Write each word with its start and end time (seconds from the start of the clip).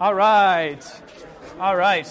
All 0.00 0.14
right. 0.14 0.82
All 1.58 1.76
right. 1.76 2.08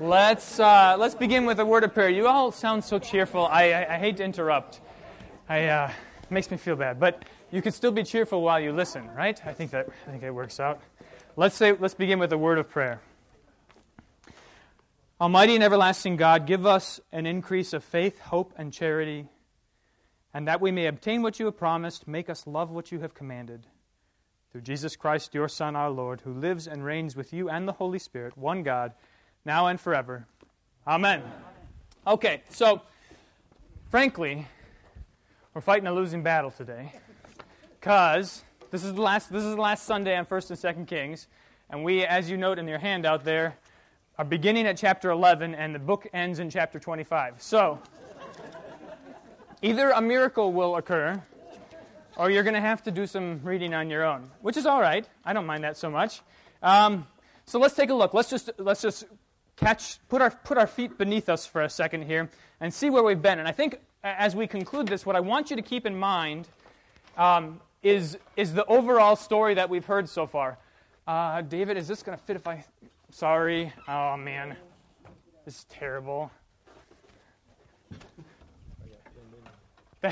Let's, 0.00 0.58
uh, 0.58 0.96
let's 0.98 1.14
begin 1.14 1.46
with 1.46 1.60
a 1.60 1.64
word 1.64 1.84
of 1.84 1.94
prayer. 1.94 2.08
You 2.08 2.26
all 2.26 2.50
sound 2.50 2.82
so 2.82 2.98
cheerful. 2.98 3.46
I, 3.46 3.70
I, 3.70 3.94
I 3.94 3.98
hate 3.98 4.16
to 4.16 4.24
interrupt. 4.24 4.80
I, 5.48 5.66
uh, 5.66 5.92
it 6.24 6.30
makes 6.32 6.50
me 6.50 6.56
feel 6.56 6.74
bad. 6.74 6.98
But 6.98 7.24
you 7.52 7.62
can 7.62 7.70
still 7.70 7.92
be 7.92 8.02
cheerful 8.02 8.42
while 8.42 8.58
you 8.58 8.72
listen, 8.72 9.08
right? 9.14 9.40
I 9.46 9.52
think 9.52 9.70
that, 9.70 9.88
I 10.04 10.10
think 10.10 10.22
that 10.22 10.34
works 10.34 10.58
out. 10.58 10.80
Let's, 11.36 11.54
say, 11.54 11.76
let's 11.78 11.94
begin 11.94 12.18
with 12.18 12.32
a 12.32 12.38
word 12.38 12.58
of 12.58 12.68
prayer. 12.68 13.00
Almighty 15.20 15.54
and 15.54 15.62
everlasting 15.62 16.16
God, 16.16 16.44
give 16.44 16.66
us 16.66 16.98
an 17.12 17.24
increase 17.24 17.72
of 17.72 17.84
faith, 17.84 18.18
hope, 18.18 18.52
and 18.56 18.72
charity, 18.72 19.28
and 20.34 20.48
that 20.48 20.60
we 20.60 20.72
may 20.72 20.86
obtain 20.86 21.22
what 21.22 21.38
you 21.38 21.46
have 21.46 21.56
promised, 21.56 22.08
make 22.08 22.28
us 22.28 22.48
love 22.48 22.68
what 22.68 22.90
you 22.90 22.98
have 22.98 23.14
commanded 23.14 23.64
through 24.50 24.62
Jesus 24.62 24.96
Christ, 24.96 25.34
your 25.34 25.48
Son, 25.48 25.76
our 25.76 25.90
Lord, 25.90 26.22
who 26.22 26.32
lives 26.32 26.66
and 26.66 26.84
reigns 26.84 27.14
with 27.14 27.32
you 27.32 27.48
and 27.48 27.68
the 27.68 27.72
Holy 27.72 28.00
Spirit, 28.00 28.36
one 28.36 28.62
God, 28.62 28.92
now 29.44 29.68
and 29.68 29.80
forever. 29.80 30.26
Amen. 30.86 31.22
Okay, 32.06 32.42
so 32.48 32.82
frankly, 33.90 34.46
we're 35.54 35.60
fighting 35.60 35.86
a 35.86 35.92
losing 35.92 36.22
battle 36.22 36.50
today 36.50 36.92
because 37.78 38.42
this 38.72 38.82
is 38.82 38.94
the 38.94 39.02
last 39.02 39.30
this 39.32 39.44
is 39.44 39.54
the 39.54 39.60
last 39.60 39.84
Sunday 39.84 40.16
on 40.16 40.24
First 40.24 40.50
and 40.50 40.58
Second 40.58 40.86
Kings, 40.86 41.28
and 41.68 41.84
we, 41.84 42.04
as 42.04 42.28
you 42.28 42.36
note 42.36 42.58
in 42.58 42.66
your 42.66 42.78
handout 42.78 43.24
there, 43.24 43.56
are 44.18 44.24
beginning 44.24 44.66
at 44.66 44.76
chapter 44.76 45.10
11, 45.10 45.54
and 45.54 45.74
the 45.74 45.78
book 45.78 46.08
ends 46.12 46.40
in 46.40 46.50
chapter 46.50 46.80
25. 46.80 47.40
So, 47.40 47.78
either 49.62 49.90
a 49.90 50.00
miracle 50.00 50.52
will 50.52 50.76
occur 50.76 51.22
or 52.20 52.30
you're 52.30 52.42
going 52.42 52.54
to 52.54 52.60
have 52.60 52.82
to 52.82 52.90
do 52.90 53.06
some 53.06 53.40
reading 53.42 53.72
on 53.72 53.88
your 53.88 54.04
own, 54.04 54.30
which 54.42 54.58
is 54.58 54.66
all 54.66 54.78
right. 54.78 55.08
I 55.24 55.32
don't 55.32 55.46
mind 55.46 55.64
that 55.64 55.78
so 55.78 55.90
much. 55.90 56.20
Um, 56.62 57.06
so 57.46 57.58
let's 57.58 57.74
take 57.74 57.88
a 57.88 57.94
look. 57.94 58.12
Let's 58.12 58.28
just 58.28 58.50
let's 58.58 58.82
just 58.82 59.04
catch 59.56 59.98
put 60.10 60.20
our 60.20 60.28
put 60.28 60.58
our 60.58 60.66
feet 60.66 60.98
beneath 60.98 61.30
us 61.30 61.46
for 61.46 61.62
a 61.62 61.70
second 61.70 62.02
here 62.02 62.28
and 62.60 62.74
see 62.74 62.90
where 62.90 63.02
we've 63.02 63.22
been. 63.22 63.38
And 63.38 63.48
I 63.48 63.52
think 63.52 63.80
as 64.04 64.36
we 64.36 64.46
conclude 64.46 64.86
this, 64.86 65.06
what 65.06 65.16
I 65.16 65.20
want 65.20 65.48
you 65.48 65.56
to 65.56 65.62
keep 65.62 65.86
in 65.86 65.96
mind 65.96 66.46
um, 67.16 67.58
is 67.82 68.18
is 68.36 68.52
the 68.52 68.66
overall 68.66 69.16
story 69.16 69.54
that 69.54 69.70
we've 69.70 69.86
heard 69.86 70.06
so 70.06 70.26
far. 70.26 70.58
Uh, 71.06 71.40
David, 71.40 71.78
is 71.78 71.88
this 71.88 72.02
going 72.02 72.18
to 72.18 72.22
fit 72.22 72.36
if 72.36 72.46
I? 72.46 72.66
Sorry. 73.12 73.72
Oh 73.88 74.18
man, 74.18 74.58
this 75.46 75.60
is 75.60 75.64
terrible. 75.70 76.30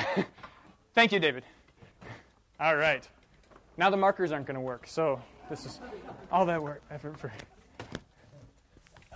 Thank 0.95 1.13
you, 1.13 1.21
David. 1.21 1.45
All 2.61 2.77
right. 2.77 3.09
Now 3.77 3.89
the 3.91 3.97
markers 3.97 4.33
aren't 4.33 4.47
going 4.47 4.57
to 4.57 4.61
work, 4.61 4.87
so 4.89 5.23
this 5.49 5.65
is 5.65 5.81
all 6.33 6.45
that 6.47 6.61
work 6.61 6.83
effort 6.91 7.17
for. 7.19 7.33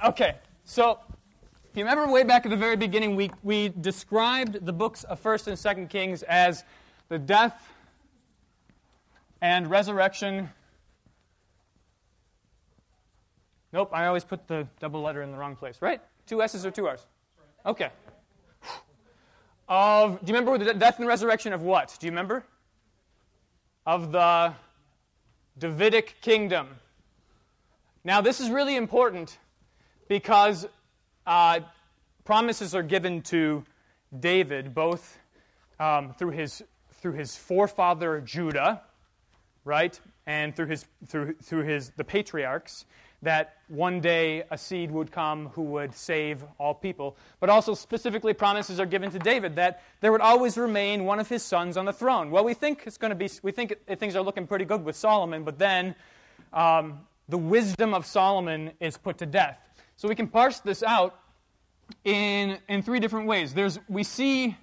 Okay, 0.04 0.36
so 0.64 0.98
if 1.72 1.76
you 1.76 1.84
remember 1.84 2.12
way 2.12 2.22
back 2.22 2.46
at 2.46 2.50
the 2.50 2.56
very 2.56 2.76
beginning, 2.76 3.16
we, 3.16 3.32
we 3.42 3.70
described 3.70 4.64
the 4.64 4.72
books 4.72 5.02
of 5.04 5.20
1st 5.20 5.46
and 5.48 5.56
2nd 5.56 5.90
Kings 5.90 6.22
as 6.22 6.62
the 7.08 7.18
death 7.18 7.72
and 9.40 9.68
resurrection. 9.68 10.48
Nope, 13.72 13.90
I 13.92 14.06
always 14.06 14.24
put 14.24 14.46
the 14.46 14.68
double 14.78 15.02
letter 15.02 15.22
in 15.22 15.32
the 15.32 15.38
wrong 15.38 15.56
place, 15.56 15.82
right? 15.82 16.00
Two 16.26 16.42
S's 16.42 16.64
or 16.64 16.70
two 16.70 16.86
R's? 16.86 17.06
Okay. 17.66 17.90
Of, 19.68 20.20
do 20.20 20.32
you 20.32 20.38
remember 20.38 20.62
the 20.62 20.74
death 20.74 20.98
and 20.98 21.08
resurrection 21.08 21.52
of 21.52 21.62
what? 21.62 21.96
Do 21.98 22.06
you 22.06 22.12
remember? 22.12 22.44
Of 23.86 24.12
the 24.12 24.55
Davidic 25.58 26.20
kingdom. 26.20 26.69
Now, 28.05 28.20
this 28.20 28.41
is 28.41 28.50
really 28.50 28.77
important 28.77 29.38
because 30.08 30.66
uh, 31.27 31.61
promises 32.25 32.75
are 32.75 32.83
given 32.83 33.22
to 33.22 33.64
David 34.19 34.75
both 34.75 35.19
um, 35.81 36.15
through, 36.15 36.31
his, 36.31 36.62
through 36.94 37.12
his 37.12 37.37
forefather 37.37 38.20
Judah, 38.20 38.82
right, 39.65 39.99
and 40.26 40.54
through, 40.54 40.66
his, 40.66 40.87
through, 41.06 41.34
through 41.43 41.64
his, 41.64 41.91
the 41.97 42.04
patriarchs, 42.04 42.84
that 43.22 43.56
one 43.69 44.00
day 44.00 44.43
a 44.50 44.59
seed 44.59 44.91
would 44.91 45.12
come 45.12 45.47
who 45.50 45.62
would 45.62 45.94
save 45.94 46.44
all 46.59 46.75
people. 46.75 47.16
But 47.38 47.50
also, 47.50 47.75
specifically, 47.75 48.34
promises 48.34 48.81
are 48.81 48.87
given 48.87 49.10
to 49.12 49.19
David 49.19 49.56
that 49.56 49.83
there 50.00 50.10
would 50.10 50.21
always 50.21 50.59
remain 50.59 51.05
one 51.05 51.21
of 51.21 51.28
his 51.28 51.43
sons 51.43 51.77
on 51.77 51.84
the 51.84 51.93
throne. 51.93 52.31
Well, 52.31 52.44
we 52.44 52.55
think 52.55 52.82
it's 52.84 52.99
going 52.99 53.11
to 53.11 53.16
be, 53.16 53.31
we 53.43 53.53
think 53.53 53.75
things 53.99 54.16
are 54.16 54.22
looking 54.22 54.47
pretty 54.47 54.65
good 54.65 54.84
with 54.84 54.97
Solomon, 54.97 55.44
but 55.44 55.59
then 55.59 55.94
um, 56.53 57.00
the 57.28 57.38
wisdom 57.38 57.94
of 57.94 58.06
Solomon 58.06 58.72
is 58.81 58.97
put 58.97 59.19
to 59.19 59.27
death. 59.27 59.59
So 59.97 60.09
we 60.09 60.16
can 60.16 60.27
parse 60.27 60.59
this 60.59 60.82
out 60.82 61.19
in, 62.05 62.59
in 62.69 62.82
three 62.82 62.99
different 62.99 63.28
ways. 63.28 63.55
There's, 63.55 63.78
we 63.88 64.03
see 64.03 64.56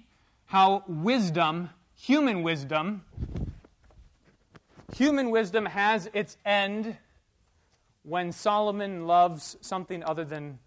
how 0.44 0.84
wisdom, 0.86 1.70
human 1.96 2.42
wisdom, 2.42 3.04
human 4.94 5.30
wisdom 5.30 5.64
has 5.64 6.10
its 6.12 6.36
end 6.44 6.96
when 8.10 8.32
Solomon 8.32 9.06
loves 9.06 9.56
something 9.60 10.02
other 10.02 10.24
than 10.24 10.58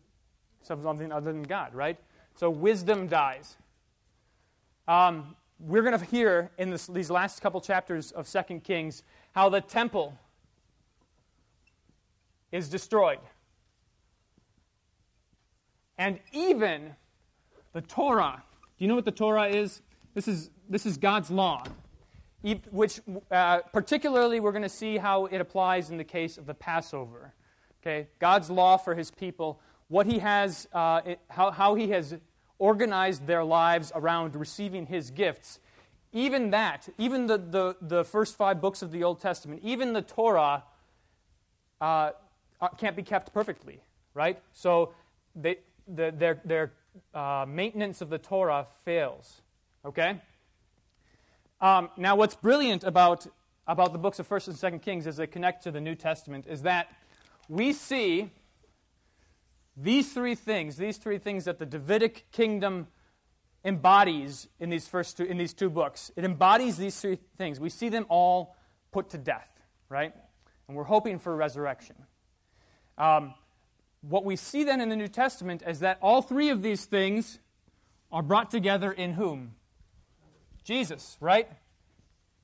something 0.61 1.11
other 1.11 1.33
than 1.33 1.43
God, 1.43 1.75
right? 1.75 1.97
So 2.35 2.49
wisdom 2.49 3.07
dies. 3.07 3.57
Um, 4.87 5.35
we're 5.59 5.81
going 5.81 5.99
to 5.99 6.05
hear 6.05 6.51
in 6.57 6.69
this, 6.69 6.87
these 6.87 7.11
last 7.11 7.41
couple 7.41 7.59
chapters 7.59 8.11
of 8.13 8.29
Second 8.29 8.63
Kings 8.63 9.03
how 9.33 9.49
the 9.49 9.59
temple 9.59 10.17
is 12.53 12.69
destroyed. 12.69 13.19
And 15.97 16.21
even 16.31 16.95
the 17.73 17.81
Torah. 17.81 18.41
Do 18.77 18.85
you 18.85 18.87
know 18.87 18.95
what 18.95 19.03
the 19.03 19.11
Torah 19.11 19.49
is? 19.49 19.81
This 20.13 20.29
is, 20.29 20.49
this 20.69 20.85
is 20.85 20.95
God's 20.95 21.29
law 21.29 21.65
which 22.71 22.99
uh, 23.31 23.59
particularly 23.71 24.39
we're 24.39 24.51
going 24.51 24.63
to 24.63 24.69
see 24.69 24.97
how 24.97 25.25
it 25.25 25.39
applies 25.39 25.89
in 25.89 25.97
the 25.97 26.03
case 26.03 26.37
of 26.37 26.45
the 26.45 26.53
Passover. 26.53 27.33
Okay, 27.81 28.07
God's 28.19 28.49
law 28.49 28.77
for 28.77 28.95
His 28.95 29.11
people, 29.11 29.59
what 29.87 30.05
He 30.05 30.19
has, 30.19 30.67
uh, 30.73 31.01
it, 31.05 31.19
how, 31.29 31.51
how 31.51 31.75
He 31.75 31.89
has 31.89 32.15
organized 32.59 33.27
their 33.27 33.43
lives 33.43 33.91
around 33.95 34.35
receiving 34.35 34.85
His 34.85 35.09
gifts. 35.09 35.59
Even 36.11 36.51
that, 36.51 36.87
even 36.97 37.27
the, 37.27 37.37
the, 37.37 37.75
the 37.81 38.03
first 38.03 38.37
five 38.37 38.61
books 38.61 38.81
of 38.81 38.91
the 38.91 39.03
Old 39.03 39.19
Testament, 39.19 39.61
even 39.63 39.93
the 39.93 40.01
Torah 40.01 40.63
uh, 41.81 42.11
uh 42.61 42.67
can't 42.77 42.95
be 42.95 43.03
kept 43.03 43.33
perfectly, 43.33 43.81
right? 44.13 44.39
So 44.51 44.93
they, 45.35 45.57
the, 45.87 46.13
their, 46.15 46.39
their 46.45 46.73
uh, 47.13 47.45
maintenance 47.47 48.01
of 48.01 48.09
the 48.09 48.17
Torah 48.17 48.67
fails. 48.85 49.41
Okay? 49.85 50.21
Um, 51.63 51.91
now, 51.95 52.17
what's 52.17 52.35
brilliant 52.35 52.83
about, 52.83 53.25
about 53.65 53.93
the 53.93 53.97
books 53.97 54.19
of 54.19 54.27
1st 54.27 54.47
and 54.49 54.81
2nd 54.81 54.81
Kings 54.83 55.07
as 55.07 55.15
they 55.15 55.27
connect 55.27 55.63
to 55.63 55.71
the 55.71 55.79
New 55.79 55.95
Testament 55.95 56.45
is 56.45 56.63
that 56.63 56.89
we 57.47 57.71
see 57.71 58.31
these 59.77 60.11
three 60.11 60.35
things, 60.35 60.75
these 60.75 60.97
three 60.97 61.17
things 61.17 61.45
that 61.45 61.59
the 61.59 61.65
Davidic 61.65 62.29
kingdom 62.33 62.87
embodies 63.63 64.49
in 64.59 64.69
these 64.69 64.89
first 64.89 65.15
two, 65.15 65.23
in 65.23 65.37
these 65.37 65.53
two 65.53 65.69
books. 65.69 66.11
It 66.17 66.25
embodies 66.25 66.75
these 66.75 66.99
three 66.99 67.17
things. 67.37 67.61
We 67.61 67.69
see 67.69 67.87
them 67.87 68.07
all 68.09 68.57
put 68.91 69.11
to 69.11 69.17
death, 69.17 69.49
right? 69.87 70.13
And 70.67 70.75
we're 70.75 70.83
hoping 70.83 71.17
for 71.17 71.33
resurrection. 71.33 71.95
Um, 72.97 73.35
what 74.01 74.25
we 74.25 74.35
see 74.35 74.65
then 74.65 74.81
in 74.81 74.89
the 74.89 74.97
New 74.97 75.07
Testament 75.07 75.63
is 75.65 75.79
that 75.79 75.97
all 76.01 76.21
three 76.21 76.49
of 76.49 76.61
these 76.61 76.83
things 76.83 77.39
are 78.11 78.21
brought 78.21 78.51
together 78.51 78.91
in 78.91 79.13
whom? 79.13 79.55
Jesus, 80.63 81.17
right? 81.19 81.49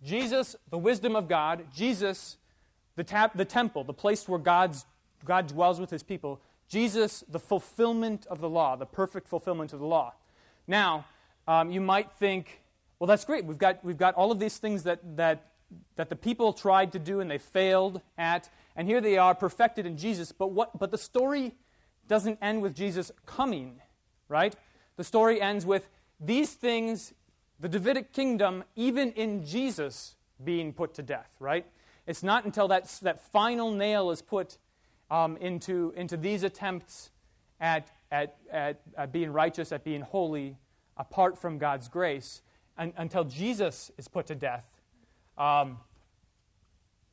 Jesus, 0.04 0.56
the 0.70 0.78
wisdom 0.78 1.16
of 1.16 1.28
God. 1.28 1.66
Jesus, 1.74 2.38
the, 2.96 3.32
the 3.36 3.46
temple, 3.46 3.84
the 3.84 3.94
place 3.94 4.28
where 4.28 4.40
God's, 4.40 4.86
God 5.26 5.48
dwells 5.48 5.80
with 5.80 5.90
his 5.90 6.04
people. 6.04 6.42
Jesus, 6.68 7.24
the 7.28 7.40
fulfillment 7.40 8.26
of 8.28 8.42
the 8.42 8.50
law, 8.50 8.76
the 8.76 8.86
perfect 8.86 9.28
fulfillment 9.28 9.74
of 9.74 9.80
the 9.80 9.86
law. 9.86 10.14
Now, 10.68 11.06
um, 11.48 11.72
you 11.72 11.82
might 11.82 12.12
think, 12.14 12.62
well, 13.00 13.08
that's 13.08 13.26
great. 13.26 13.46
We've 13.46 13.58
got, 13.58 13.84
we've 13.84 13.98
got 13.98 14.14
all 14.16 14.32
of 14.32 14.40
these 14.40 14.58
things 14.58 14.84
that, 14.84 15.00
that, 15.18 15.48
that 15.96 16.10
the 16.10 16.16
people 16.16 16.54
tried 16.54 16.92
to 16.92 17.00
do 17.00 17.22
and 17.22 17.32
they 17.32 17.40
failed 17.40 18.02
at, 18.18 18.50
and 18.76 18.88
here 18.88 19.02
they 19.02 19.18
are 19.18 19.34
perfected 19.34 19.86
in 19.86 19.98
Jesus. 19.98 20.32
But, 20.32 20.52
what, 20.52 20.78
but 20.78 20.92
the 20.92 20.98
story 20.98 21.56
doesn't 22.08 22.38
end 22.42 22.62
with 22.62 22.76
Jesus 22.76 23.12
coming, 23.26 23.82
right? 24.28 24.56
The 24.98 25.04
story 25.04 25.42
ends 25.42 25.66
with 25.66 25.90
these 26.20 26.54
things 26.54 27.14
the 27.60 27.70
Davidic 27.70 28.14
kingdom, 28.14 28.64
even 28.76 29.12
in 29.14 29.46
Jesus 29.46 30.16
being 30.44 30.74
put 30.74 30.94
to 30.96 31.04
death, 31.04 31.36
right? 31.40 31.66
It's 32.08 32.24
not 32.24 32.46
until 32.46 32.68
that, 32.70 32.88
that 33.02 33.22
final 33.22 33.72
nail 33.72 34.12
is 34.12 34.22
put 34.22 34.58
um, 35.12 35.38
into, 35.38 35.94
into 35.96 36.18
these 36.18 36.44
attempts 36.44 37.12
at, 37.60 37.92
at, 38.12 38.38
at, 38.52 38.82
at, 38.98 39.12
being 39.12 39.32
righteous, 39.32 39.72
at 39.72 39.84
being 39.84 40.02
holy, 40.02 40.58
apart 40.98 41.38
from 41.38 41.58
God's 41.58 41.88
grace, 41.88 42.42
and, 42.78 42.94
until 42.98 43.26
Jesus 43.26 43.92
is 43.98 44.08
put 44.08 44.28
to 44.28 44.36
death, 44.36 44.66
um, 45.38 45.80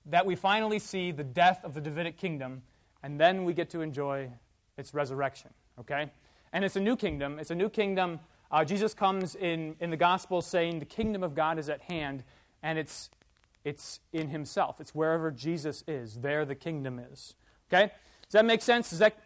that 0.06 0.24
we 0.24 0.36
finally 0.36 0.78
see 0.78 1.10
the 1.10 1.24
death 1.24 1.64
of 1.64 1.74
the 1.74 1.80
Davidic 1.80 2.16
kingdom, 2.16 2.62
and 3.02 3.20
then 3.20 3.44
we 3.44 3.52
get 3.52 3.68
to 3.70 3.80
enjoy 3.80 4.30
its 4.76 4.94
resurrection. 4.94 5.50
Okay? 5.80 6.10
And 6.52 6.64
it's 6.64 6.76
a 6.76 6.80
new 6.80 6.96
kingdom. 6.96 7.38
It's 7.38 7.50
a 7.50 7.54
new 7.54 7.68
kingdom. 7.68 8.20
Uh, 8.50 8.64
Jesus 8.64 8.94
comes 8.94 9.34
in, 9.34 9.76
in 9.80 9.90
the 9.90 9.96
gospel 9.96 10.40
saying 10.40 10.78
the 10.78 10.84
kingdom 10.84 11.22
of 11.22 11.34
God 11.34 11.58
is 11.58 11.68
at 11.68 11.82
hand, 11.82 12.24
and 12.62 12.78
it's, 12.78 13.10
it's 13.64 14.00
in 14.12 14.28
himself. 14.28 14.80
It's 14.80 14.94
wherever 14.94 15.30
Jesus 15.30 15.82
is. 15.86 16.16
There 16.16 16.44
the 16.44 16.54
kingdom 16.54 16.98
is. 16.98 17.34
Okay? 17.68 17.92
Does 18.22 18.32
that 18.32 18.44
make 18.44 18.62
sense? 18.62 18.90
Does 18.90 19.00
that, 19.00 19.16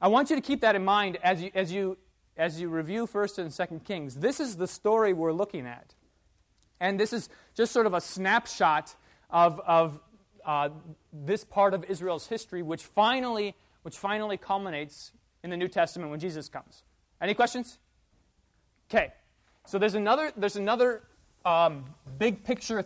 I 0.00 0.08
want 0.08 0.30
you 0.30 0.36
to 0.36 0.42
keep 0.42 0.62
that 0.62 0.74
in 0.74 0.84
mind 0.84 1.18
as 1.22 1.42
you, 1.42 1.50
as 1.54 1.72
you, 1.72 1.98
as 2.36 2.60
you 2.60 2.68
review 2.68 3.06
1st 3.06 3.38
and 3.38 3.50
2nd 3.50 3.84
Kings. 3.84 4.16
This 4.16 4.40
is 4.40 4.56
the 4.56 4.66
story 4.66 5.12
we're 5.12 5.32
looking 5.32 5.66
at. 5.66 5.94
And 6.80 6.98
this 6.98 7.12
is 7.12 7.28
just 7.54 7.72
sort 7.72 7.86
of 7.86 7.92
a 7.92 8.00
snapshot 8.00 8.94
of, 9.28 9.60
of 9.60 10.00
uh, 10.44 10.70
this 11.12 11.44
part 11.44 11.74
of 11.74 11.84
Israel's 11.84 12.26
history, 12.26 12.62
which 12.62 12.82
finally, 12.82 13.54
which 13.82 13.98
finally 13.98 14.38
culminates 14.38 15.12
in 15.44 15.50
the 15.50 15.56
New 15.56 15.68
Testament 15.68 16.10
when 16.10 16.20
Jesus 16.20 16.48
comes. 16.48 16.82
Any 17.20 17.34
questions? 17.34 17.78
Okay. 18.90 19.12
So 19.66 19.78
there's 19.78 19.94
another, 19.94 20.32
there's 20.36 20.56
another 20.56 21.02
um, 21.44 21.84
big 22.18 22.42
picture 22.42 22.84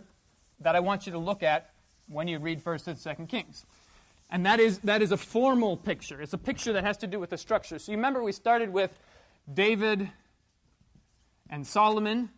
that 0.59 0.75
I 0.75 0.79
want 0.79 1.07
you 1.07 1.11
to 1.13 1.17
look 1.17 1.41
at 1.41 1.71
when 2.07 2.27
you 2.27 2.37
read 2.37 2.63
1st 2.63 2.87
and 2.87 2.97
2nd 2.97 3.29
Kings. 3.29 3.65
And 4.29 4.45
that 4.45 4.59
is, 4.59 4.79
that 4.79 5.01
is 5.01 5.11
a 5.11 5.17
formal 5.17 5.77
picture. 5.77 6.21
It's 6.21 6.33
a 6.33 6.37
picture 6.37 6.73
that 6.73 6.83
has 6.83 6.97
to 6.97 7.07
do 7.07 7.19
with 7.19 7.31
the 7.31 7.37
structure. 7.37 7.79
So 7.79 7.91
you 7.91 7.97
remember 7.97 8.23
we 8.23 8.31
started 8.31 8.71
with 8.71 8.97
David 9.51 10.09
and 11.49 11.65
Solomon. 11.65 12.29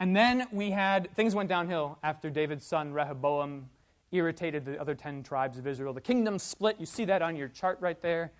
And 0.00 0.16
then 0.16 0.46
we 0.50 0.70
had, 0.70 1.14
things 1.14 1.34
went 1.34 1.48
downhill 1.48 1.98
after 2.02 2.30
David's 2.30 2.64
son 2.64 2.92
Rehoboam 2.92 3.68
irritated 4.12 4.64
the 4.64 4.80
other 4.80 4.94
10 4.94 5.22
tribes 5.22 5.58
of 5.58 5.66
Israel. 5.66 5.92
The 5.92 6.00
kingdom 6.00 6.38
split. 6.38 6.76
You 6.78 6.86
see 6.86 7.04
that 7.06 7.20
on 7.20 7.36
your 7.36 7.48
chart 7.48 7.78
right 7.80 8.00
there. 8.00 8.32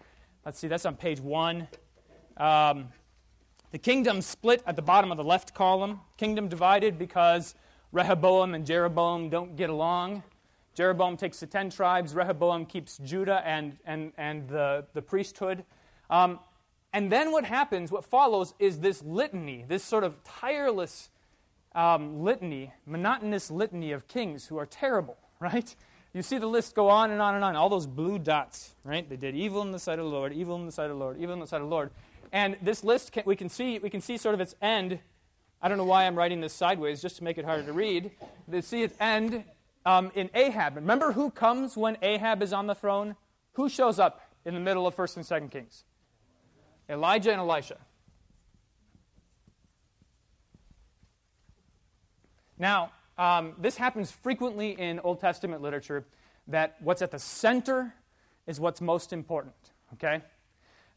Let's 0.44 0.58
see, 0.58 0.68
that's 0.68 0.86
on 0.86 0.96
page 0.96 1.20
one. 1.20 1.68
Um, 2.36 2.88
the 3.70 3.78
kingdom 3.78 4.20
split 4.22 4.62
at 4.66 4.76
the 4.76 4.82
bottom 4.82 5.10
of 5.10 5.16
the 5.16 5.24
left 5.24 5.54
column. 5.54 6.00
Kingdom 6.16 6.48
divided 6.48 6.98
because 6.98 7.54
Rehoboam 7.92 8.54
and 8.54 8.66
Jeroboam 8.66 9.28
don't 9.28 9.56
get 9.56 9.70
along. 9.70 10.22
Jeroboam 10.74 11.16
takes 11.16 11.40
the 11.40 11.46
10 11.46 11.70
tribes, 11.70 12.14
Rehoboam 12.14 12.66
keeps 12.66 12.98
Judah 12.98 13.42
and, 13.46 13.76
and, 13.86 14.12
and 14.18 14.48
the, 14.48 14.84
the 14.92 15.02
priesthood. 15.02 15.64
Um, 16.10 16.40
and 16.92 17.10
then 17.10 17.32
what 17.32 17.44
happens, 17.44 17.92
what 17.92 18.04
follows, 18.04 18.54
is 18.58 18.80
this 18.80 19.02
litany, 19.02 19.64
this 19.66 19.84
sort 19.84 20.04
of 20.04 20.22
tireless 20.24 21.10
um, 21.74 22.22
litany, 22.22 22.72
monotonous 22.86 23.50
litany 23.50 23.92
of 23.92 24.06
kings 24.06 24.46
who 24.46 24.56
are 24.58 24.66
terrible, 24.66 25.16
right? 25.40 25.74
You 26.12 26.22
see 26.22 26.38
the 26.38 26.46
list 26.46 26.76
go 26.76 26.88
on 26.88 27.10
and 27.10 27.20
on 27.20 27.34
and 27.34 27.44
on, 27.44 27.56
all 27.56 27.68
those 27.68 27.88
blue 27.88 28.18
dots, 28.20 28.74
right? 28.84 29.08
They 29.08 29.16
did 29.16 29.34
evil 29.34 29.62
in 29.62 29.72
the 29.72 29.80
sight 29.80 29.98
of 29.98 30.04
the 30.04 30.10
Lord, 30.10 30.32
evil 30.32 30.54
in 30.56 30.66
the 30.66 30.72
sight 30.72 30.84
of 30.84 30.90
the 30.90 31.04
Lord, 31.04 31.18
evil 31.18 31.34
in 31.34 31.40
the 31.40 31.46
sight 31.46 31.60
of 31.60 31.68
the 31.68 31.74
Lord. 31.74 31.90
And 32.34 32.56
this 32.60 32.82
list, 32.82 33.12
can, 33.12 33.22
we, 33.26 33.36
can 33.36 33.48
see, 33.48 33.78
we 33.78 33.88
can 33.88 34.00
see 34.00 34.16
sort 34.16 34.34
of 34.34 34.40
its 34.40 34.56
end. 34.60 34.98
I 35.62 35.68
don't 35.68 35.78
know 35.78 35.84
why 35.84 36.04
I'm 36.04 36.16
writing 36.16 36.40
this 36.40 36.52
sideways, 36.52 37.00
just 37.00 37.16
to 37.18 37.24
make 37.24 37.38
it 37.38 37.44
harder 37.44 37.62
to 37.62 37.72
read. 37.72 38.10
They 38.48 38.60
see 38.60 38.82
its 38.82 38.96
end 38.98 39.44
um, 39.86 40.10
in 40.16 40.30
Ahab. 40.34 40.74
Remember 40.74 41.12
who 41.12 41.30
comes 41.30 41.76
when 41.76 41.96
Ahab 42.02 42.42
is 42.42 42.52
on 42.52 42.66
the 42.66 42.74
throne? 42.74 43.14
Who 43.52 43.68
shows 43.68 44.00
up 44.00 44.20
in 44.44 44.52
the 44.52 44.58
middle 44.58 44.84
of 44.84 44.96
1st 44.96 45.16
and 45.16 45.24
2nd 45.24 45.52
Kings? 45.52 45.84
Elijah 46.88 47.30
and 47.30 47.40
Elisha. 47.40 47.76
Now, 52.58 52.90
um, 53.16 53.52
this 53.58 53.76
happens 53.76 54.10
frequently 54.10 54.72
in 54.72 54.98
Old 54.98 55.20
Testament 55.20 55.62
literature 55.62 56.04
that 56.48 56.74
what's 56.80 57.00
at 57.00 57.12
the 57.12 57.18
center 57.20 57.94
is 58.48 58.58
what's 58.58 58.80
most 58.80 59.12
important, 59.12 59.54
okay? 59.92 60.20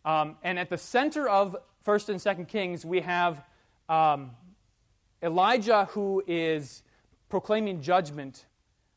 Um, 0.08 0.38
and 0.42 0.58
at 0.58 0.70
the 0.70 0.78
center 0.78 1.28
of 1.28 1.58
1st 1.86 2.10
and 2.10 2.48
2nd 2.48 2.48
Kings, 2.48 2.86
we 2.86 3.02
have 3.02 3.44
um, 3.90 4.32
Elijah 5.22 5.84
who 5.92 6.24
is 6.26 6.82
proclaiming 7.28 7.82
judgment 7.82 8.46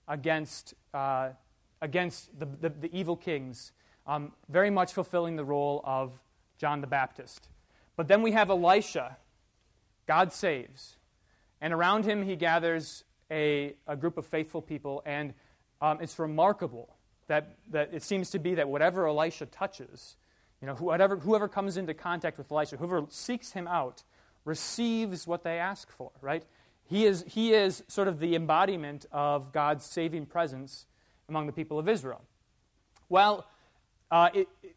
against, 0.07 0.75
uh, 0.95 1.31
against 1.83 2.39
the, 2.39 2.47
the, 2.47 2.69
the, 2.69 2.97
evil 2.97 3.17
kings, 3.17 3.73
um, 4.07 4.31
very 4.49 4.71
much 4.71 4.93
fulfilling 4.93 5.35
the 5.35 5.45
role 5.45 5.81
of 5.83 6.13
John 6.59 6.81
the 6.81 6.87
Baptist. 6.87 7.49
But 7.97 8.07
then 8.07 8.23
we 8.23 8.31
have 8.31 8.49
Elisha. 8.49 9.17
God 10.07 10.33
saves. 10.33 10.97
And 11.61 11.73
around 11.73 12.05
him, 12.05 12.23
he 12.23 12.37
gathers 12.37 13.03
a, 13.33 13.75
a 13.89 13.97
group 13.97 14.17
of 14.17 14.27
faithful 14.27 14.63
people. 14.63 15.03
And 15.05 15.35
um, 15.81 15.99
it's 16.01 16.21
remarkable 16.21 16.95
that, 17.27 17.57
that 17.73 17.91
it 17.93 18.05
seems 18.05 18.31
to 18.31 18.39
be 18.39 18.55
that 18.55 18.69
whatever 18.69 19.09
Elisha 19.09 19.47
touches, 19.47 20.15
you 20.61 20.67
know, 20.67 20.75
whoever, 20.75 21.17
whoever 21.17 21.49
comes 21.49 21.77
into 21.77 21.95
contact 21.95 22.37
with 22.39 22.51
Elisha, 22.53 22.77
whoever 22.77 23.05
seeks 23.09 23.53
him 23.53 23.67
out, 23.67 24.03
receives 24.45 25.27
what 25.27 25.43
they 25.43 25.59
ask 25.59 25.91
for, 25.91 26.11
right? 26.21 26.45
He 26.85 27.07
is, 27.07 27.25
he 27.27 27.55
is 27.55 27.83
sort 27.89 28.09
of 28.09 28.19
the 28.19 28.35
embodiment 28.35 29.07
of 29.13 29.53
God's 29.53 29.85
saving 29.85 30.27
presence 30.27 30.87
among 31.29 31.47
the 31.47 31.53
people 31.53 31.79
of 31.79 31.89
Israel. 31.89 32.23
Well, 33.09 33.47
uh, 34.11 34.31
it, 34.35 34.49
it, 34.63 34.77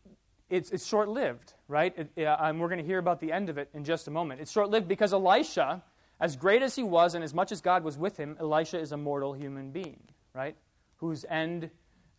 it's, 0.50 0.70
it's 0.70 0.86
short 0.86 1.10
lived, 1.10 1.54
right? 1.68 1.94
It, 1.98 2.26
uh, 2.26 2.38
and 2.40 2.62
we're 2.62 2.68
going 2.68 2.80
to 2.80 2.86
hear 2.86 3.00
about 3.00 3.20
the 3.20 3.32
end 3.32 3.50
of 3.50 3.58
it 3.58 3.70
in 3.74 3.84
just 3.84 4.08
a 4.08 4.12
moment. 4.12 4.42
It's 4.42 4.52
short 4.52 4.70
lived 4.70 4.88
because 4.88 5.12
Elisha, 5.12 5.84
as 6.20 6.36
great 6.36 6.62
as 6.62 6.76
he 6.76 6.84
was 6.84 7.16
and 7.16 7.24
as 7.24 7.34
much 7.34 7.52
as 7.52 7.60
God 7.62 7.84
was 7.84 7.98
with 7.98 8.18
him, 8.18 8.38
Elisha 8.40 8.80
is 8.80 8.92
a 8.92 8.98
mortal 8.98 9.34
human 9.34 9.72
being, 9.72 10.02
right? 10.34 10.56
Whose 10.98 11.26
end 11.28 11.72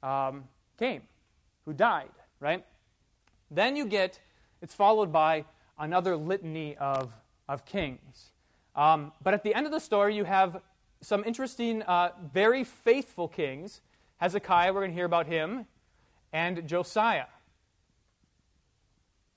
um, 0.02 0.44
came, 0.78 1.02
who 1.64 1.72
died, 1.72 2.10
right? 2.40 2.64
Then 3.50 3.76
you 3.76 3.86
get, 3.86 4.18
it's 4.62 4.74
followed 4.74 5.12
by 5.12 5.44
another 5.78 6.16
litany 6.16 6.76
of, 6.76 7.12
of 7.48 7.64
kings. 7.64 8.30
Um, 8.76 9.12
but 9.22 9.34
at 9.34 9.42
the 9.42 9.54
end 9.54 9.66
of 9.66 9.72
the 9.72 9.80
story, 9.80 10.16
you 10.16 10.24
have 10.24 10.60
some 11.00 11.22
interesting, 11.24 11.82
uh, 11.82 12.10
very 12.32 12.64
faithful 12.64 13.28
kings. 13.28 13.80
Hezekiah, 14.18 14.72
we're 14.72 14.80
going 14.80 14.90
to 14.90 14.96
hear 14.96 15.04
about 15.04 15.26
him, 15.26 15.66
and 16.32 16.66
Josiah. 16.66 17.26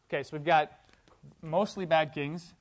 Okay, 0.10 0.24
so 0.24 0.30
we've 0.34 0.46
got 0.46 0.72
mostly 1.42 1.86
bad 1.86 2.14
kings, 2.14 2.54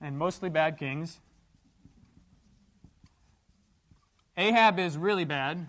and 0.00 0.18
mostly 0.18 0.48
bad 0.48 0.78
kings. 0.78 1.20
Ahab 4.36 4.78
is 4.78 4.96
really 4.96 5.26
bad. 5.26 5.66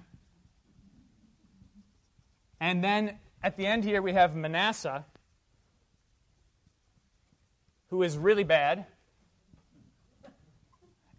And 2.63 2.82
then 2.82 3.20
at 3.43 3.58
the 3.58 3.65
end 3.65 3.84
here, 3.84 4.01
we 4.01 4.13
have 4.13 4.38
Manasseh 4.38 5.03
who 7.89 8.03
is 8.03 8.17
really 8.17 8.46
bad. 8.46 8.86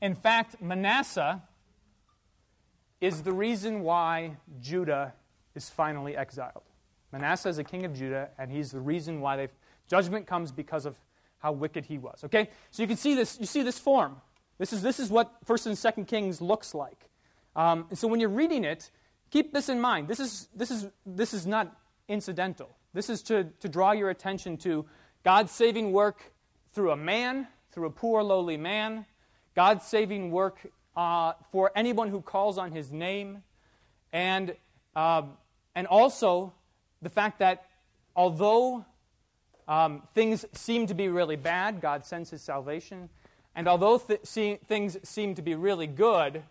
In 0.01 0.15
fact, 0.15 0.63
Manasseh 0.63 1.43
is 2.99 3.25
the 3.25 3.33
reason 3.33 3.83
why 3.83 4.39
Judah 4.59 5.13
is 5.55 5.69
finally 5.69 6.17
exiled. 6.17 6.63
Manasseh 7.13 7.51
is 7.51 7.59
a 7.59 7.65
king 7.65 7.85
of 7.85 7.93
Judah, 7.93 8.31
and 8.39 8.51
he's 8.51 8.71
the 8.71 8.81
reason 8.81 9.21
why 9.21 9.37
they 9.37 9.49
judgment 9.87 10.27
comes 10.27 10.51
because 10.51 10.87
of 10.87 10.97
how 11.41 11.53
wicked 11.53 11.85
he 11.85 11.99
was. 11.99 12.25
Okay? 12.25 12.49
So 12.71 12.83
you 12.83 12.87
can 12.87 12.97
see 12.97 13.15
this, 13.15 13.39
you 13.39 13.45
see 13.45 13.61
this 13.61 13.79
form. 13.79 14.17
This 14.57 14.73
is, 14.73 14.81
this 14.81 14.99
is 14.99 15.11
what 15.11 15.31
First 15.45 15.67
and 15.67 15.77
Second 15.77 16.07
Kings 16.07 16.41
looks 16.41 16.75
like. 16.75 17.11
Um, 17.55 17.85
and 17.91 17.99
so 17.99 18.09
when 18.09 18.19
you're 18.19 18.31
reading 18.31 18.65
it, 18.65 18.91
keep 19.31 19.53
this 19.53 19.69
in 19.69 19.81
mind. 19.81 20.09
This 20.09 20.21
is, 20.21 20.49
this 20.55 20.71
is, 20.71 20.87
this 21.05 21.35
is 21.35 21.47
not 21.47 21.77
incidental. 22.09 22.77
This 22.93 23.11
is 23.11 23.23
to, 23.25 23.45
to 23.61 23.69
draw 23.69 23.93
your 23.93 24.11
attention 24.11 24.57
to 24.59 24.87
God's 25.25 25.53
saving 25.53 25.93
work 25.93 26.33
through 26.73 26.91
a 26.91 26.97
man, 26.97 27.49
through 27.73 27.87
a 27.87 27.91
poor, 27.91 28.23
lowly 28.23 28.57
man, 28.57 29.07
God's 29.55 29.85
saving 29.85 30.31
work 30.31 30.59
uh, 30.97 31.33
for 31.51 31.73
anyone 31.75 32.09
who 32.09 32.21
calls 32.21 32.59
on 32.59 32.73
his 32.73 32.93
name, 32.93 33.43
and, 34.13 34.55
uh, 34.95 35.23
and 35.75 35.87
also 35.87 36.53
the 37.03 37.09
fact 37.09 37.41
that 37.41 37.67
although 38.15 38.85
um, 39.67 40.03
things 40.15 40.45
seem 40.53 40.87
to 40.87 40.95
be 40.95 41.09
really 41.09 41.37
bad, 41.37 41.81
God 41.81 42.05
sends 42.05 42.31
his 42.31 42.43
salvation, 42.43 43.09
and 43.57 43.67
although 43.67 43.99
th- 43.99 44.21
see, 44.25 44.59
things 44.67 44.97
seem 45.03 45.35
to 45.35 45.43
be 45.43 45.55
really 45.55 45.87
good, 45.87 46.43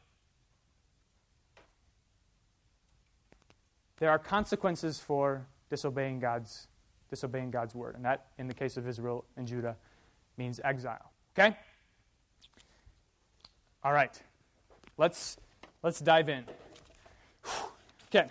there 3.98 4.10
are 4.10 4.20
consequences 4.20 5.00
for 5.00 5.46
disobeying 5.70 6.20
God's, 6.20 6.68
disobeying 7.10 7.52
God's 7.52 7.76
word. 7.76 7.96
And 7.96 8.06
that, 8.06 8.28
in 8.38 8.48
the 8.48 8.54
case 8.54 8.78
of 8.78 8.88
Israel 8.88 9.26
and 9.38 9.48
Judah, 9.48 9.76
means 10.38 10.60
exile. 10.64 11.12
Okay? 11.38 11.56
All 13.84 13.94
right. 13.94 14.22
Let's 14.98 15.38
let's 15.82 16.00
dive 16.00 16.30
in. 16.30 16.46
Okay. 18.16 18.28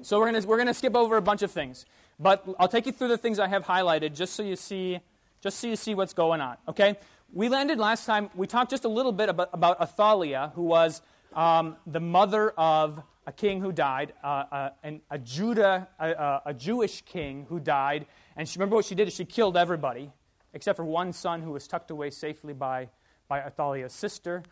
So 0.00 0.18
we're 0.18 0.32
gonna 0.32 0.46
we're 0.46 0.56
gonna 0.56 0.72
skip 0.72 0.96
over 0.96 1.18
a 1.18 1.22
bunch 1.22 1.42
of 1.42 1.50
things, 1.50 1.84
but 2.18 2.48
I'll 2.58 2.66
take 2.66 2.86
you 2.86 2.92
through 2.92 3.08
the 3.08 3.18
things 3.18 3.38
I 3.38 3.46
have 3.46 3.66
highlighted 3.66 4.14
just 4.14 4.34
so 4.34 4.42
you 4.42 4.56
see 4.56 5.00
just 5.42 5.58
so 5.58 5.66
you 5.66 5.76
see 5.76 5.94
what's 5.94 6.14
going 6.14 6.40
on. 6.40 6.56
Okay. 6.66 6.96
we 7.30 7.50
landed 7.50 7.78
last 7.78 8.06
time, 8.06 8.30
we 8.34 8.46
talked 8.46 8.70
just 8.70 8.86
a 8.86 8.88
little 8.88 9.12
bit 9.12 9.28
about, 9.28 9.50
about 9.52 9.78
Athaliah, 9.82 10.52
who 10.54 10.62
was 10.62 11.02
um, 11.34 11.76
the 11.86 12.00
mother 12.00 12.52
of 12.56 13.02
a 13.26 13.32
king 13.32 13.60
who 13.60 13.72
died, 13.72 14.12
uh, 14.22 14.70
uh, 14.82 14.90
a 15.10 15.18
Judah, 15.18 15.88
a, 15.98 16.54
Jewish 16.54 17.02
king 17.02 17.46
who 17.48 17.58
died. 17.58 18.06
And 18.36 18.48
she, 18.48 18.58
remember 18.58 18.76
what 18.76 18.84
she 18.84 18.94
did? 18.94 19.08
is 19.08 19.14
She 19.14 19.24
killed 19.24 19.56
everybody 19.56 20.10
except 20.54 20.76
for 20.76 20.84
one 20.84 21.12
son 21.12 21.42
who 21.42 21.50
was 21.50 21.66
tucked 21.66 21.90
away 21.90 22.10
safely 22.10 22.54
by, 22.54 22.88
by 23.28 23.40
Athaliah's 23.40 23.92
sister. 23.92 24.42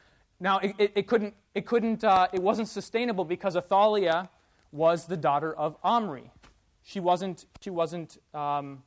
Now, 0.41 0.59
it, 0.59 0.75
it, 0.79 0.93
it 0.97 1.07
couldn't, 1.07 1.35
it, 1.55 1.65
couldn't 1.65 2.03
uh, 2.03 2.27
it 2.33 2.43
wasn't 2.43 2.69
sustainable 2.69 3.25
because 3.25 3.57
Athaliah 3.57 4.29
was 4.73 5.07
the 5.07 5.17
daughter 5.17 5.55
of 5.55 5.77
Omri. 5.85 6.31
She 6.83 6.99
wasn't, 6.99 7.47
she 7.61 7.71
wasn't 7.71 8.19
um, 8.35 8.83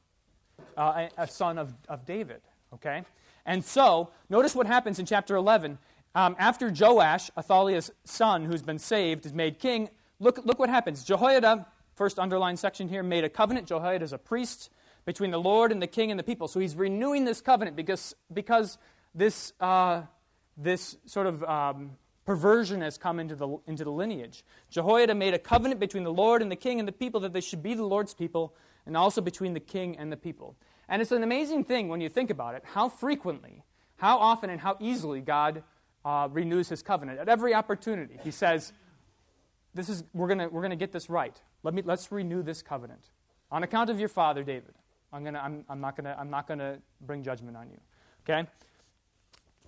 uh, 0.77 1.07
a, 1.17 1.23
a, 1.23 1.27
son 1.27 1.57
of, 1.57 1.73
of 1.87 2.05
David, 2.05 2.41
okay? 2.73 3.03
And 3.45 3.63
so, 3.63 4.09
notice 4.29 4.53
what 4.53 4.67
happens 4.67 4.99
in 4.99 5.05
chapter 5.05 5.35
11. 5.35 5.77
Um, 6.15 6.37
after 6.39 6.71
Joash, 6.71 7.29
Athaliah's 7.37 7.91
son, 8.05 8.45
who's 8.45 8.61
been 8.61 8.79
saved, 8.79 9.25
is 9.25 9.33
made 9.33 9.59
king, 9.59 9.89
look, 10.19 10.39
look 10.45 10.57
what 10.57 10.69
happens. 10.69 11.03
Jehoiada, 11.03 11.67
first 11.93 12.17
underlined 12.17 12.57
section 12.57 12.87
here, 12.87 13.03
made 13.03 13.25
a 13.25 13.29
covenant. 13.29 13.67
Jehoiada 13.67 14.03
is 14.03 14.13
a 14.13 14.17
priest 14.17 14.69
between 15.03 15.31
the 15.31 15.39
Lord 15.39 15.73
and 15.73 15.81
the 15.81 15.87
king 15.87 16.11
and 16.11 16.19
the 16.19 16.23
people. 16.23 16.47
So 16.47 16.61
he's 16.61 16.73
renewing 16.73 17.25
this 17.25 17.41
covenant 17.41 17.75
because, 17.75 18.15
because 18.33 18.77
this, 19.13 19.51
uh, 19.59 20.03
this 20.55 20.95
sort 21.05 21.27
of 21.27 21.43
um, 21.43 21.91
perversion 22.25 22.79
has 22.79 22.97
come 22.97 23.19
into 23.19 23.35
the, 23.35 23.57
into 23.67 23.83
the 23.83 23.91
lineage. 23.91 24.45
Jehoiada 24.69 25.13
made 25.15 25.33
a 25.33 25.39
covenant 25.39 25.81
between 25.81 26.05
the 26.05 26.13
Lord 26.13 26.41
and 26.41 26.49
the 26.49 26.55
king 26.55 26.79
and 26.79 26.87
the 26.87 26.93
people 26.93 27.19
that 27.21 27.33
they 27.33 27.41
should 27.41 27.61
be 27.61 27.73
the 27.73 27.85
Lord's 27.85 28.13
people, 28.13 28.55
and 28.85 28.95
also 28.95 29.19
between 29.19 29.53
the 29.53 29.59
king 29.59 29.97
and 29.97 30.11
the 30.11 30.17
people. 30.17 30.55
And 30.87 31.01
it's 31.01 31.11
an 31.11 31.23
amazing 31.23 31.65
thing 31.65 31.89
when 31.89 31.99
you 31.99 32.07
think 32.07 32.29
about 32.29 32.55
it 32.55 32.63
how 32.63 32.87
frequently, 32.87 33.63
how 33.97 34.17
often, 34.17 34.49
and 34.49 34.61
how 34.61 34.77
easily 34.79 35.19
God 35.19 35.63
uh, 36.05 36.29
renews 36.31 36.69
his 36.69 36.81
covenant. 36.81 37.19
At 37.19 37.27
every 37.27 37.53
opportunity, 37.53 38.19
he 38.23 38.31
says, 38.31 38.71
this 39.73 39.89
is, 39.89 40.05
we're 40.13 40.27
going 40.27 40.49
we're 40.51 40.61
gonna 40.61 40.75
get 40.77 40.93
this 40.93 41.09
right. 41.09 41.35
Let 41.63 41.73
me, 41.73 41.81
let's 41.83 42.11
renew 42.11 42.43
this 42.43 42.61
covenant. 42.61 43.09
On 43.51 43.63
account 43.63 43.89
of 43.89 43.99
your 43.99 44.09
father, 44.09 44.43
David. 44.43 44.75
I'm, 45.11 45.23
gonna, 45.23 45.39
I'm, 45.39 45.65
I'm 45.69 45.81
not 45.81 45.95
going 45.95 46.05
to 46.05 46.19
I'm 46.19 46.29
not 46.29 46.47
gonna 46.47 46.79
bring 47.01 47.23
judgment 47.23 47.55
on 47.55 47.69
you. 47.69 47.79
Okay? 48.23 48.47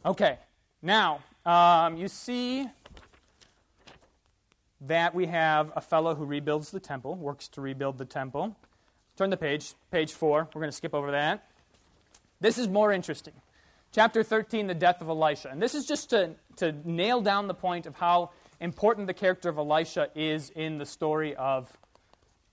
Okay. 0.05 0.37
Now, 0.81 1.21
um, 1.45 1.97
you 1.97 2.07
see 2.07 2.67
that 4.81 5.15
we 5.15 5.25
have 5.27 5.71
a 5.75 5.81
fellow 5.81 6.15
who 6.15 6.25
rebuilds 6.25 6.71
the 6.71 6.79
temple, 6.79 7.15
works 7.15 7.47
to 7.49 7.61
rebuild 7.61 7.97
the 7.97 8.05
temple. 8.05 8.55
Turn 9.15 9.29
the 9.29 9.37
page, 9.37 9.73
page 9.89 10.13
4. 10.13 10.49
We're 10.53 10.61
going 10.61 10.69
to 10.69 10.75
skip 10.75 10.93
over 10.93 11.11
that. 11.11 11.49
This 12.39 12.59
is 12.59 12.67
more 12.67 12.91
interesting. 12.91 13.33
Chapter 13.97 14.21
13, 14.21 14.67
the 14.67 14.75
death 14.75 15.01
of 15.01 15.09
Elisha. 15.09 15.49
And 15.49 15.59
this 15.59 15.73
is 15.73 15.87
just 15.87 16.11
to, 16.11 16.35
to 16.57 16.71
nail 16.87 17.19
down 17.19 17.47
the 17.47 17.55
point 17.55 17.87
of 17.87 17.95
how 17.95 18.29
important 18.59 19.07
the 19.07 19.13
character 19.15 19.49
of 19.49 19.57
Elisha 19.57 20.09
is 20.13 20.51
in 20.51 20.77
the 20.77 20.85
story 20.85 21.35
of 21.35 21.75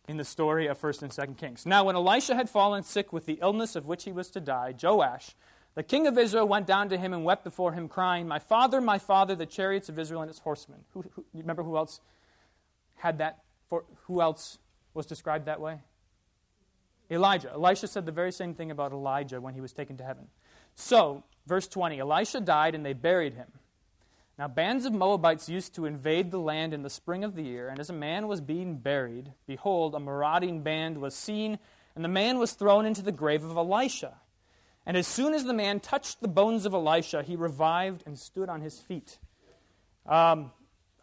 in 0.09 0.17
the 0.17 0.25
story 0.25 0.69
of 0.69 0.81
1st 0.81 1.03
and 1.03 1.11
2nd 1.13 1.37
Kings. 1.37 1.67
Now, 1.67 1.85
when 1.85 1.97
Elisha 1.97 2.35
had 2.35 2.49
fallen 2.49 2.83
sick 2.83 3.13
with 3.13 3.27
the 3.27 3.41
illness 3.43 3.77
of 3.77 3.85
which 3.85 4.05
he 4.05 4.13
was 4.13 4.31
to 4.31 4.41
die, 4.41 4.73
Joash, 4.83 5.37
the 5.75 5.83
king 5.83 6.07
of 6.07 6.17
Israel, 6.17 6.49
went 6.49 6.67
down 6.67 6.89
to 6.89 6.97
him 6.97 7.13
and 7.13 7.27
wept 7.27 7.45
before 7.45 7.75
him, 7.75 7.89
crying, 7.89 8.27
My 8.27 8.39
father, 8.39 8.81
my 8.81 8.97
father, 8.97 9.35
the 9.35 9.45
chariots 9.45 9.91
of 9.91 9.99
Israel 9.99 10.23
and 10.23 10.31
its 10.31 10.39
horsemen. 10.39 10.79
Who, 10.95 11.05
who, 11.15 11.27
remember 11.35 11.63
who 11.63 11.77
else 11.77 12.01
had 12.95 13.19
that? 13.19 13.41
For, 13.69 13.85
who 14.05 14.23
else 14.23 14.61
was 14.95 15.05
described 15.05 15.45
that 15.45 15.61
way? 15.61 15.81
Elijah. 17.11 17.51
Elisha 17.53 17.87
said 17.87 18.07
the 18.07 18.13
very 18.13 18.33
same 18.33 18.55
thing 18.55 18.71
about 18.71 18.93
Elijah 18.93 19.43
when 19.43 19.53
he 19.53 19.61
was 19.61 19.75
taken 19.75 19.99
to 19.99 20.05
heaven. 20.05 20.29
So, 20.75 21.23
verse 21.47 21.69
20 21.69 22.01
Elisha 22.01 22.41
died 22.41 22.75
and 22.75 22.85
they 22.85 22.93
buried 22.93 23.35
him. 23.35 23.49
Now, 24.39 24.49
bands 24.49 24.85
of 24.85 24.93
Moabites 24.93 25.49
used 25.49 25.77
to 25.77 25.87
invade 25.87 26.33
the 26.33 26.41
land 26.41 26.75
in 26.75 26.83
the 26.83 26.91
spring 26.91 27.23
of 27.23 27.37
the 27.37 27.43
year, 27.43 27.69
and 27.69 27.79
as 27.79 27.89
a 27.89 27.95
man 27.95 28.27
was 28.27 28.41
being 28.41 28.79
buried, 28.79 29.33
behold, 29.47 29.95
a 29.95 30.01
marauding 30.01 30.63
band 30.63 30.99
was 30.99 31.15
seen, 31.15 31.61
and 31.95 32.05
the 32.05 32.09
man 32.09 32.39
was 32.39 32.53
thrown 32.53 32.85
into 32.85 33.01
the 33.01 33.13
grave 33.13 33.45
of 33.45 33.57
Elisha. 33.57 34.17
And 34.87 34.97
as 34.97 35.07
soon 35.07 35.35
as 35.35 35.45
the 35.45 35.55
man 35.55 35.79
touched 35.79 36.21
the 36.21 36.29
bones 36.29 36.67
of 36.67 36.75
Elisha, 36.75 37.23
he 37.23 37.37
revived 37.37 38.03
and 38.07 38.19
stood 38.19 38.49
on 38.49 38.61
his 38.61 38.79
feet. 38.79 39.19
Um, 40.05 40.51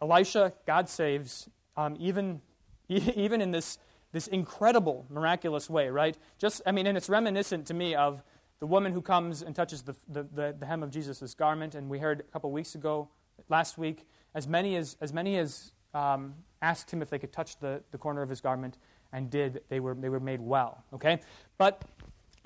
Elisha, 0.02 0.52
God 0.66 0.90
saves, 0.90 1.48
um, 1.76 1.96
even, 1.98 2.42
even 2.88 3.40
in 3.40 3.50
this, 3.50 3.78
this 4.12 4.26
incredible, 4.26 5.06
miraculous 5.08 5.70
way, 5.70 5.88
right? 5.88 6.18
Just, 6.38 6.60
I 6.66 6.72
mean, 6.72 6.86
and 6.86 6.98
it's 6.98 7.08
reminiscent 7.08 7.66
to 7.68 7.74
me 7.74 7.94
of 7.94 8.22
the 8.62 8.66
woman 8.66 8.92
who 8.92 9.02
comes 9.02 9.42
and 9.42 9.56
touches 9.56 9.82
the, 9.82 9.92
the, 10.08 10.22
the, 10.22 10.54
the 10.60 10.66
hem 10.66 10.84
of 10.84 10.90
Jesus' 10.92 11.34
garment, 11.34 11.74
and 11.74 11.90
we 11.90 11.98
heard 11.98 12.20
a 12.20 12.22
couple 12.32 12.48
weeks 12.52 12.76
ago 12.76 13.08
last 13.48 13.76
week, 13.76 14.06
as 14.36 14.46
many 14.46 14.76
as, 14.76 14.96
as, 15.00 15.12
many 15.12 15.36
as 15.36 15.72
um, 15.94 16.32
asked 16.62 16.88
him 16.88 17.02
if 17.02 17.10
they 17.10 17.18
could 17.18 17.32
touch 17.32 17.58
the, 17.58 17.82
the 17.90 17.98
corner 17.98 18.22
of 18.22 18.28
his 18.28 18.40
garment 18.40 18.78
and 19.12 19.28
did, 19.30 19.62
they 19.68 19.80
were, 19.80 19.96
they 19.96 20.08
were 20.08 20.20
made 20.20 20.40
well. 20.40 20.84
Okay? 20.94 21.18
But 21.58 21.82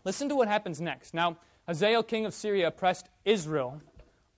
listen 0.05 0.27
to 0.31 0.35
what 0.35 0.49
happens 0.49 0.81
next. 0.81 1.13
Now, 1.13 1.37
Hazael, 1.69 2.03
king 2.03 2.25
of 2.25 2.33
Syria, 2.33 2.69
oppressed 2.69 3.11
Israel 3.27 3.83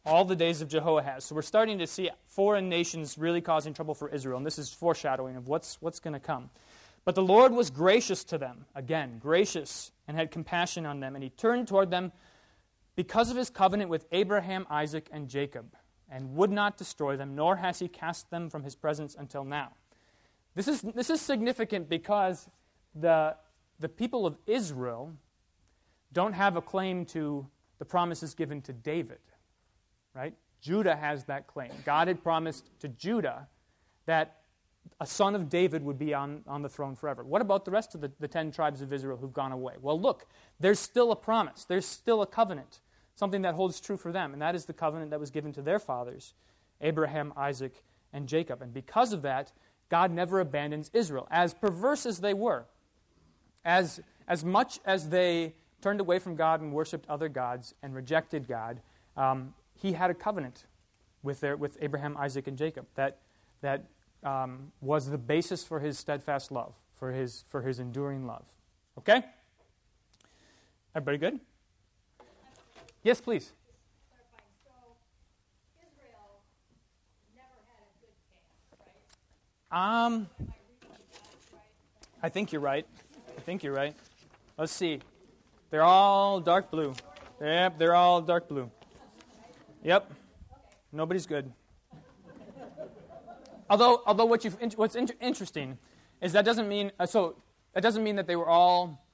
all 0.04 0.24
the 0.24 0.34
days 0.34 0.60
of 0.60 0.68
Jehoahaz. 0.68 1.26
So 1.26 1.36
we're 1.36 1.42
starting 1.42 1.78
to 1.78 1.86
see 1.86 2.10
foreign 2.26 2.68
nations 2.68 3.16
really 3.16 3.40
causing 3.40 3.72
trouble 3.72 3.94
for 3.94 4.08
Israel, 4.08 4.38
and 4.38 4.44
this 4.44 4.58
is 4.58 4.72
foreshadowing 4.72 5.36
of 5.36 5.46
what's, 5.46 5.80
what's 5.80 6.00
going 6.00 6.14
to 6.14 6.18
come. 6.18 6.50
But 7.04 7.14
the 7.14 7.22
Lord 7.22 7.52
was 7.52 7.70
gracious 7.70 8.24
to 8.24 8.36
them, 8.36 8.64
again, 8.74 9.18
gracious, 9.20 9.92
and 10.08 10.16
had 10.16 10.30
compassion 10.30 10.86
on 10.86 11.00
them, 11.00 11.14
and 11.14 11.22
he 11.22 11.30
turned 11.30 11.68
toward 11.68 11.90
them 11.90 12.10
because 12.96 13.30
of 13.30 13.36
his 13.36 13.50
covenant 13.50 13.90
with 13.90 14.06
Abraham, 14.10 14.66
Isaac, 14.68 15.08
and 15.12 15.28
Jacob 15.28 15.76
and 16.10 16.34
would 16.34 16.50
not 16.50 16.76
destroy 16.76 17.16
them, 17.16 17.34
nor 17.34 17.56
has 17.56 17.78
he 17.78 17.86
cast 17.86 18.30
them 18.30 18.48
from 18.48 18.62
his 18.64 18.74
presence 18.74 19.14
until 19.18 19.44
now. 19.44 19.72
This 20.54 20.66
is, 20.66 20.80
this 20.80 21.10
is 21.10 21.20
significant 21.20 21.88
because 21.88 22.48
the, 22.94 23.36
the 23.78 23.88
people 23.88 24.26
of 24.26 24.38
Israel 24.46 25.12
don't 26.12 26.32
have 26.32 26.56
a 26.56 26.62
claim 26.62 27.04
to 27.04 27.46
the 27.78 27.84
promises 27.84 28.34
given 28.34 28.62
to 28.62 28.72
David, 28.72 29.20
right? 30.14 30.34
Judah 30.60 30.96
has 30.96 31.24
that 31.24 31.46
claim. 31.46 31.70
God 31.84 32.08
had 32.08 32.22
promised 32.22 32.70
to 32.80 32.88
Judah 32.88 33.46
that 34.06 34.38
a 35.00 35.06
son 35.06 35.34
of 35.34 35.48
David 35.48 35.82
would 35.82 35.98
be 35.98 36.14
on, 36.14 36.42
on 36.46 36.62
the 36.62 36.68
throne 36.68 36.94
forever. 36.94 37.24
What 37.24 37.42
about 37.42 37.64
the 37.64 37.70
rest 37.70 37.94
of 37.94 38.00
the, 38.00 38.10
the 38.20 38.28
ten 38.28 38.50
tribes 38.50 38.80
of 38.82 38.92
Israel 38.92 39.16
who've 39.16 39.32
gone 39.32 39.52
away? 39.52 39.74
Well, 39.80 40.00
look, 40.00 40.26
there's 40.60 40.78
still 40.78 41.12
a 41.12 41.16
promise, 41.16 41.64
there's 41.64 41.86
still 41.86 42.22
a 42.22 42.26
covenant 42.26 42.80
something 43.18 43.42
that 43.42 43.54
holds 43.56 43.80
true 43.80 43.96
for 43.96 44.12
them, 44.12 44.32
and 44.32 44.40
that 44.40 44.54
is 44.54 44.66
the 44.66 44.72
covenant 44.72 45.10
that 45.10 45.18
was 45.18 45.32
given 45.32 45.52
to 45.52 45.60
their 45.60 45.80
fathers, 45.80 46.34
Abraham, 46.80 47.32
Isaac, 47.36 47.82
and 48.12 48.28
Jacob. 48.28 48.62
And 48.62 48.72
because 48.72 49.12
of 49.12 49.22
that, 49.22 49.50
God 49.88 50.12
never 50.12 50.38
abandons 50.38 50.88
Israel, 50.94 51.26
as 51.28 51.52
perverse 51.52 52.06
as 52.06 52.20
they 52.20 52.32
were. 52.32 52.66
As, 53.64 54.00
as 54.28 54.44
much 54.44 54.78
as 54.84 55.08
they 55.08 55.54
turned 55.82 55.98
away 55.98 56.20
from 56.20 56.36
God 56.36 56.60
and 56.60 56.72
worshiped 56.72 57.10
other 57.10 57.28
gods 57.28 57.74
and 57.82 57.92
rejected 57.92 58.46
God, 58.46 58.80
um, 59.16 59.52
he 59.74 59.92
had 59.92 60.10
a 60.10 60.14
covenant 60.14 60.66
with, 61.24 61.40
their, 61.40 61.56
with 61.56 61.76
Abraham, 61.80 62.16
Isaac, 62.16 62.46
and 62.46 62.56
Jacob 62.56 62.86
that, 62.94 63.18
that 63.62 63.84
um, 64.22 64.72
was 64.80 65.10
the 65.10 65.18
basis 65.18 65.64
for 65.64 65.80
his 65.80 65.98
steadfast 65.98 66.50
love, 66.50 66.74
for 66.94 67.12
his, 67.12 67.44
for 67.48 67.62
his 67.62 67.78
enduring 67.78 68.26
love. 68.26 68.44
Okay? 68.98 69.22
Everybody 70.94 71.18
good? 71.18 71.40
Yes, 73.02 73.20
please. 73.20 73.52
Um, 79.70 80.28
I 82.22 82.30
think 82.30 82.52
you're 82.52 82.62
right. 82.62 82.86
I 83.36 83.40
think 83.42 83.62
you're 83.62 83.74
right. 83.74 83.94
Let's 84.56 84.72
see. 84.72 85.00
They're 85.70 85.82
all 85.82 86.40
dark 86.40 86.70
blue. 86.70 86.94
Yep, 87.40 87.78
they're 87.78 87.94
all 87.94 88.22
dark 88.22 88.48
blue. 88.48 88.70
Yep. 89.84 90.10
Nobody's 90.90 91.26
good. 91.26 91.52
Although, 93.70 94.02
although 94.06 94.24
what 94.24 94.44
you 94.44 94.50
what's 94.76 94.94
in, 94.94 95.08
interesting 95.20 95.78
is 96.20 96.32
that 96.32 96.44
doesn't 96.44 96.68
mean 96.68 96.92
uh, 96.98 97.06
so 97.06 97.36
that 97.74 97.82
doesn't 97.82 98.02
mean 98.02 98.16
that 98.16 98.26
they 98.26 98.36
were 98.36 98.48
all. 98.48 99.04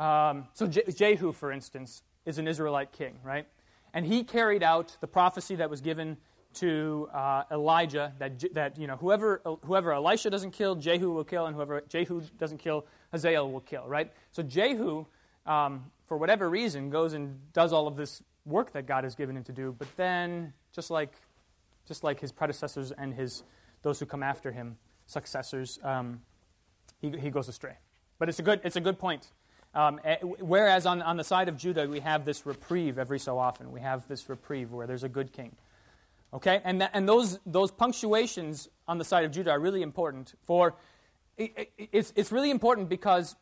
Um, 0.00 0.48
so 0.52 0.66
Jehu, 0.66 1.32
for 1.32 1.52
instance, 1.52 2.02
is 2.24 2.38
an 2.38 2.48
Israelite 2.48 2.92
king, 2.92 3.18
right? 3.22 3.46
And 3.94 4.06
he 4.06 4.24
carried 4.24 4.62
out 4.62 4.96
the 5.00 5.06
prophecy 5.06 5.54
that 5.56 5.70
was 5.70 5.80
given 5.80 6.16
to 6.54 7.08
uh, 7.12 7.44
Elijah 7.50 8.12
that, 8.18 8.54
that 8.54 8.78
you 8.78 8.86
know, 8.86 8.96
whoever, 8.96 9.40
whoever 9.64 9.92
Elisha 9.92 10.30
doesn't 10.30 10.50
kill, 10.52 10.74
Jehu 10.74 11.10
will 11.10 11.24
kill, 11.24 11.46
and 11.46 11.54
whoever 11.54 11.80
Jehu 11.88 12.22
doesn't 12.38 12.58
kill, 12.58 12.86
Hazael 13.12 13.50
will 13.50 13.60
kill, 13.60 13.86
right? 13.86 14.12
So 14.32 14.42
Jehu, 14.42 15.06
um, 15.46 15.90
for 16.06 16.16
whatever 16.16 16.48
reason, 16.50 16.90
goes 16.90 17.12
and 17.12 17.38
does 17.52 17.72
all 17.72 17.86
of 17.86 17.96
this 17.96 18.22
work 18.44 18.72
that 18.72 18.86
God 18.86 19.04
has 19.04 19.14
given 19.14 19.36
him 19.36 19.44
to 19.44 19.52
do, 19.52 19.74
but 19.78 19.88
then, 19.96 20.52
just 20.72 20.90
like, 20.90 21.12
just 21.86 22.04
like 22.04 22.20
his 22.20 22.32
predecessors 22.32 22.92
and 22.92 23.14
his, 23.14 23.42
those 23.82 23.98
who 24.00 24.06
come 24.06 24.22
after 24.22 24.52
him, 24.52 24.76
successors, 25.06 25.78
um, 25.82 26.20
he, 27.00 27.10
he 27.18 27.30
goes 27.30 27.48
astray. 27.48 27.76
But 28.18 28.28
it's 28.28 28.38
a 28.38 28.42
good, 28.42 28.60
it's 28.64 28.76
a 28.76 28.80
good 28.80 28.98
point. 28.98 29.32
Um, 29.74 30.00
eh, 30.04 30.16
whereas 30.22 30.86
on, 30.86 31.02
on 31.02 31.16
the 31.16 31.24
side 31.24 31.48
of 31.48 31.56
Judah, 31.56 31.88
we 31.88 32.00
have 32.00 32.24
this 32.24 32.44
reprieve 32.44 32.98
every 32.98 33.18
so 33.18 33.38
often. 33.38 33.72
We 33.72 33.80
have 33.80 34.06
this 34.06 34.28
reprieve 34.28 34.70
where 34.70 34.86
there's 34.86 35.04
a 35.04 35.08
good 35.08 35.32
king. 35.32 35.56
Okay? 36.34 36.60
And, 36.64 36.80
that, 36.80 36.90
and 36.92 37.08
those, 37.08 37.40
those 37.46 37.70
punctuations 37.70 38.68
on 38.86 38.98
the 38.98 39.04
side 39.04 39.24
of 39.24 39.32
Judah 39.32 39.50
are 39.50 39.60
really 39.60 39.82
important 39.82 40.34
for. 40.42 40.76
It, 41.36 41.70
it, 41.78 41.88
it's, 41.92 42.12
it's 42.14 42.30
really 42.30 42.50
important 42.50 42.88
because, 42.88 43.34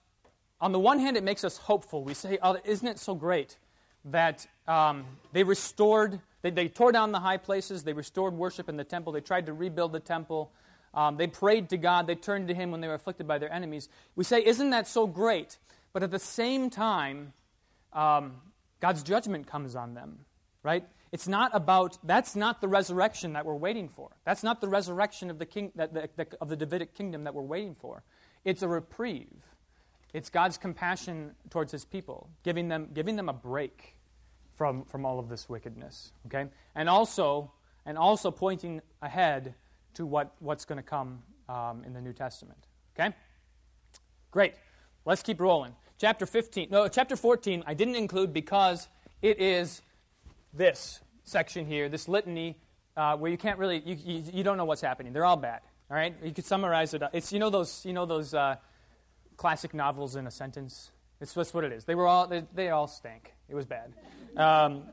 on 0.60 0.72
the 0.72 0.78
one 0.78 0.98
hand, 0.98 1.16
it 1.16 1.24
makes 1.24 1.44
us 1.44 1.56
hopeful. 1.56 2.04
We 2.04 2.14
say, 2.14 2.38
oh, 2.42 2.56
isn't 2.64 2.86
it 2.86 2.98
so 2.98 3.14
great 3.14 3.58
that 4.06 4.46
um, 4.66 5.04
they 5.32 5.42
restored, 5.42 6.20
they, 6.42 6.50
they 6.50 6.68
tore 6.68 6.92
down 6.92 7.12
the 7.12 7.20
high 7.20 7.36
places, 7.36 7.84
they 7.84 7.92
restored 7.92 8.34
worship 8.34 8.68
in 8.68 8.76
the 8.76 8.84
temple, 8.84 9.12
they 9.12 9.20
tried 9.20 9.46
to 9.46 9.52
rebuild 9.52 9.92
the 9.92 10.00
temple. 10.00 10.52
Um, 10.92 11.16
they 11.16 11.28
prayed 11.28 11.68
to 11.68 11.76
God. 11.76 12.08
They 12.08 12.16
turned 12.16 12.48
to 12.48 12.54
Him 12.54 12.72
when 12.72 12.80
they 12.80 12.88
were 12.88 12.94
afflicted 12.94 13.28
by 13.28 13.38
their 13.38 13.52
enemies. 13.52 13.88
We 14.16 14.24
say, 14.24 14.44
Isn't 14.44 14.70
that 14.70 14.88
so 14.88 15.06
great? 15.06 15.58
But 15.92 16.02
at 16.02 16.10
the 16.10 16.18
same 16.18 16.70
time, 16.70 17.32
um, 17.92 18.36
God's 18.80 19.02
judgment 19.02 19.46
comes 19.46 19.76
on 19.76 19.94
them, 19.94 20.20
right? 20.62 20.84
It's 21.12 21.26
not 21.26 21.50
about, 21.54 21.98
that's 22.04 22.36
not 22.36 22.60
the 22.60 22.68
resurrection 22.68 23.32
that 23.32 23.44
we're 23.44 23.56
waiting 23.56 23.88
for. 23.88 24.10
That's 24.24 24.42
not 24.42 24.60
the 24.60 24.68
resurrection 24.68 25.30
of 25.30 25.38
the, 25.38 25.46
king, 25.46 25.72
that, 25.74 25.92
the, 25.92 26.08
the, 26.16 26.26
of 26.40 26.48
the 26.48 26.56
Davidic 26.56 26.94
kingdom 26.94 27.24
that 27.24 27.34
we're 27.34 27.42
waiting 27.42 27.74
for. 27.74 28.04
It's 28.44 28.62
a 28.62 28.68
reprieve. 28.68 29.42
It's 30.12 30.30
God's 30.30 30.56
compassion 30.56 31.32
towards 31.50 31.72
his 31.72 31.84
people, 31.84 32.30
giving 32.44 32.68
them, 32.68 32.90
giving 32.92 33.16
them 33.16 33.28
a 33.28 33.32
break 33.32 33.96
from, 34.60 34.84
from 34.84 35.06
all 35.06 35.18
of 35.18 35.30
this 35.30 35.48
wickedness. 35.48 36.12
Okay? 36.26 36.46
And 36.74 36.86
also, 36.86 37.50
and 37.86 37.96
also 37.96 38.30
pointing 38.30 38.82
ahead 39.00 39.54
to 39.94 40.04
what, 40.04 40.34
what's 40.38 40.66
going 40.66 40.76
to 40.76 40.82
come 40.82 41.22
um, 41.48 41.82
in 41.86 41.94
the 41.94 42.00
New 42.02 42.12
Testament. 42.12 42.58
Okay? 42.94 43.16
Great. 44.30 44.52
Let's 45.06 45.22
keep 45.22 45.40
rolling. 45.40 45.74
Chapter 45.96 46.26
15. 46.26 46.68
No, 46.70 46.88
chapter 46.88 47.16
14 47.16 47.64
I 47.66 47.72
didn't 47.72 47.94
include 47.94 48.34
because 48.34 48.86
it 49.22 49.40
is 49.40 49.80
this 50.52 51.00
section 51.24 51.64
here, 51.64 51.88
this 51.88 52.06
litany, 52.06 52.58
uh, 52.98 53.16
where 53.16 53.30
you 53.30 53.38
can't 53.38 53.58
really, 53.58 53.80
you, 53.86 53.96
you, 54.04 54.24
you, 54.30 54.44
don't 54.44 54.58
know 54.58 54.66
what's 54.66 54.82
happening. 54.82 55.14
They're 55.14 55.24
all 55.24 55.38
bad. 55.38 55.62
All 55.90 55.96
right? 55.96 56.14
You 56.22 56.34
could 56.34 56.44
summarize 56.44 56.92
it. 56.92 57.02
It's, 57.14 57.32
you 57.32 57.38
know 57.38 57.48
those, 57.48 57.82
you 57.86 57.94
know 57.94 58.04
those 58.04 58.34
uh, 58.34 58.56
classic 59.38 59.72
novels 59.72 60.16
in 60.16 60.26
a 60.26 60.30
sentence? 60.30 60.90
It's 61.18 61.32
just 61.32 61.54
what 61.54 61.64
it 61.64 61.72
is. 61.72 61.86
They 61.86 61.94
were 61.94 62.06
all, 62.06 62.26
they, 62.26 62.42
they 62.54 62.68
all 62.68 62.88
stank. 62.88 63.32
It 63.50 63.54
was 63.54 63.66
bad. 63.66 63.92
Um, 64.36 64.84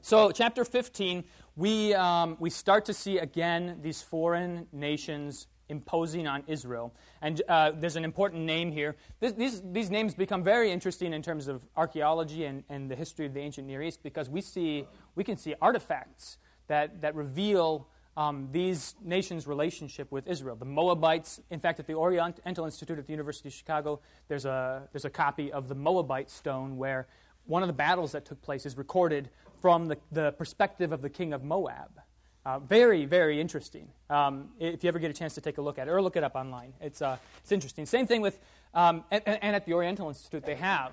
so, 0.00 0.30
chapter 0.30 0.64
15, 0.64 1.24
we, 1.56 1.92
um, 1.92 2.38
we 2.40 2.48
start 2.48 2.86
to 2.86 2.94
see 2.94 3.18
again 3.18 3.80
these 3.82 4.00
foreign 4.00 4.66
nations 4.72 5.46
imposing 5.68 6.26
on 6.26 6.42
Israel. 6.46 6.94
And 7.20 7.42
uh, 7.48 7.72
there's 7.72 7.96
an 7.96 8.04
important 8.04 8.44
name 8.44 8.72
here. 8.72 8.96
This, 9.20 9.32
these, 9.32 9.62
these 9.72 9.90
names 9.90 10.14
become 10.14 10.42
very 10.42 10.72
interesting 10.72 11.12
in 11.12 11.20
terms 11.22 11.48
of 11.48 11.66
archaeology 11.76 12.46
and, 12.46 12.64
and 12.70 12.90
the 12.90 12.96
history 12.96 13.26
of 13.26 13.34
the 13.34 13.40
ancient 13.40 13.66
Near 13.66 13.82
East 13.82 14.02
because 14.02 14.30
we, 14.30 14.40
see, 14.40 14.86
we 15.14 15.22
can 15.22 15.36
see 15.36 15.54
artifacts 15.60 16.38
that, 16.68 17.02
that 17.02 17.14
reveal 17.14 17.88
um, 18.16 18.48
these 18.52 18.94
nations' 19.02 19.46
relationship 19.46 20.10
with 20.12 20.26
Israel. 20.26 20.56
The 20.56 20.66
Moabites, 20.66 21.40
in 21.50 21.60
fact, 21.60 21.80
at 21.80 21.86
the 21.86 21.94
Oriental 21.94 22.64
Institute 22.64 22.98
at 22.98 23.06
the 23.06 23.12
University 23.12 23.48
of 23.48 23.54
Chicago, 23.54 24.00
there's 24.28 24.44
a, 24.44 24.88
there's 24.92 25.04
a 25.04 25.10
copy 25.10 25.50
of 25.50 25.68
the 25.68 25.74
Moabite 25.74 26.30
stone 26.30 26.76
where 26.76 27.06
one 27.46 27.62
of 27.62 27.66
the 27.66 27.72
battles 27.72 28.12
that 28.12 28.24
took 28.24 28.40
place 28.42 28.66
is 28.66 28.76
recorded 28.76 29.30
from 29.60 29.86
the, 29.86 29.98
the 30.10 30.32
perspective 30.32 30.92
of 30.92 31.02
the 31.02 31.10
king 31.10 31.32
of 31.32 31.42
Moab. 31.44 32.00
Uh, 32.44 32.58
very, 32.58 33.04
very 33.04 33.40
interesting. 33.40 33.88
Um, 34.10 34.48
if 34.58 34.82
you 34.82 34.88
ever 34.88 34.98
get 34.98 35.10
a 35.10 35.14
chance 35.14 35.34
to 35.34 35.40
take 35.40 35.58
a 35.58 35.62
look 35.62 35.78
at 35.78 35.86
it, 35.86 35.90
or 35.92 36.02
look 36.02 36.16
it 36.16 36.24
up 36.24 36.34
online, 36.34 36.72
it's, 36.80 37.00
uh, 37.00 37.16
it's 37.40 37.52
interesting. 37.52 37.86
Same 37.86 38.06
thing 38.06 38.20
with, 38.20 38.40
um, 38.74 39.04
and, 39.12 39.22
and, 39.26 39.54
at 39.54 39.64
the 39.64 39.74
Oriental 39.74 40.08
Institute, 40.08 40.44
they 40.44 40.56
have, 40.56 40.92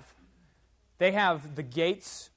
they 0.98 1.10
have 1.10 1.56
the 1.56 1.64
gates 1.64 2.30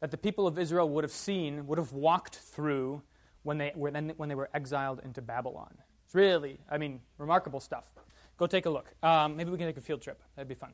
that 0.00 0.10
the 0.10 0.16
people 0.16 0.46
of 0.48 0.58
Israel 0.58 0.88
would 0.88 1.04
have 1.04 1.12
seen, 1.12 1.68
would 1.68 1.78
have 1.78 1.92
walked 1.92 2.36
through 2.36 3.02
when 3.44 3.58
they, 3.58 3.72
when 3.76 4.28
they 4.28 4.34
were 4.34 4.50
exiled 4.52 5.00
into 5.04 5.22
Babylon. 5.22 5.74
It's 6.04 6.14
really, 6.14 6.58
I 6.68 6.78
mean, 6.78 7.00
remarkable 7.16 7.60
stuff. 7.60 7.92
Go 8.38 8.46
take 8.46 8.66
a 8.66 8.70
look. 8.70 8.92
Um, 9.02 9.36
maybe 9.36 9.50
we 9.50 9.58
can 9.58 9.66
take 9.66 9.76
a 9.76 9.80
field 9.80 10.02
trip. 10.02 10.20
That'd 10.34 10.48
be 10.48 10.54
fun. 10.54 10.72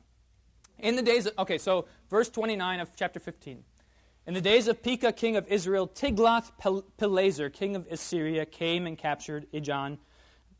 In 0.79 0.95
the 0.95 1.01
days 1.01 1.25
of, 1.25 1.33
okay, 1.39 1.57
so 1.57 1.85
verse 2.09 2.29
29 2.29 2.79
of 2.79 2.89
chapter 2.95 3.19
15. 3.19 3.63
In 4.27 4.33
the 4.33 4.41
days 4.41 4.67
of 4.67 4.81
Pekah, 4.81 5.13
king 5.13 5.35
of 5.35 5.47
Israel, 5.47 5.87
Tiglath-Pileser, 5.87 7.49
king 7.49 7.75
of 7.75 7.87
Assyria, 7.91 8.45
came 8.45 8.87
and 8.87 8.97
captured 8.97 9.45
Ijon 9.53 9.99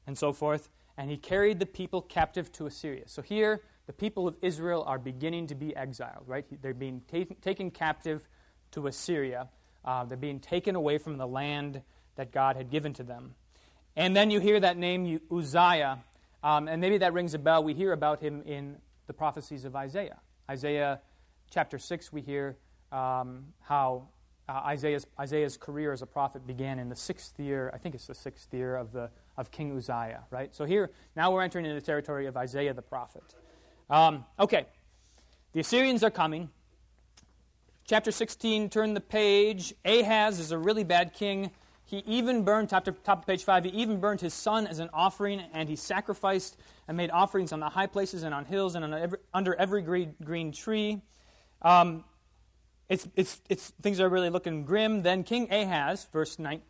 and 0.06 0.18
so 0.18 0.32
forth, 0.32 0.70
and 0.98 1.10
he 1.10 1.18
carried 1.18 1.60
the 1.60 1.66
people 1.66 2.02
captive 2.02 2.52
to 2.54 2.68
Assyria. 2.68 3.04
So 3.08 3.22
here, 3.22 3.62
the 3.88 3.94
people 3.94 4.28
of 4.28 4.36
Israel 4.42 4.84
are 4.86 5.00
beginning 5.00 5.48
to 5.48 5.56
be 5.56 5.76
exiled, 5.76 6.24
right? 6.28 6.46
They're 6.62 6.74
being 6.74 7.02
ta- 7.12 7.34
taken 7.42 7.72
captive 7.72 8.28
to 8.72 8.88
Assyria. 8.88 9.50
Uh, 9.84 10.06
they're 10.06 10.18
being 10.18 10.40
taken 10.40 10.76
away 10.76 10.98
from 10.98 11.18
the 11.18 11.28
land 11.28 11.82
that 12.16 12.32
God 12.32 12.56
had 12.56 12.70
given 12.70 12.94
to 12.94 13.04
them. 13.04 13.36
And 13.96 14.16
then 14.16 14.30
you 14.30 14.40
hear 14.40 14.60
that 14.60 14.78
name, 14.78 15.20
Uzziah, 15.32 16.00
um, 16.44 16.68
and 16.68 16.82
maybe 16.82 17.00
that 17.00 17.14
rings 17.14 17.34
a 17.34 17.40
bell. 17.40 17.64
We 17.64 17.74
hear 17.74 17.92
about 17.92 18.22
him 18.22 18.44
in 18.46 18.78
the 19.08 19.14
prophecies 19.14 19.66
of 19.66 19.76
Isaiah. 19.76 20.20
Isaiah 20.50 21.02
chapter 21.50 21.78
6, 21.78 22.12
we 22.12 22.22
hear 22.22 22.58
um, 22.92 23.46
how 23.62 24.08
uh, 24.48 24.62
Isaiah's, 24.66 25.08
Isaiah's 25.20 25.58
career 25.58 25.92
as 25.92 26.02
a 26.02 26.06
prophet 26.06 26.46
began 26.46 26.78
in 26.78 26.90
the 26.90 26.96
sixth 26.96 27.40
year, 27.40 27.72
I 27.74 27.78
think 27.78 27.96
it's 27.96 28.08
the 28.08 28.16
sixth 28.16 28.54
year 28.54 28.76
of, 28.76 28.92
the, 28.92 29.10
of 29.38 29.52
King 29.52 29.76
Uzziah, 29.76 30.24
right? 30.30 30.54
So 30.54 30.66
here, 30.66 30.92
now 31.16 31.32
we're 31.32 31.42
entering 31.42 31.66
into 31.66 31.80
the 31.80 31.86
territory 31.86 32.28
of 32.28 32.38
Isaiah 32.38 32.74
the 32.74 32.82
prophet. 32.82 33.24
Um, 33.90 34.26
okay, 34.40 34.68
the 35.54 35.62
Assyrians 35.62 36.04
are 36.04 36.12
coming. 36.12 36.50
Chapter 37.88 38.12
16, 38.12 38.70
turn 38.70 38.94
the 38.94 39.02
page. 39.02 39.74
Ahaz 39.84 40.40
is 40.40 40.52
a 40.52 40.58
really 40.58 40.84
bad 40.84 41.14
king. 41.14 41.52
He 41.86 42.04
even 42.08 42.44
burned, 42.44 42.70
top, 42.70 42.86
to, 42.86 42.92
top 42.92 43.20
of 43.20 43.28
page 43.28 43.44
5, 43.44 43.66
he 43.66 43.70
even 43.70 44.00
burned 44.00 44.22
his 44.22 44.34
son 44.34 44.66
as 44.66 44.80
an 44.80 44.90
offering, 44.92 45.40
and 45.54 45.70
he 45.70 45.76
sacrificed 45.76 46.58
and 46.88 46.98
made 46.98 47.12
offerings 47.12 47.54
on 47.54 47.60
the 47.60 47.70
high 47.70 47.86
places 47.86 48.24
and 48.24 48.34
on 48.34 48.46
hills 48.46 48.74
and 48.74 48.84
on 48.84 48.94
every, 48.94 49.20
under 49.34 49.54
every 49.56 49.82
green, 49.82 50.16
green 50.24 50.52
tree. 50.52 51.02
Um, 51.62 52.04
it's, 52.90 53.08
it's, 53.16 53.42
it's, 53.50 53.70
things 53.82 54.00
are 54.00 54.10
really 54.10 54.30
looking 54.30 54.64
grim. 54.66 55.04
Then 55.04 55.24
King 55.24 55.52
Ahaz, 55.52 56.08
verse, 56.12 56.40
9, 56.40 56.62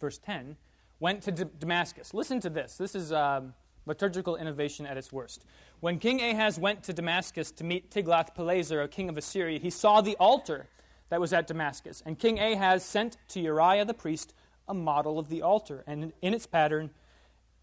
verse 0.00 0.18
10, 0.18 0.56
went 0.98 1.22
to 1.22 1.32
D- 1.32 1.44
Damascus. 1.58 2.12
Listen 2.12 2.40
to 2.40 2.50
this. 2.50 2.76
This 2.76 2.96
is 2.96 3.12
um, 3.12 3.54
liturgical 3.86 4.36
innovation 4.36 4.86
at 4.86 4.96
its 4.96 5.12
worst. 5.12 5.44
When 5.80 5.98
King 5.98 6.20
Ahaz 6.20 6.58
went 6.58 6.82
to 6.84 6.92
Damascus 6.92 7.50
to 7.52 7.64
meet 7.64 7.90
Tiglath-Pileser, 7.90 8.82
a 8.82 8.88
king 8.88 9.08
of 9.08 9.16
Assyria, 9.16 9.58
he 9.58 9.70
saw 9.70 10.00
the 10.00 10.16
altar 10.16 10.66
that 11.10 11.20
was 11.20 11.32
at 11.32 11.46
Damascus. 11.46 12.02
And 12.06 12.18
King 12.18 12.38
Ahaz 12.40 12.84
sent 12.84 13.16
to 13.28 13.40
Uriah 13.40 13.84
the 13.84 13.94
priest 13.94 14.34
a 14.68 14.74
model 14.74 15.18
of 15.18 15.28
the 15.28 15.42
altar, 15.42 15.84
and 15.86 16.12
in 16.22 16.34
its 16.34 16.46
pattern, 16.46 16.90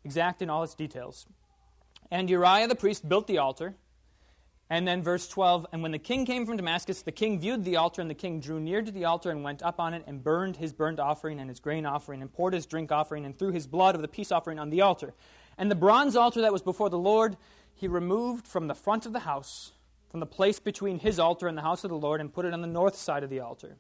exact 0.04 0.42
in 0.42 0.50
all 0.50 0.64
its 0.64 0.76
details. 0.76 1.26
And 2.10 2.30
Uriah 2.30 2.68
the 2.68 2.76
priest 2.76 3.08
built 3.08 3.28
the 3.28 3.38
altar. 3.38 3.76
And 4.70 4.88
then 4.88 5.04
verse 5.04 5.28
12 5.28 5.68
And 5.72 5.82
when 5.82 5.92
the 5.92 6.00
king 6.00 6.26
came 6.26 6.46
from 6.46 6.58
Damascus, 6.58 7.02
the 7.02 7.12
king 7.12 7.40
viewed 7.40 7.64
the 7.64 7.76
altar, 7.76 8.02
and 8.02 8.10
the 8.10 8.16
king 8.16 8.40
drew 8.40 8.60
near 8.60 8.82
to 8.82 8.92
the 8.92 9.06
altar 9.06 9.30
and 9.30 9.44
went 9.44 9.62
up 9.64 9.80
on 9.80 9.94
it 9.94 10.04
and 10.08 10.24
burned 10.24 10.58
his 10.58 10.74
burnt 10.74 11.00
offering 11.00 11.40
and 11.40 11.50
his 11.50 11.60
grain 11.60 11.86
offering 11.86 12.22
and 12.22 12.32
poured 12.32 12.54
his 12.54 12.66
drink 12.66 12.92
offering 12.92 13.26
and 13.26 13.38
threw 13.38 13.52
his 13.52 13.68
blood 13.68 13.96
of 13.96 14.02
the 14.02 14.08
peace 14.08 14.32
offering 14.32 14.60
on 14.60 14.70
the 14.70 14.82
altar. 14.82 15.14
And 15.58 15.70
the 15.70 15.76
bronze 15.76 16.16
altar 16.16 16.42
that 16.42 16.54
was 16.54 16.62
before 16.62 16.90
the 16.90 16.98
Lord 16.98 17.38
he 17.74 17.88
removed 17.88 18.48
from 18.48 18.68
the 18.68 18.76
front 18.76 19.06
of 19.06 19.14
the 19.14 19.20
house, 19.20 19.72
from 20.10 20.20
the 20.20 20.26
place 20.26 20.60
between 20.60 21.00
his 21.00 21.20
altar 21.20 21.48
and 21.48 21.58
the 21.58 21.64
house 21.64 21.84
of 21.84 21.90
the 21.90 21.98
Lord, 21.98 22.22
and 22.22 22.32
put 22.32 22.46
it 22.46 22.54
on 22.54 22.62
the 22.62 22.68
north 22.68 22.96
side 22.96 23.24
of 23.24 23.30
the 23.30 23.40
altar. 23.40 23.76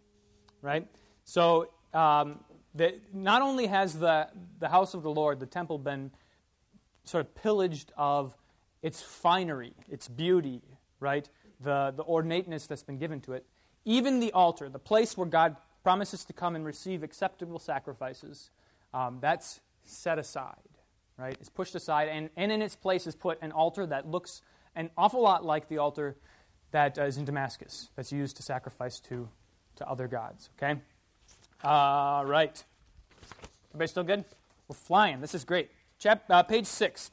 Right? 0.62 0.88
So 1.24 1.70
um, 1.94 2.40
that 2.76 3.14
not 3.14 3.42
only 3.42 3.68
has 3.68 4.00
the, 4.00 4.28
the 4.60 4.70
house 4.70 4.94
of 4.94 5.04
the 5.04 5.12
Lord, 5.12 5.40
the 5.40 5.46
temple, 5.46 5.78
been 5.78 6.12
sort 7.04 7.26
of 7.26 7.36
pillaged 7.36 7.92
of 7.98 8.36
its 8.82 9.02
finery, 9.02 9.74
its 9.90 10.08
beauty, 10.08 10.62
right? 11.00 11.30
The, 11.60 11.94
the 11.96 12.04
ornateness 12.04 12.68
that's 12.68 12.84
been 12.84 12.98
given 12.98 13.22
to 13.22 13.34
it. 13.34 13.46
Even 13.86 14.20
the 14.20 14.32
altar, 14.34 14.70
the 14.70 14.80
place 14.80 15.18
where 15.18 15.28
God 15.28 15.56
promises 15.84 16.24
to 16.26 16.34
come 16.34 16.56
and 16.56 16.66
receive 16.66 17.04
acceptable 17.04 17.60
sacrifices, 17.60 18.50
um, 18.94 19.18
that's 19.22 19.60
set 19.84 20.20
aside, 20.20 20.56
right? 21.18 21.36
It's 21.40 21.50
pushed 21.50 21.76
aside, 21.76 22.08
and, 22.10 22.30
and 22.38 22.52
in 22.52 22.62
its 22.62 22.76
place 22.76 23.08
is 23.08 23.16
put 23.16 23.40
an 23.42 23.52
altar 23.52 23.86
that 23.88 24.08
looks 24.08 24.42
an 24.76 24.90
awful 24.98 25.22
lot 25.22 25.44
like 25.44 25.68
the 25.68 25.80
altar 25.80 26.16
that 26.72 26.98
uh, 26.98 27.04
is 27.04 27.18
in 27.18 27.26
Damascus, 27.26 27.90
that's 27.96 28.12
used 28.12 28.38
to 28.38 28.44
sacrifice 28.44 29.00
to, 29.02 29.28
to 29.76 29.90
other 29.90 30.08
gods, 30.08 30.50
okay? 30.58 30.80
All 31.63 32.26
right. 32.26 32.63
Everybody 33.69 33.88
still 33.88 34.04
good? 34.04 34.26
We're 34.67 34.76
flying. 34.76 35.21
This 35.21 35.36
is 35.36 35.43
great. 35.43 35.69
Chap, 36.00 36.24
uh, 36.28 36.41
page 36.41 36.65
6. 36.65 37.12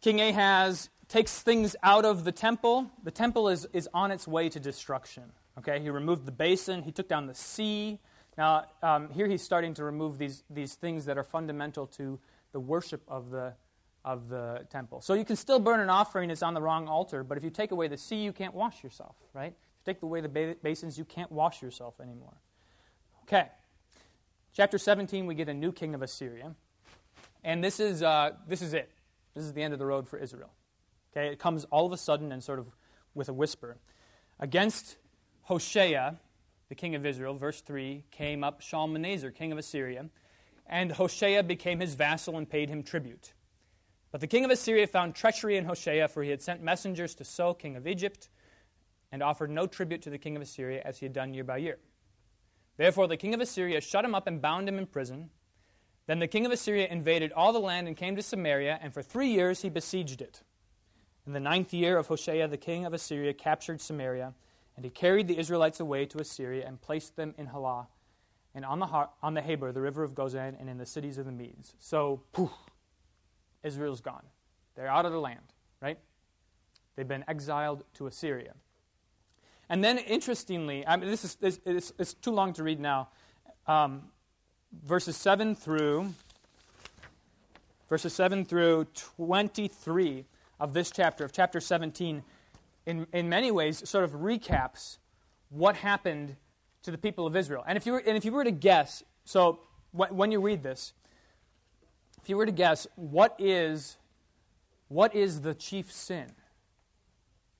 King 0.00 0.22
Ahaz 0.22 0.88
takes 1.08 1.42
things 1.42 1.76
out 1.82 2.06
of 2.06 2.24
the 2.24 2.32
temple. 2.32 2.90
The 3.02 3.10
temple 3.10 3.50
is, 3.50 3.66
is 3.74 3.90
on 3.92 4.10
its 4.10 4.26
way 4.26 4.48
to 4.48 4.58
destruction. 4.58 5.24
Okay, 5.58 5.80
he 5.80 5.90
removed 5.90 6.24
the 6.24 6.32
basin, 6.32 6.82
he 6.82 6.92
took 6.92 7.08
down 7.08 7.26
the 7.26 7.34
sea. 7.34 7.98
Now, 8.38 8.64
um, 8.82 9.10
here 9.10 9.26
he's 9.26 9.42
starting 9.42 9.74
to 9.74 9.84
remove 9.84 10.16
these, 10.16 10.42
these 10.48 10.74
things 10.76 11.04
that 11.04 11.18
are 11.18 11.24
fundamental 11.24 11.86
to 11.88 12.18
the 12.52 12.60
worship 12.60 13.02
of 13.06 13.28
the, 13.28 13.52
of 14.02 14.30
the 14.30 14.66
temple. 14.70 15.02
So 15.02 15.12
you 15.12 15.26
can 15.26 15.36
still 15.36 15.58
burn 15.58 15.80
an 15.80 15.90
offering 15.90 16.28
that's 16.28 16.42
on 16.42 16.54
the 16.54 16.62
wrong 16.62 16.88
altar, 16.88 17.22
but 17.22 17.36
if 17.36 17.44
you 17.44 17.50
take 17.50 17.70
away 17.70 17.88
the 17.88 17.98
sea, 17.98 18.22
you 18.22 18.32
can't 18.32 18.54
wash 18.54 18.82
yourself, 18.82 19.16
right? 19.34 19.54
You 19.80 19.92
take 19.94 20.02
away 20.02 20.20
the 20.20 20.56
basins, 20.62 20.98
you 20.98 21.04
can't 21.04 21.32
wash 21.32 21.62
yourself 21.62 22.00
anymore. 22.00 22.34
Okay. 23.22 23.48
Chapter 24.52 24.78
17, 24.78 25.26
we 25.26 25.34
get 25.34 25.48
a 25.48 25.54
new 25.54 25.72
king 25.72 25.94
of 25.94 26.02
Assyria. 26.02 26.54
And 27.44 27.64
this 27.64 27.80
is, 27.80 28.02
uh, 28.02 28.32
this 28.46 28.62
is 28.62 28.74
it. 28.74 28.90
This 29.34 29.44
is 29.44 29.52
the 29.52 29.62
end 29.62 29.72
of 29.72 29.78
the 29.78 29.86
road 29.86 30.08
for 30.08 30.18
Israel. 30.18 30.50
Okay, 31.12 31.28
it 31.28 31.38
comes 31.38 31.64
all 31.70 31.86
of 31.86 31.92
a 31.92 31.96
sudden 31.96 32.32
and 32.32 32.42
sort 32.42 32.58
of 32.58 32.66
with 33.14 33.28
a 33.28 33.32
whisper. 33.32 33.78
Against 34.38 34.96
Hoshea, 35.42 36.18
the 36.68 36.74
king 36.74 36.94
of 36.94 37.04
Israel, 37.04 37.34
verse 37.34 37.60
3, 37.60 38.04
came 38.10 38.44
up 38.44 38.60
Shalmaneser, 38.60 39.30
king 39.30 39.52
of 39.52 39.58
Assyria, 39.58 40.06
and 40.66 40.92
Hoshea 40.92 41.42
became 41.42 41.80
his 41.80 41.94
vassal 41.94 42.36
and 42.36 42.48
paid 42.48 42.68
him 42.68 42.82
tribute. 42.82 43.32
But 44.12 44.20
the 44.20 44.26
king 44.26 44.44
of 44.44 44.50
Assyria 44.50 44.86
found 44.86 45.14
treachery 45.14 45.56
in 45.56 45.64
Hoshea, 45.64 46.06
for 46.08 46.22
he 46.22 46.30
had 46.30 46.42
sent 46.42 46.62
messengers 46.62 47.14
to 47.16 47.24
So, 47.24 47.54
king 47.54 47.76
of 47.76 47.86
Egypt, 47.86 48.28
and 49.12 49.22
offered 49.22 49.50
no 49.50 49.66
tribute 49.66 50.02
to 50.02 50.10
the 50.10 50.18
king 50.18 50.36
of 50.36 50.42
Assyria 50.42 50.82
as 50.84 50.98
he 50.98 51.06
had 51.06 51.12
done 51.12 51.34
year 51.34 51.44
by 51.44 51.58
year. 51.58 51.78
Therefore, 52.76 53.06
the 53.06 53.16
king 53.16 53.34
of 53.34 53.40
Assyria 53.40 53.80
shut 53.80 54.04
him 54.04 54.14
up 54.14 54.26
and 54.26 54.40
bound 54.40 54.68
him 54.68 54.78
in 54.78 54.86
prison. 54.86 55.30
Then 56.06 56.18
the 56.18 56.26
king 56.26 56.46
of 56.46 56.52
Assyria 56.52 56.86
invaded 56.88 57.32
all 57.32 57.52
the 57.52 57.60
land 57.60 57.86
and 57.86 57.96
came 57.96 58.16
to 58.16 58.22
Samaria, 58.22 58.78
and 58.82 58.92
for 58.94 59.02
three 59.02 59.28
years 59.28 59.62
he 59.62 59.68
besieged 59.68 60.20
it. 60.20 60.42
In 61.26 61.32
the 61.32 61.40
ninth 61.40 61.72
year 61.74 61.98
of 61.98 62.06
Hoshea, 62.06 62.46
the 62.46 62.56
king 62.56 62.86
of 62.86 62.94
Assyria 62.94 63.34
captured 63.34 63.80
Samaria, 63.80 64.34
and 64.76 64.84
he 64.84 64.90
carried 64.90 65.28
the 65.28 65.38
Israelites 65.38 65.78
away 65.78 66.06
to 66.06 66.18
Assyria 66.18 66.66
and 66.66 66.80
placed 66.80 67.16
them 67.16 67.34
in 67.36 67.46
Halah, 67.46 67.88
and 68.54 68.64
on 68.64 68.78
the, 68.78 68.86
on 69.22 69.34
the 69.34 69.42
Habor, 69.42 69.72
the 69.72 69.80
river 69.80 70.02
of 70.02 70.14
Gozan, 70.14 70.58
and 70.58 70.68
in 70.68 70.78
the 70.78 70.86
cities 70.86 71.18
of 71.18 71.26
the 71.26 71.32
Medes. 71.32 71.74
So, 71.78 72.22
poof, 72.32 72.50
Israel's 73.62 74.00
gone. 74.00 74.24
They're 74.74 74.88
out 74.88 75.04
of 75.04 75.12
the 75.12 75.20
land, 75.20 75.52
right? 75.82 75.98
They've 76.96 77.06
been 77.06 77.24
exiled 77.28 77.84
to 77.94 78.06
Assyria. 78.06 78.54
And 79.70 79.82
then, 79.82 79.96
interestingly, 79.96 80.86
I 80.86 80.96
mean, 80.96 81.08
this 81.08 81.24
is 81.24 81.36
this, 81.36 81.58
it's, 81.64 81.92
it's, 81.98 82.12
too 82.12 82.32
long 82.32 82.52
to 82.54 82.62
read 82.62 82.80
now. 82.80 83.08
Um, 83.66 84.02
verses 84.84 85.16
7 85.16 85.54
through 85.54 86.12
verses 87.90 88.12
7 88.12 88.44
through 88.44 88.86
23 88.94 90.24
of 90.60 90.72
this 90.72 90.90
chapter, 90.90 91.24
of 91.24 91.32
chapter 91.32 91.60
17, 91.60 92.22
in, 92.86 93.06
in 93.12 93.28
many 93.28 93.50
ways 93.50 93.86
sort 93.86 94.04
of 94.04 94.12
recaps 94.12 94.98
what 95.50 95.74
happened 95.74 96.36
to 96.84 96.92
the 96.92 96.98
people 96.98 97.26
of 97.26 97.36
Israel. 97.36 97.64
And 97.66 97.76
if 97.76 97.84
you 97.84 97.92
were, 97.92 98.02
and 98.06 98.16
if 98.16 98.24
you 98.24 98.32
were 98.32 98.44
to 98.44 98.52
guess, 98.52 99.02
so 99.24 99.60
wh- 99.92 100.12
when 100.12 100.30
you 100.30 100.40
read 100.40 100.62
this, 100.62 100.92
if 102.22 102.28
you 102.28 102.36
were 102.36 102.46
to 102.46 102.52
guess, 102.52 102.86
what 102.94 103.34
is, 103.38 103.96
what 104.88 105.14
is 105.14 105.40
the 105.40 105.54
chief 105.54 105.90
sin? 105.90 106.30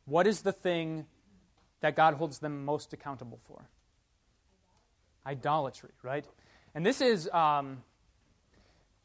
What 0.05 0.27
is 0.27 0.43
the 0.43 0.53
thing 0.53 1.07
that 1.81 1.97
God 1.97 2.15
holds 2.15 2.39
them 2.39 2.65
most 2.65 2.93
accountable 2.93 3.41
for? 3.47 3.69
Idolatry, 5.27 5.91
right? 6.03 6.25
And 6.75 6.85
this 6.85 7.01
is, 7.01 7.29
um, 7.31 7.83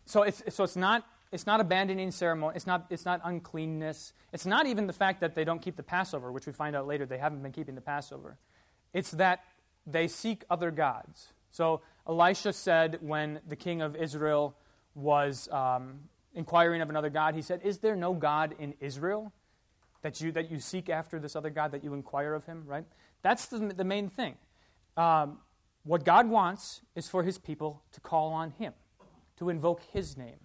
so, 0.05 0.23
it's, 0.23 0.43
so 0.49 0.63
it's, 0.63 0.75
not, 0.75 1.05
it's 1.31 1.45
not 1.45 1.59
abandoning 1.59 2.11
ceremony, 2.11 2.55
it's 2.55 2.67
not, 2.67 2.85
it's 2.89 3.05
not 3.05 3.21
uncleanness, 3.23 4.13
it's 4.31 4.45
not 4.45 4.67
even 4.67 4.88
the 4.88 4.93
fact 4.93 5.21
that 5.21 5.35
they 5.35 5.43
don't 5.43 5.61
keep 5.61 5.75
the 5.75 5.83
Passover, 5.83 6.31
which 6.31 6.45
we 6.45 6.53
find 6.53 6.75
out 6.75 6.88
later 6.88 7.05
they 7.05 7.17
haven't 7.17 7.41
been 7.41 7.51
keeping 7.51 7.75
the 7.75 7.81
Passover. 7.81 8.38
It's 8.93 9.11
that 9.11 9.43
they 9.85 10.07
seek 10.07 10.43
other 10.49 10.71
gods. 10.71 11.33
So 11.51 11.81
Elisha 12.07 12.53
said 12.53 12.99
when 13.01 13.39
the 13.47 13.55
king 13.55 13.81
of 13.81 13.95
Israel 13.95 14.55
was 14.93 15.49
um, 15.51 16.01
inquiring 16.33 16.81
of 16.81 16.89
another 16.89 17.09
God, 17.09 17.35
he 17.35 17.41
said, 17.41 17.61
Is 17.63 17.79
there 17.79 17.95
no 17.95 18.13
God 18.13 18.55
in 18.59 18.73
Israel 18.79 19.33
that 20.06 20.22
you, 20.22 20.32
that 20.32 20.52
you 20.52 20.60
seek 20.60 20.88
after 20.88 21.18
this 21.18 21.36
other 21.36 21.50
God, 21.50 21.72
that 21.72 21.84
you 21.84 21.96
inquire 21.96 22.36
of 22.36 22.46
him, 22.46 22.62
right? 22.68 22.86
That's 23.24 23.48
the, 23.48 23.58
the 23.58 23.84
main 23.84 24.08
thing. 24.08 24.36
Um, 24.96 25.39
what 25.84 26.06
God 26.06 26.30
wants 26.30 26.82
is 26.96 27.10
for 27.10 27.24
his 27.24 27.39
people 27.39 27.82
to 27.91 28.00
call 28.02 28.32
on 28.32 28.52
him, 28.52 28.74
to 29.39 29.50
invoke 29.50 29.82
his 29.91 30.15
name, 30.15 30.38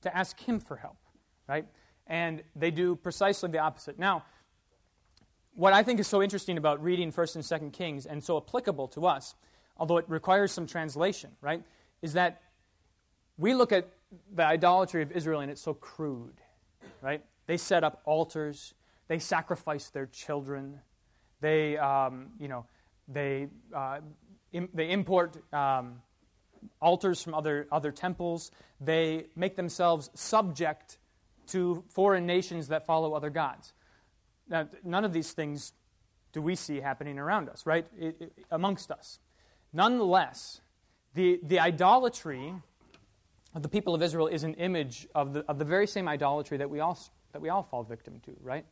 to 0.00 0.16
ask 0.16 0.40
him 0.40 0.58
for 0.58 0.76
help, 0.76 0.96
right? 1.46 1.66
And 2.06 2.42
they 2.56 2.70
do 2.70 2.96
precisely 2.96 3.50
the 3.50 3.58
opposite. 3.58 3.98
Now, 3.98 4.24
what 5.54 5.74
I 5.74 5.82
think 5.82 6.00
is 6.00 6.06
so 6.06 6.22
interesting 6.22 6.56
about 6.56 6.82
reading 6.82 7.12
1st 7.12 7.34
and 7.34 7.44
2nd 7.44 7.74
Kings 7.74 8.06
and 8.06 8.24
so 8.24 8.38
applicable 8.38 8.88
to 8.88 9.04
us, 9.04 9.34
although 9.76 9.98
it 9.98 10.06
requires 10.08 10.52
some 10.52 10.66
translation, 10.66 11.32
right, 11.42 11.62
is 12.00 12.14
that 12.14 12.40
we 13.36 13.52
look 13.52 13.72
at 13.72 13.90
the 14.34 14.42
idolatry 14.42 15.02
of 15.02 15.12
Israel 15.12 15.40
and 15.40 15.50
it's 15.50 15.60
so 15.60 15.74
crude, 15.74 16.40
right? 17.02 17.22
They 17.46 17.58
set 17.58 17.84
up 17.84 18.00
altars, 18.06 18.72
they 19.12 19.18
sacrifice 19.18 19.90
their 19.90 20.06
children, 20.06 20.80
they, 21.42 21.76
um, 21.76 22.28
you 22.40 22.48
know, 22.48 22.64
they, 23.06 23.46
uh, 23.76 23.98
Im- 24.54 24.70
they 24.72 24.90
import 24.90 25.36
um, 25.52 26.00
altars 26.80 27.22
from 27.22 27.34
other, 27.34 27.68
other 27.70 27.92
temples, 27.92 28.50
they 28.80 29.26
make 29.36 29.54
themselves 29.54 30.08
subject 30.14 30.96
to 31.48 31.84
foreign 31.90 32.24
nations 32.24 32.68
that 32.68 32.86
follow 32.86 33.12
other 33.12 33.28
gods. 33.28 33.74
Now, 34.48 34.66
none 34.82 35.04
of 35.04 35.12
these 35.12 35.32
things 35.32 35.74
do 36.32 36.40
we 36.40 36.54
see 36.54 36.80
happening 36.80 37.18
around 37.18 37.50
us, 37.50 37.66
right? 37.66 37.86
Amongst 38.50 38.90
us. 38.90 39.18
Nonetheless, 39.74 40.62
the, 41.12 41.38
the 41.42 41.60
idolatry 41.60 42.54
of 43.54 43.62
the 43.62 43.68
people 43.68 43.94
of 43.94 44.00
Israel 44.00 44.28
is 44.28 44.42
an 44.42 44.54
image 44.54 45.06
of 45.14 45.34
the, 45.34 45.40
of 45.50 45.58
the 45.58 45.66
very 45.66 45.86
same 45.86 46.08
idolatry 46.08 46.56
that 46.56 46.70
we 46.70 46.80
all, 46.80 46.98
that 47.32 47.42
we 47.42 47.50
all 47.50 47.62
fall 47.62 47.82
victim 47.82 48.22
to, 48.24 48.32
right? 48.40 48.64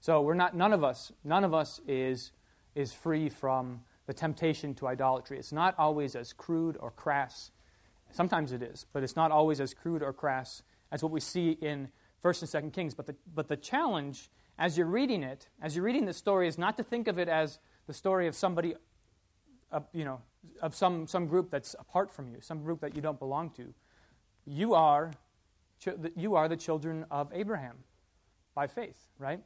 So 0.00 0.22
we're 0.22 0.34
not, 0.34 0.56
none 0.56 0.72
of 0.72 0.82
us, 0.82 1.12
none 1.24 1.44
of 1.44 1.52
us 1.52 1.80
is, 1.86 2.32
is 2.74 2.92
free 2.92 3.28
from 3.28 3.82
the 4.06 4.14
temptation 4.14 4.74
to 4.76 4.88
idolatry. 4.88 5.38
It's 5.38 5.52
not 5.52 5.74
always 5.78 6.16
as 6.16 6.32
crude 6.32 6.76
or 6.80 6.90
crass. 6.90 7.50
Sometimes 8.10 8.52
it 8.52 8.62
is, 8.62 8.86
but 8.92 9.02
it's 9.02 9.14
not 9.14 9.30
always 9.30 9.60
as 9.60 9.74
crude 9.74 10.02
or 10.02 10.12
crass 10.12 10.62
as 10.90 11.02
what 11.02 11.12
we 11.12 11.20
see 11.20 11.50
in 11.50 11.88
1st 12.24 12.54
and 12.54 12.64
2nd 12.64 12.72
Kings. 12.72 12.94
But 12.94 13.06
the, 13.06 13.14
but 13.34 13.48
the 13.48 13.56
challenge 13.56 14.30
as 14.58 14.76
you're 14.76 14.86
reading 14.86 15.22
it, 15.22 15.48
as 15.62 15.74
you're 15.74 15.84
reading 15.84 16.04
the 16.04 16.12
story, 16.12 16.46
is 16.46 16.58
not 16.58 16.76
to 16.76 16.82
think 16.82 17.08
of 17.08 17.18
it 17.18 17.28
as 17.28 17.58
the 17.86 17.94
story 17.94 18.26
of 18.26 18.34
somebody, 18.34 18.74
uh, 19.72 19.80
you 19.92 20.04
know, 20.04 20.20
of 20.60 20.74
some, 20.74 21.06
some 21.06 21.26
group 21.26 21.50
that's 21.50 21.74
apart 21.78 22.10
from 22.10 22.28
you, 22.28 22.38
some 22.40 22.62
group 22.62 22.80
that 22.80 22.94
you 22.94 23.00
don't 23.00 23.18
belong 23.18 23.50
to. 23.50 23.72
You 24.44 24.74
are, 24.74 25.12
you 26.14 26.34
are 26.34 26.48
the 26.48 26.56
children 26.56 27.06
of 27.10 27.30
Abraham 27.32 27.76
by 28.54 28.66
faith, 28.66 29.08
right? 29.18 29.40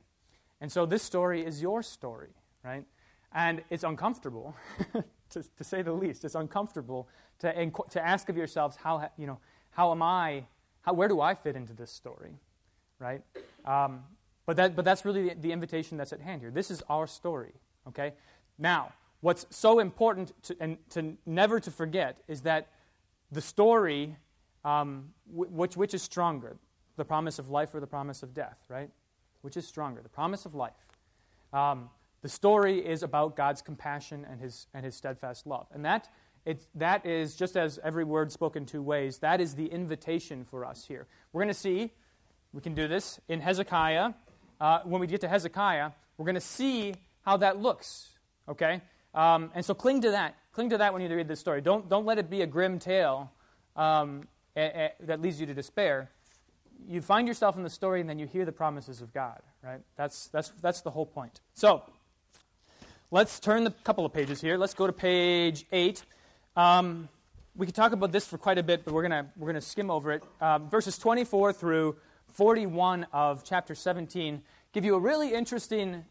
And 0.65 0.73
so 0.73 0.87
this 0.87 1.03
story 1.03 1.45
is 1.45 1.61
your 1.61 1.83
story, 1.83 2.31
right? 2.65 2.87
And 3.35 3.63
it's 3.69 3.85
uncomfortable, 3.85 4.57
to, 5.29 5.43
to, 5.59 5.63
say 5.63 5.83
the 5.83 5.93
least. 5.93 6.25
It's 6.25 6.37
uncomfortable 6.37 7.07
to, 7.41 7.71
to 7.91 8.03
ask 8.03 8.31
of 8.31 8.37
yourselves, 8.39 8.75
how, 8.75 9.11
you 9.19 9.27
know, 9.27 9.41
how 9.73 9.91
am 9.91 10.03
I, 10.03 10.45
how, 10.81 10.95
where 10.95 11.07
do 11.07 11.21
I 11.21 11.35
fit 11.35 11.55
into 11.55 11.75
this 11.75 11.91
story, 11.91 12.39
right? 12.99 13.21
Um, 13.67 14.05
but, 14.47 14.57
that, 14.57 14.75
but 14.75 14.87
that's 14.87 15.05
really 15.05 15.29
the, 15.29 15.35
the 15.35 15.53
invitation 15.53 15.99
that's 15.99 16.15
at 16.15 16.23
hand 16.23 16.41
here. 16.41 16.51
This 16.51 16.71
is 16.71 16.83
our 16.89 17.07
story, 17.07 17.53
okay? 17.89 18.15
Now, 18.57 18.95
what's 19.21 19.45
so 19.51 19.81
important 19.81 20.33
to, 20.45 20.57
and 20.61 20.79
to 20.93 21.19
never 21.27 21.61
to 21.61 21.71
forget 21.71 22.23
is 22.27 22.41
that 22.41 22.69
the 23.31 23.43
story, 23.43 24.17
um, 24.65 25.11
which, 25.27 25.77
which 25.77 25.93
is 25.93 26.03
stronger, 26.03 26.57
the 26.97 27.05
promise 27.05 27.39
of 27.39 27.51
life 27.51 27.75
or 27.75 27.81
the 27.81 27.87
promise 27.87 28.23
of 28.23 28.33
death, 28.33 28.65
right? 28.71 28.89
Which 29.45 29.59
is 29.59 29.69
stronger? 29.69 30.01
The 30.01 30.09
promise 30.09 30.47
of 30.47 30.55
life. 30.55 30.73
Um, 31.53 31.91
the 32.23 32.31
story 32.31 32.79
is 32.79 33.03
about 33.03 33.37
God's 33.37 33.61
compassion 33.61 34.27
and 34.29 34.41
his, 34.41 34.69
and 34.73 34.87
his 34.87 34.97
steadfast 34.97 35.47
love. 35.47 35.67
And 35.71 35.85
that, 35.85 36.09
it's, 36.47 36.67
that 36.77 37.05
is, 37.05 37.37
just 37.37 37.55
as 37.55 37.79
every 37.85 38.05
word 38.05 38.33
spoken 38.33 38.65
two 38.65 38.81
ways, 38.81 39.19
that 39.19 39.43
is 39.43 39.55
the 39.55 39.67
invitation 39.67 40.47
for 40.47 40.65
us 40.65 40.87
here. 40.87 41.07
We're 41.35 41.43
going 41.43 41.53
to 41.53 41.61
see, 41.61 41.93
we 42.55 42.63
can 42.63 42.75
do 42.75 42.89
this 42.89 43.21
in 43.29 43.43
Hezekiah 43.43 44.15
uh, 44.63 44.81
when 44.85 44.99
we 44.99 45.07
get 45.07 45.21
to 45.21 45.29
Hezekiah, 45.29 45.91
we're 46.17 46.25
going 46.25 46.37
to 46.37 46.41
see 46.41 46.95
how 47.21 47.37
that 47.37 47.61
looks. 47.61 48.09
Okay? 48.49 48.81
Um, 49.15 49.51
and 49.55 49.63
so 49.63 49.75
cling 49.75 50.01
to 50.01 50.13
that. 50.13 50.37
Cling 50.53 50.71
to 50.71 50.79
that 50.79 50.95
when 50.95 51.03
you 51.03 51.15
read 51.15 51.29
this 51.29 51.41
story. 51.41 51.61
Don't, 51.61 51.91
don't 51.91 52.07
let 52.07 52.19
it 52.19 52.31
be 52.31 52.41
a 52.41 52.47
grim 52.47 52.79
tale 52.79 53.31
um, 53.77 54.27
a, 54.57 54.63
a, 54.63 54.93
that 55.01 55.21
leads 55.21 55.39
you 55.39 55.47
to 55.47 55.53
despair. 55.53 56.11
You 56.87 57.01
find 57.01 57.27
yourself 57.27 57.57
in 57.57 57.63
the 57.63 57.71
story 57.71 58.01
and 58.01 58.09
then 58.09 58.19
you 58.19 58.27
hear 58.27 58.45
the 58.45 58.53
promises 58.53 59.01
of 59.01 59.13
God, 59.13 59.41
right? 59.63 59.81
That's, 59.97 60.29
that's, 60.29 60.51
that's 60.61 60.81
the 60.83 60.91
whole 60.91 61.07
point. 61.07 61.41
So, 61.55 61.83
let's 63.11 63.41
turn 63.41 63.67
a 63.67 63.71
couple 63.71 64.05
of 64.05 64.13
pages 64.13 64.41
here. 64.41 64.57
Let's 64.57 64.75
go 64.75 64.87
to 64.87 64.93
page 64.93 65.67
8. 65.73 66.05
Um, 66.57 67.09
we 67.57 67.67
could 67.67 67.75
talk 67.75 67.93
about 67.93 68.13
this 68.13 68.27
for 68.27 68.37
quite 68.37 68.59
a 68.59 68.63
bit, 68.63 68.85
but 68.85 68.93
we're 68.93 69.07
going 69.07 69.29
we're 69.37 69.49
gonna 69.49 69.61
skim 69.61 69.91
over 69.91 70.13
it. 70.13 70.23
Um, 70.41 70.69
verses 70.69 70.99
24 70.99 71.53
through 71.53 71.97
41 72.29 73.07
of 73.13 73.45
chapter 73.45 73.75
17 73.75 74.43
give 74.75 74.85
you 74.85 74.97
a 74.97 74.99
really 74.99 75.33
interesting, 75.33 76.05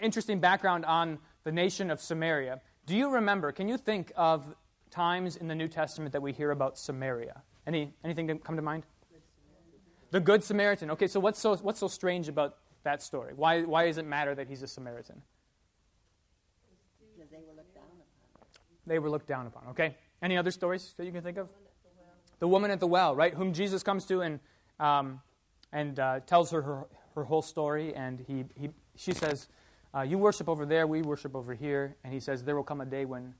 interesting 0.00 0.38
background 0.38 0.84
on 0.84 1.18
the 1.42 1.50
nation 1.50 1.90
of 1.90 2.00
Samaria. 2.00 2.60
Do 2.86 2.96
you 2.96 3.10
remember, 3.10 3.50
can 3.50 3.68
you 3.68 3.76
think 3.76 4.12
of 4.14 4.54
times 4.90 5.36
in 5.36 5.48
the 5.48 5.54
New 5.54 5.66
Testament 5.66 6.12
that 6.12 6.22
we 6.22 6.32
hear 6.32 6.52
about 6.52 6.78
Samaria? 6.78 7.42
Any, 7.66 7.92
anything 8.04 8.38
come 8.38 8.54
to 8.54 8.62
mind? 8.62 8.86
The 10.14 10.20
Good 10.20 10.44
Samaritan. 10.44 10.92
Okay, 10.92 11.08
so 11.08 11.18
what's 11.18 11.40
so, 11.40 11.56
what's 11.56 11.80
so 11.80 11.88
strange 11.88 12.28
about 12.28 12.58
that 12.84 13.02
story? 13.02 13.32
Why, 13.34 13.62
why 13.62 13.86
does 13.86 13.98
it 13.98 14.06
matter 14.06 14.32
that 14.36 14.46
he's 14.46 14.62
a 14.62 14.68
Samaritan? 14.68 15.20
They 17.18 17.38
were 17.38 17.52
looked 17.56 17.74
down 17.74 17.82
upon. 17.82 18.46
They 18.86 18.98
were 19.00 19.10
looked 19.10 19.26
down 19.26 19.46
upon. 19.48 19.66
Okay? 19.70 19.96
Any 20.22 20.36
other 20.36 20.52
stories 20.52 20.94
that 20.98 21.04
you 21.04 21.10
can 21.10 21.22
think 21.22 21.36
of? 21.36 21.48
The 22.38 22.46
woman 22.46 22.70
at 22.70 22.78
the 22.78 22.86
well, 22.86 23.16
right? 23.16 23.34
Whom 23.34 23.52
Jesus 23.52 23.82
comes 23.82 24.04
to 24.04 24.20
and, 24.20 24.38
um, 24.78 25.20
and 25.72 25.98
uh, 25.98 26.20
tells 26.20 26.52
her, 26.52 26.62
her 26.62 26.86
her 27.16 27.24
whole 27.24 27.42
story, 27.42 27.92
and 27.92 28.24
he, 28.28 28.44
he, 28.54 28.70
she 28.94 29.12
says, 29.12 29.48
uh, 29.92 30.02
You 30.02 30.18
worship 30.18 30.48
over 30.48 30.64
there, 30.64 30.86
we 30.86 31.02
worship 31.02 31.34
over 31.34 31.54
here. 31.54 31.96
And 32.04 32.14
he 32.14 32.20
says, 32.20 32.44
There 32.44 32.54
will 32.54 32.62
come 32.62 32.80
a 32.80 32.86
day 32.86 33.04
when, 33.04 33.34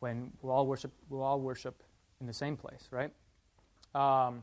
when 0.00 0.32
we'll, 0.42 0.52
all 0.52 0.66
worship, 0.66 0.90
we'll 1.10 1.22
all 1.22 1.38
worship 1.38 1.80
in 2.20 2.26
the 2.26 2.34
same 2.34 2.56
place, 2.56 2.88
right? 2.90 3.12
Um, 3.94 4.42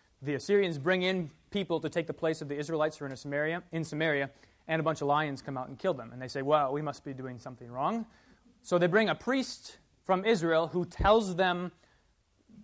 the 0.21 0.35
Assyrians 0.35 0.77
bring 0.77 1.01
in 1.03 1.31
people 1.49 1.79
to 1.79 1.89
take 1.89 2.07
the 2.07 2.13
place 2.13 2.41
of 2.41 2.47
the 2.47 2.57
Israelites 2.57 2.97
who 2.97 3.05
are 3.05 3.09
in 3.09 3.15
Samaria, 3.15 3.63
in 3.71 3.83
Samaria, 3.83 4.29
and 4.67 4.79
a 4.79 4.83
bunch 4.83 5.01
of 5.01 5.07
lions 5.07 5.41
come 5.41 5.57
out 5.57 5.67
and 5.67 5.77
kill 5.77 5.93
them. 5.93 6.11
And 6.13 6.21
they 6.21 6.27
say, 6.27 6.41
well, 6.41 6.71
we 6.71 6.81
must 6.81 7.03
be 7.03 7.13
doing 7.13 7.39
something 7.39 7.69
wrong. 7.69 8.05
So 8.61 8.77
they 8.77 8.87
bring 8.87 9.09
a 9.09 9.15
priest 9.15 9.77
from 10.03 10.25
Israel 10.25 10.67
who 10.67 10.85
tells 10.85 11.35
them 11.35 11.71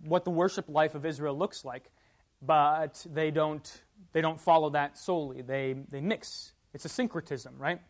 what 0.04 0.24
the 0.24 0.30
worship 0.30 0.68
life 0.68 0.94
of 0.94 1.04
Israel 1.04 1.36
looks 1.36 1.64
like, 1.64 1.90
but 2.40 3.04
they 3.10 3.30
don't, 3.30 3.82
they 4.12 4.20
don't 4.20 4.40
follow 4.40 4.70
that 4.70 4.96
solely. 4.96 5.42
They, 5.42 5.74
they 5.90 6.00
mix. 6.00 6.52
It's 6.72 6.84
a 6.84 6.88
syncretism, 6.88 7.56
right? 7.58 7.80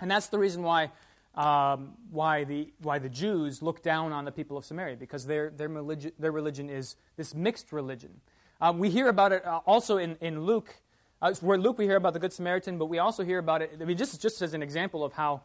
And 0.00 0.10
that's 0.10 0.26
the 0.26 0.38
reason 0.38 0.62
why, 0.62 0.90
um, 1.36 1.92
why, 2.10 2.44
the, 2.44 2.72
why 2.80 2.98
the 2.98 3.08
Jews 3.08 3.62
look 3.62 3.82
down 3.82 4.12
on 4.12 4.24
the 4.24 4.32
people 4.32 4.56
of 4.56 4.64
Samaria, 4.64 4.96
because 4.96 5.26
their, 5.26 5.50
their, 5.50 5.68
religion, 5.68 6.12
their 6.18 6.32
religion 6.32 6.68
is 6.68 6.96
this 7.16 7.34
mixed 7.34 7.72
religion. 7.72 8.20
Um, 8.62 8.78
we 8.78 8.90
hear 8.90 9.08
about 9.08 9.32
it 9.32 9.44
uh, 9.44 9.58
also 9.66 9.96
in, 9.96 10.16
in 10.20 10.42
Luke. 10.42 10.72
Uh, 11.20 11.34
where 11.40 11.58
Luke, 11.58 11.78
we 11.78 11.84
hear 11.84 11.96
about 11.96 12.12
the 12.12 12.20
Good 12.20 12.32
Samaritan, 12.32 12.78
but 12.78 12.86
we 12.86 13.00
also 13.00 13.24
hear 13.24 13.38
about 13.38 13.60
it. 13.60 13.76
I 13.80 13.84
mean, 13.84 13.96
just, 13.96 14.22
just 14.22 14.40
as 14.40 14.54
an 14.54 14.62
example 14.62 15.02
of 15.02 15.12
how, 15.12 15.42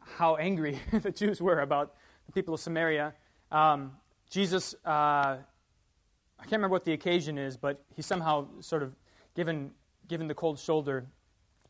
how 0.00 0.34
angry 0.34 0.80
the 0.92 1.12
Jews 1.12 1.40
were 1.40 1.60
about 1.60 1.94
the 2.26 2.32
people 2.32 2.52
of 2.52 2.58
Samaria. 2.58 3.14
Um, 3.52 3.92
Jesus, 4.30 4.74
uh, 4.84 4.88
I 4.88 5.38
can't 6.40 6.50
remember 6.50 6.72
what 6.72 6.84
the 6.84 6.92
occasion 6.92 7.38
is, 7.38 7.56
but 7.56 7.84
he 7.94 8.02
somehow 8.02 8.48
sort 8.58 8.82
of 8.82 8.96
given, 9.36 9.70
given 10.08 10.26
the 10.26 10.34
cold 10.34 10.58
shoulder, 10.58 11.06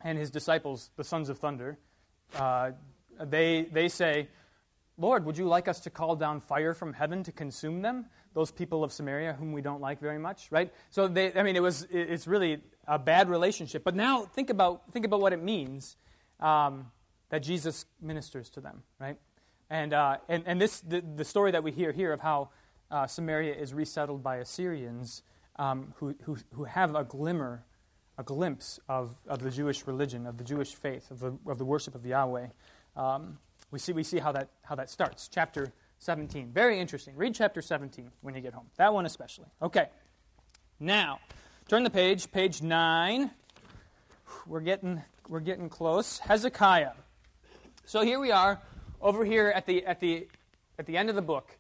and 0.01 0.17
his 0.17 0.31
disciples, 0.31 0.89
the 0.97 1.05
sons 1.05 1.29
of 1.29 1.39
thunder, 1.39 1.79
uh, 2.37 2.71
they, 3.23 3.69
they 3.71 3.91
say, 3.91 4.29
Lord, 5.01 5.25
would 5.25 5.37
you 5.39 5.47
like 5.47 5.67
us 5.67 5.81
to 5.81 5.91
call 5.91 6.15
down 6.15 6.41
fire 6.41 6.75
from 6.75 6.93
heaven 6.93 7.23
to 7.25 7.33
consume 7.33 7.83
them? 7.83 8.07
those 8.35 8.51
people 8.51 8.85
of 8.85 8.93
Samaria 8.93 9.33
whom 9.33 9.53
we 9.53 9.61
don't 9.61 9.81
like 9.81 10.01
very 10.01 10.19
much, 10.19 10.49
right? 10.51 10.73
So 10.91 11.09
they, 11.09 11.33
I 11.35 11.43
mean, 11.43 11.57
it 11.57 11.63
was, 11.63 11.87
it's 11.91 12.27
really 12.27 12.63
a 12.87 12.99
bad 12.99 13.29
relationship. 13.29 13.83
But 13.85 13.97
now 13.97 14.25
think 14.25 14.51
about, 14.51 14.93
think 14.93 15.05
about 15.05 15.21
what 15.21 15.33
it 15.33 15.43
means 15.43 15.97
um, 16.39 16.91
that 17.31 17.41
Jesus 17.41 17.87
ministers 18.01 18.49
to 18.51 18.61
them, 18.61 18.83
right? 18.99 19.17
And, 19.69 19.93
uh, 19.93 20.19
and, 20.29 20.45
and 20.47 20.61
this, 20.61 20.81
the, 20.81 21.01
the 21.01 21.25
story 21.25 21.51
that 21.53 21.63
we 21.63 21.73
hear 21.73 21.93
here 21.93 22.13
of 22.13 22.21
how 22.21 22.51
uh, 22.91 23.07
Samaria 23.07 23.55
is 23.55 23.75
resettled 23.75 24.23
by 24.23 24.37
Assyrians 24.37 25.23
um, 25.57 25.93
who, 25.97 26.15
who, 26.23 26.37
who 26.55 26.65
have 26.65 26.95
a 26.95 27.05
glimmer, 27.05 27.65
a 28.17 28.23
glimpse 28.23 28.79
of, 28.89 29.17
of 29.29 29.41
the 29.41 29.51
Jewish 29.51 29.87
religion, 29.87 30.27
of 30.27 30.39
the 30.39 30.45
Jewish 30.45 30.75
faith, 30.75 31.11
of 31.11 31.21
the, 31.21 31.37
of 31.47 31.59
the 31.59 31.65
worship 31.65 31.95
of 31.95 32.07
Yahweh. 32.07 32.47
Um, 32.97 33.39
we 33.71 33.79
see, 33.79 33.93
we 33.93 34.03
see 34.03 34.19
how, 34.19 34.33
that, 34.33 34.49
how 34.63 34.75
that 34.75 34.91
starts. 34.91 35.29
Chapter 35.29 35.73
17. 35.99 36.51
Very 36.53 36.81
interesting. 36.81 37.15
Read 37.17 37.35
chapter 37.35 37.63
17 37.63 38.11
when 38.23 38.35
you 38.35 38.41
get 38.41 38.55
home. 38.55 38.67
That 38.77 38.93
one 38.93 39.07
especially. 39.07 39.47
Okay. 39.63 39.89
Now, 40.79 41.21
turn 41.69 41.85
the 41.85 41.91
page, 41.91 42.33
page 42.33 42.63
9. 42.63 43.31
We're 44.47 44.61
getting, 44.61 45.03
we're 45.29 45.41
getting 45.41 45.69
close. 45.69 46.19
Hezekiah. 46.19 46.93
So 47.85 48.03
here 48.03 48.19
we 48.19 48.31
are, 48.31 48.61
over 49.01 49.25
here 49.25 49.53
at 49.55 49.67
the, 49.67 49.85
at 49.85 50.01
the, 50.01 50.27
at 50.79 50.87
the 50.87 50.97
end 50.97 51.11
of 51.11 51.17
the 51.17 51.23
book. 51.23 51.57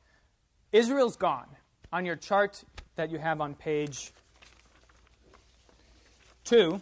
Israel's 0.72 1.16
gone. 1.16 1.46
On 1.92 2.06
your 2.06 2.16
chart 2.16 2.64
that 2.94 3.10
you 3.10 3.18
have 3.18 3.40
on 3.40 3.54
page 3.54 4.12
2, 6.44 6.80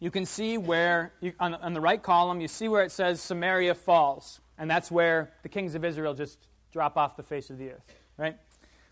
you 0.00 0.10
can 0.10 0.24
see 0.24 0.58
where, 0.58 1.12
you, 1.20 1.34
on, 1.38 1.54
on 1.54 1.74
the 1.74 1.80
right 1.80 2.02
column, 2.02 2.40
you 2.40 2.48
see 2.48 2.68
where 2.68 2.82
it 2.82 2.90
says 2.90 3.20
Samaria 3.20 3.74
falls. 3.74 4.40
And 4.58 4.70
that's 4.70 4.90
where 4.90 5.32
the 5.42 5.48
kings 5.48 5.74
of 5.74 5.84
Israel 5.84 6.14
just 6.14 6.38
drop 6.72 6.96
off 6.96 7.16
the 7.16 7.22
face 7.22 7.50
of 7.50 7.58
the 7.58 7.70
earth, 7.70 7.94
right? 8.16 8.36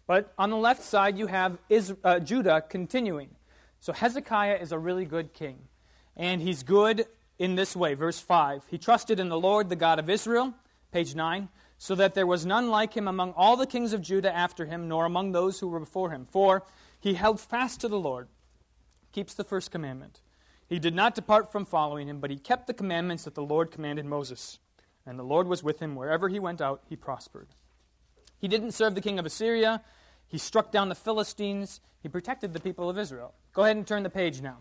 But 0.07 0.33
on 0.38 0.51
the 0.51 0.57
left 0.57 0.83
side, 0.83 1.18
you 1.18 1.27
have 1.27 1.59
uh, 2.05 2.21
Judah 2.21 2.62
continuing. 2.66 3.31
So 3.81 3.92
Hezekiah 3.92 4.57
is 4.57 4.73
a 4.73 4.79
really 4.79 5.05
good 5.05 5.33
king. 5.33 5.59
And 6.16 6.42
he's 6.42 6.62
good 6.62 7.07
in 7.38 7.55
this 7.55 7.77
way. 7.77 7.94
Verse 7.94 8.21
5 8.21 8.64
He 8.68 8.79
trusted 8.79 9.21
in 9.21 9.29
the 9.29 9.38
Lord, 9.38 9.68
the 9.68 9.77
God 9.77 9.99
of 9.99 10.11
Israel, 10.11 10.55
page 10.92 11.14
9, 11.14 11.49
so 11.79 11.94
that 11.94 12.14
there 12.14 12.27
was 12.27 12.44
none 12.44 12.71
like 12.71 12.94
him 12.94 13.07
among 13.07 13.33
all 13.33 13.57
the 13.57 13.66
kings 13.66 13.92
of 13.92 14.03
Judah 14.03 14.35
after 14.35 14.66
him, 14.66 14.88
nor 14.88 15.05
among 15.05 15.33
those 15.33 15.61
who 15.61 15.68
were 15.68 15.81
before 15.81 16.11
him. 16.11 16.27
For 16.31 16.64
he 16.99 17.14
held 17.14 17.40
fast 17.40 17.81
to 17.81 17.88
the 17.88 18.01
Lord, 18.01 18.29
keeps 19.12 19.35
the 19.35 19.44
first 19.44 19.71
commandment. 19.71 20.21
He 20.69 20.79
did 20.79 20.95
not 20.95 21.15
depart 21.15 21.51
from 21.51 21.65
following 21.65 22.09
him, 22.09 22.21
but 22.21 22.31
he 22.31 22.37
kept 22.37 22.67
the 22.67 22.75
commandments 22.75 23.25
that 23.25 23.35
the 23.35 23.43
Lord 23.43 23.71
commanded 23.71 24.05
Moses. 24.05 24.59
And 25.07 25.19
the 25.19 25.25
Lord 25.25 25.49
was 25.49 25.63
with 25.63 25.81
him. 25.81 25.95
Wherever 25.95 26.29
he 26.29 26.39
went 26.39 26.61
out, 26.61 26.83
he 26.89 26.97
prospered. 26.97 27.49
He 28.39 28.49
didn't 28.49 28.73
serve 28.73 28.95
the 28.95 29.01
king 29.01 29.19
of 29.19 29.25
Assyria. 29.25 29.83
He 30.27 30.37
struck 30.37 30.71
down 30.71 30.91
the 30.91 30.95
Philistines. 30.95 31.81
He 32.03 32.09
protected 32.09 32.53
the 32.53 32.61
people 32.61 32.91
of 32.91 32.99
Israel. 32.99 33.33
Go 33.55 33.65
ahead 33.65 33.77
and 33.77 33.87
turn 33.87 34.03
the 34.03 34.11
page 34.11 34.43
now. 34.43 34.59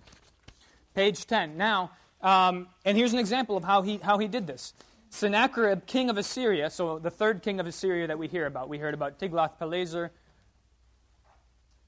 Page 0.95 1.27
10. 1.27 1.57
Now, 1.57 1.91
um, 2.21 2.67
and 2.85 2.97
here's 2.97 3.13
an 3.13 3.19
example 3.19 3.57
of 3.57 3.65
how 3.65 3.81
he, 3.81 3.97
how 3.97 4.17
he 4.17 4.27
did 4.27 4.47
this. 4.47 4.73
Sennacherib, 5.09 5.85
king 5.85 6.09
of 6.09 6.17
Assyria, 6.17 6.69
so 6.69 6.99
the 6.99 7.11
third 7.11 7.41
king 7.41 7.59
of 7.59 7.67
Assyria 7.67 8.07
that 8.07 8.17
we 8.17 8.27
hear 8.27 8.45
about. 8.45 8.69
We 8.69 8.77
heard 8.77 8.93
about 8.93 9.19
Tiglath-Pileser, 9.19 10.11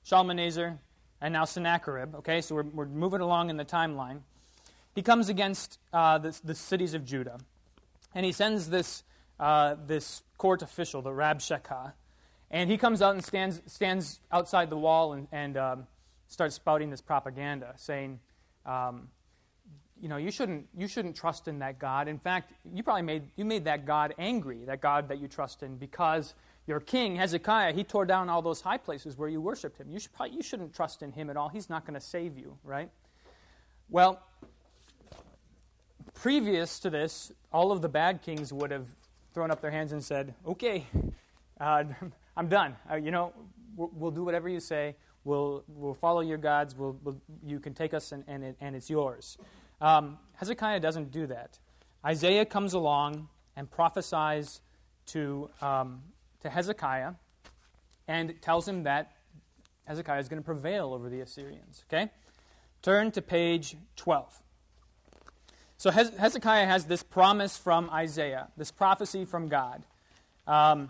Shalmaneser, 0.04 0.80
and 1.22 1.34
now 1.34 1.46
Sennacherib. 1.46 2.16
Okay, 2.16 2.42
so 2.42 2.56
we're, 2.56 2.64
we're 2.64 2.86
moving 2.86 3.22
along 3.22 3.50
in 3.50 3.58
the 3.58 3.66
timeline. 3.66 4.22
He 4.96 5.02
comes 5.02 5.30
against 5.30 5.80
uh, 5.94 6.18
the, 6.18 6.38
the 6.44 6.56
cities 6.56 6.94
of 6.94 7.06
Judah. 7.06 7.40
And 8.16 8.26
he 8.26 8.32
sends 8.32 8.70
this, 8.70 9.04
uh, 9.40 9.76
this 9.86 10.24
court 10.38 10.62
official, 10.62 11.02
the 11.02 11.12
Rabshakeh, 11.12 11.94
and 12.52 12.70
he 12.70 12.78
comes 12.78 13.02
out 13.02 13.14
and 13.14 13.24
stands, 13.24 13.62
stands 13.68 14.20
outside 14.32 14.72
the 14.72 14.78
wall 14.78 15.14
and, 15.14 15.28
and 15.32 15.58
um, 15.58 15.88
starts 16.28 16.56
spouting 16.56 16.90
this 16.90 17.02
propaganda, 17.02 17.74
saying, 17.78 18.20
um, 18.66 19.10
you 20.02 20.10
know, 20.10 20.18
you 20.18 20.32
shouldn't, 20.32 20.68
you 20.76 20.88
shouldn't 20.88 21.16
trust 21.16 21.48
in 21.48 21.60
that 21.60 21.78
God. 21.78 22.08
In 22.08 22.18
fact, 22.18 22.52
you 22.74 22.82
probably 22.82 23.04
made, 23.04 23.24
you 23.36 23.46
made 23.46 23.66
that 23.66 23.86
God 23.86 24.16
angry, 24.18 24.64
that 24.66 24.82
God 24.82 25.10
that 25.10 25.20
you 25.20 25.28
trust 25.28 25.62
in, 25.62 25.78
because 25.78 26.34
your 26.70 26.80
king, 26.80 27.16
Hezekiah, 27.16 27.74
he 27.74 27.84
tore 27.84 28.06
down 28.06 28.30
all 28.30 28.44
those 28.44 28.62
high 28.62 28.78
places 28.78 29.18
where 29.18 29.28
you 29.28 29.42
worshiped 29.42 29.80
him. 29.80 29.90
You, 29.90 30.00
should 30.00 30.14
probably, 30.14 30.36
you 30.36 30.44
shouldn't 30.44 30.72
trust 30.72 31.02
in 31.02 31.12
him 31.12 31.32
at 31.32 31.36
all. 31.36 31.50
He's 31.50 31.68
not 31.68 31.84
going 31.84 31.96
to 31.96 32.06
save 32.06 32.38
you, 32.38 32.60
right? 32.64 32.92
Well, 33.90 34.22
previous 36.14 36.80
to 36.82 36.92
this, 36.92 37.32
all 37.52 37.72
of 37.72 37.82
the 37.82 37.90
bad 37.90 38.22
kings 38.22 38.54
would 38.54 38.70
have 38.70 38.86
thrown 39.34 39.50
up 39.50 39.62
their 39.62 39.72
hands 39.72 39.94
and 39.94 40.04
said, 40.04 40.36
Okay, 40.46 40.86
uh, 41.60 41.86
I'm 42.38 42.48
done. 42.48 42.76
Uh, 42.90 42.98
you 42.98 43.10
know, 43.10 43.34
we'll, 43.76 43.90
we'll, 43.96 44.12
do 44.12 44.24
whatever 44.24 44.48
you 44.48 44.60
say. 44.60 44.96
We'll, 45.24 45.64
we'll 45.68 45.96
follow 45.96 46.22
your 46.22 46.38
gods. 46.38 46.76
We'll, 46.76 46.96
we'll 47.04 47.20
you 47.44 47.60
can 47.60 47.74
take 47.74 47.96
us, 47.96 48.12
and, 48.12 48.24
and, 48.28 48.44
it, 48.44 48.58
and 48.62 48.76
it's 48.76 48.92
yours. 48.92 49.40
Um, 49.82 50.20
Hezekiah 50.36 50.82
doesn't 50.82 51.10
do 51.10 51.26
that. 51.28 51.58
Isaiah 52.06 52.46
comes 52.46 52.76
along 52.76 53.28
and 53.56 53.72
prophesies 53.72 54.62
to, 55.08 55.50
um, 55.62 56.04
to 56.42 56.50
Hezekiah 56.50 57.14
and 58.08 58.42
tells 58.42 58.68
him 58.68 58.84
that 58.84 59.12
Hezekiah 59.86 60.20
is 60.20 60.30
going 60.30 60.42
to 60.42 60.46
prevail 60.46 60.94
over 60.94 61.10
the 61.10 61.22
Assyrians. 61.22 61.84
Okay? 61.88 62.10
Turn 62.82 63.12
to 63.12 63.22
page 63.22 63.76
12. 63.96 64.42
So 65.78 65.92
Hezekiah 65.92 66.66
has 66.66 66.86
this 66.86 67.04
promise 67.04 67.58
from 67.58 67.90
Isaiah, 67.90 68.50
this 68.58 68.72
prophecy 68.72 69.26
from 69.26 69.48
God. 69.48 69.84
Um, 70.46 70.90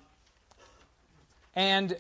and 1.55 1.95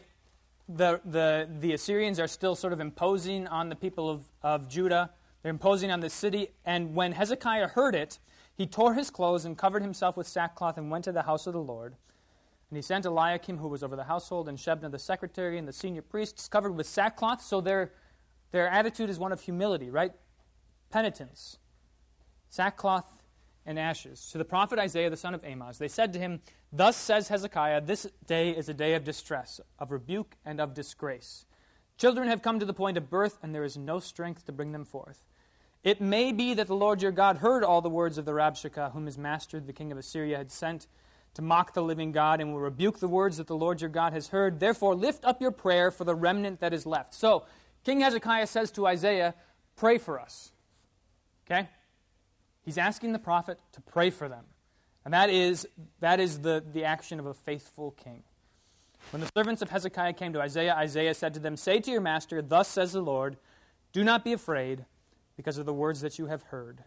the, 0.67 1.01
the, 1.05 1.47
the 1.59 1.73
Assyrians 1.73 2.19
are 2.19 2.27
still 2.27 2.55
sort 2.55 2.73
of 2.73 2.79
imposing 2.79 3.47
on 3.47 3.69
the 3.69 3.75
people 3.75 4.09
of, 4.09 4.23
of 4.41 4.69
Judah 4.69 5.11
They're 5.41 5.49
imposing 5.49 5.91
on 5.91 5.99
the 5.99 6.09
city. 6.09 6.49
And 6.65 6.95
when 6.95 7.13
Hezekiah 7.13 7.69
heard 7.69 7.95
it, 7.95 8.19
he 8.55 8.65
tore 8.65 8.93
his 8.93 9.09
clothes 9.09 9.45
and 9.45 9.57
covered 9.57 9.81
himself 9.81 10.17
with 10.17 10.27
sackcloth 10.27 10.77
and 10.77 10.91
went 10.91 11.05
to 11.05 11.11
the 11.11 11.23
house 11.23 11.47
of 11.47 11.53
the 11.53 11.61
Lord. 11.61 11.95
And 12.69 12.77
he 12.77 12.81
sent 12.81 13.05
Eliakim, 13.05 13.57
who 13.57 13.67
was 13.67 13.81
over 13.81 13.95
the 13.95 14.03
household, 14.03 14.47
and 14.47 14.57
Shebna, 14.57 14.91
the 14.91 14.99
secretary, 14.99 15.57
and 15.57 15.67
the 15.67 15.73
senior 15.73 16.03
priests, 16.03 16.47
covered 16.47 16.75
with 16.75 16.85
sackcloth. 16.85 17.41
So 17.41 17.61
their, 17.61 17.91
their 18.51 18.67
attitude 18.67 19.09
is 19.09 19.17
one 19.17 19.31
of 19.31 19.41
humility, 19.41 19.89
right? 19.89 20.11
Penitence. 20.91 21.57
Sackcloth 22.49 23.23
and 23.65 23.79
ashes. 23.79 24.29
To 24.31 24.37
the 24.37 24.45
prophet 24.45 24.77
Isaiah, 24.77 25.09
the 25.09 25.17
son 25.17 25.33
of 25.33 25.43
Amoz, 25.43 25.79
they 25.79 25.87
said 25.87 26.13
to 26.13 26.19
him, 26.19 26.41
Thus 26.71 26.95
says 26.95 27.27
Hezekiah, 27.29 27.81
This 27.81 28.07
day 28.27 28.51
is 28.51 28.69
a 28.69 28.73
day 28.73 28.93
of 28.93 29.03
distress, 29.03 29.59
of 29.79 29.91
rebuke, 29.91 30.35
and 30.45 30.59
of 30.59 30.75
disgrace. 30.75 31.45
Children 31.97 32.27
have 32.29 32.41
come 32.41 32.59
to 32.59 32.65
the 32.65 32.73
point 32.73 32.97
of 32.97 33.09
birth, 33.09 33.39
and 33.41 33.53
there 33.53 33.63
is 33.63 33.77
no 33.77 33.99
strength 33.99 34.45
to 34.45 34.51
bring 34.51 34.71
them 34.71 34.85
forth. 34.85 35.23
It 35.83 35.99
may 35.99 36.31
be 36.31 36.53
that 36.53 36.67
the 36.67 36.75
Lord 36.75 37.01
your 37.01 37.11
God 37.11 37.37
heard 37.37 37.63
all 37.63 37.81
the 37.81 37.89
words 37.89 38.17
of 38.17 38.25
the 38.25 38.33
Rabshakeh, 38.33 38.91
whom 38.91 39.05
his 39.05 39.17
master, 39.17 39.59
the 39.59 39.73
king 39.73 39.91
of 39.91 39.97
Assyria, 39.97 40.37
had 40.37 40.51
sent 40.51 40.87
to 41.39 41.45
mock 41.45 41.73
the 41.73 41.81
living 41.81 42.11
God, 42.11 42.41
and 42.41 42.51
will 42.51 42.59
rebuke 42.59 42.99
the 42.99 43.07
words 43.07 43.37
that 43.37 43.47
the 43.47 43.55
Lord 43.55 43.79
your 43.79 43.89
God 43.89 44.11
has 44.11 44.27
heard. 44.27 44.59
Therefore, 44.59 44.93
lift 44.93 45.23
up 45.23 45.41
your 45.41 45.51
prayer 45.51 45.89
for 45.89 46.03
the 46.03 46.13
remnant 46.13 46.59
that 46.59 46.73
is 46.73 46.85
left. 46.85 47.13
So, 47.13 47.45
King 47.85 48.01
Hezekiah 48.01 48.45
says 48.45 48.71
to 48.71 48.85
Isaiah, 48.85 49.33
Pray 49.77 49.97
for 49.97 50.19
us. 50.19 50.51
Okay? 51.49 51.69
He's 52.65 52.77
asking 52.77 53.13
the 53.13 53.19
prophet 53.19 53.57
to 53.71 53.79
pray 53.79 54.09
for 54.09 54.27
them. 54.27 54.43
And 55.05 55.13
that 55.13 55.29
is, 55.29 55.65
that 56.01 56.19
is 56.19 56.39
the, 56.39 56.61
the 56.73 56.83
action 56.83 57.21
of 57.21 57.25
a 57.25 57.33
faithful 57.33 57.91
king. 57.91 58.23
When 59.11 59.21
the 59.21 59.31
servants 59.33 59.61
of 59.61 59.69
Hezekiah 59.69 60.13
came 60.13 60.33
to 60.33 60.41
Isaiah, 60.41 60.75
Isaiah 60.75 61.13
said 61.13 61.33
to 61.35 61.39
them, 61.39 61.55
Say 61.55 61.79
to 61.79 61.89
your 61.89 62.01
master, 62.01 62.41
Thus 62.41 62.67
says 62.67 62.91
the 62.91 63.01
Lord, 63.01 63.37
Do 63.93 64.03
not 64.03 64.25
be 64.25 64.33
afraid 64.33 64.83
because 65.37 65.57
of 65.57 65.65
the 65.65 65.73
words 65.73 66.01
that 66.01 66.19
you 66.19 66.25
have 66.25 66.43
heard, 66.43 66.83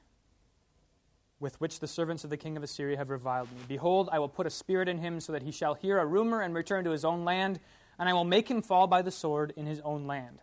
with 1.43 1.61
which 1.61 1.81
the 1.81 1.89
servants 1.89 2.23
of 2.25 2.31
the 2.31 2.37
king 2.37 2.57
of 2.57 2.63
Assyria 2.63 2.97
have 2.97 3.11
reviled 3.11 3.51
me. 3.51 3.59
Behold, 3.67 4.09
I 4.13 4.21
will 4.21 4.29
put 4.29 4.47
a 4.47 4.51
spirit 4.51 4.89
in 4.89 4.99
him 4.99 5.21
so 5.21 5.33
that 5.33 5.43
he 5.43 5.51
shall 5.51 5.75
hear 5.75 5.99
a 5.99 6.07
rumor 6.07 6.41
and 6.41 6.55
return 6.55 6.85
to 6.85 6.91
his 6.91 7.05
own 7.05 7.25
land, 7.25 7.59
and 7.99 8.09
I 8.09 8.13
will 8.13 8.25
make 8.25 8.49
him 8.49 8.63
fall 8.63 8.87
by 8.87 9.03
the 9.03 9.11
sword 9.11 9.53
in 9.57 9.67
his 9.67 9.81
own 9.81 10.07
land. 10.07 10.39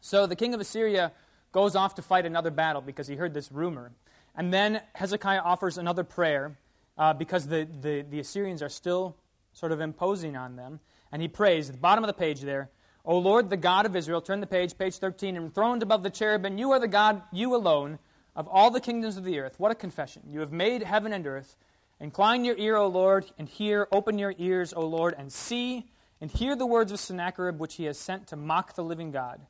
So 0.00 0.26
the 0.26 0.36
king 0.36 0.54
of 0.54 0.60
Assyria 0.60 1.12
goes 1.50 1.74
off 1.74 1.94
to 1.94 2.02
fight 2.02 2.26
another 2.26 2.50
battle 2.50 2.82
because 2.82 3.08
he 3.08 3.16
heard 3.16 3.32
this 3.32 3.50
rumor. 3.50 3.90
And 4.36 4.52
then 4.52 4.82
Hezekiah 4.94 5.40
offers 5.40 5.78
another 5.78 6.04
prayer 6.04 6.58
uh, 6.98 7.14
because 7.14 7.46
the, 7.46 7.66
the, 7.80 8.04
the 8.08 8.20
Assyrians 8.20 8.62
are 8.62 8.68
still 8.68 9.16
sort 9.52 9.72
of 9.72 9.80
imposing 9.80 10.36
on 10.36 10.56
them. 10.56 10.80
And 11.10 11.22
he 11.22 11.28
prays, 11.28 11.70
at 11.70 11.74
the 11.74 11.80
bottom 11.80 12.04
of 12.04 12.08
the 12.08 12.14
page 12.14 12.42
there, 12.42 12.70
O 13.04 13.16
Lord, 13.16 13.48
the 13.48 13.56
God 13.56 13.86
of 13.86 13.96
Israel, 13.96 14.20
turn 14.20 14.40
the 14.40 14.46
page, 14.46 14.76
page 14.76 14.98
13, 14.98 15.36
enthroned 15.36 15.82
above 15.82 16.02
the 16.02 16.10
cherubim, 16.10 16.58
you 16.58 16.72
are 16.72 16.78
the 16.78 16.86
God, 16.86 17.22
you 17.32 17.56
alone, 17.56 17.98
of 18.38 18.46
all 18.46 18.70
the 18.70 18.80
kingdoms 18.80 19.16
of 19.16 19.24
the 19.24 19.40
earth. 19.40 19.58
What 19.58 19.72
a 19.72 19.74
confession. 19.74 20.22
You 20.30 20.40
have 20.40 20.52
made 20.52 20.84
heaven 20.84 21.12
and 21.12 21.26
earth. 21.26 21.56
Incline 21.98 22.44
your 22.44 22.56
ear, 22.56 22.76
O 22.76 22.86
Lord, 22.86 23.26
and 23.36 23.48
hear. 23.48 23.88
Open 23.90 24.16
your 24.16 24.32
ears, 24.38 24.72
O 24.72 24.86
Lord, 24.86 25.16
and 25.18 25.32
see, 25.32 25.90
and 26.20 26.30
hear 26.30 26.54
the 26.54 26.64
words 26.64 26.92
of 26.92 27.00
Sennacherib, 27.00 27.58
which 27.58 27.74
he 27.74 27.84
has 27.86 27.98
sent 27.98 28.28
to 28.28 28.36
mock 28.36 28.76
the 28.76 28.84
living 28.84 29.10
God. 29.10 29.40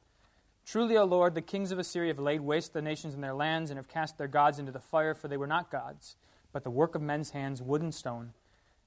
Truly, 0.64 0.96
O 0.96 1.04
Lord, 1.04 1.34
the 1.34 1.42
kings 1.42 1.70
of 1.70 1.78
Assyria 1.78 2.08
have 2.08 2.18
laid 2.18 2.40
waste 2.40 2.72
the 2.72 2.80
nations 2.80 3.12
and 3.12 3.22
their 3.22 3.34
lands, 3.34 3.70
and 3.70 3.76
have 3.76 3.88
cast 3.88 4.16
their 4.16 4.26
gods 4.26 4.58
into 4.58 4.72
the 4.72 4.80
fire, 4.80 5.12
for 5.12 5.28
they 5.28 5.36
were 5.36 5.46
not 5.46 5.70
gods, 5.70 6.16
but 6.50 6.64
the 6.64 6.70
work 6.70 6.94
of 6.94 7.02
men's 7.02 7.30
hands, 7.30 7.60
wood 7.60 7.82
and 7.82 7.94
stone. 7.94 8.32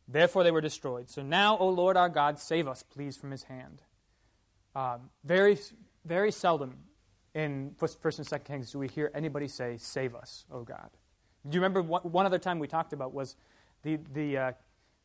Therefore 0.08 0.44
they 0.44 0.52
were 0.52 0.62
destroyed. 0.62 1.12
So 1.12 1.22
now, 1.22 1.60
O 1.60 1.70
Lord 1.70 1.96
our 1.96 2.10
God, 2.10 2.40
save 2.40 2.68
us, 2.68 2.82
please, 2.82 3.18
from 3.18 3.30
his 3.30 3.44
hand. 3.44 3.84
Um, 4.76 5.12
very, 5.24 5.60
very 6.04 6.32
seldom 6.32 6.86
in 7.34 7.76
First 7.78 8.20
and 8.20 8.28
Second 8.28 8.46
Kings 8.46 8.72
do 8.72 8.80
we 8.80 8.88
hear 8.88 9.12
anybody 9.14 9.48
say, 9.48 9.78
"Save 9.78 10.16
us, 10.16 10.46
O 10.52 10.64
God." 10.64 10.90
Do 11.48 11.56
you 11.56 11.62
remember 11.62 11.82
what, 11.82 12.06
one 12.06 12.26
other 12.26 12.38
time 12.38 12.60
we 12.60 12.68
talked 12.68 12.94
about 12.94 13.14
was 13.14 13.36
the 13.84 13.98
the 14.14 14.38
uh, 14.38 14.52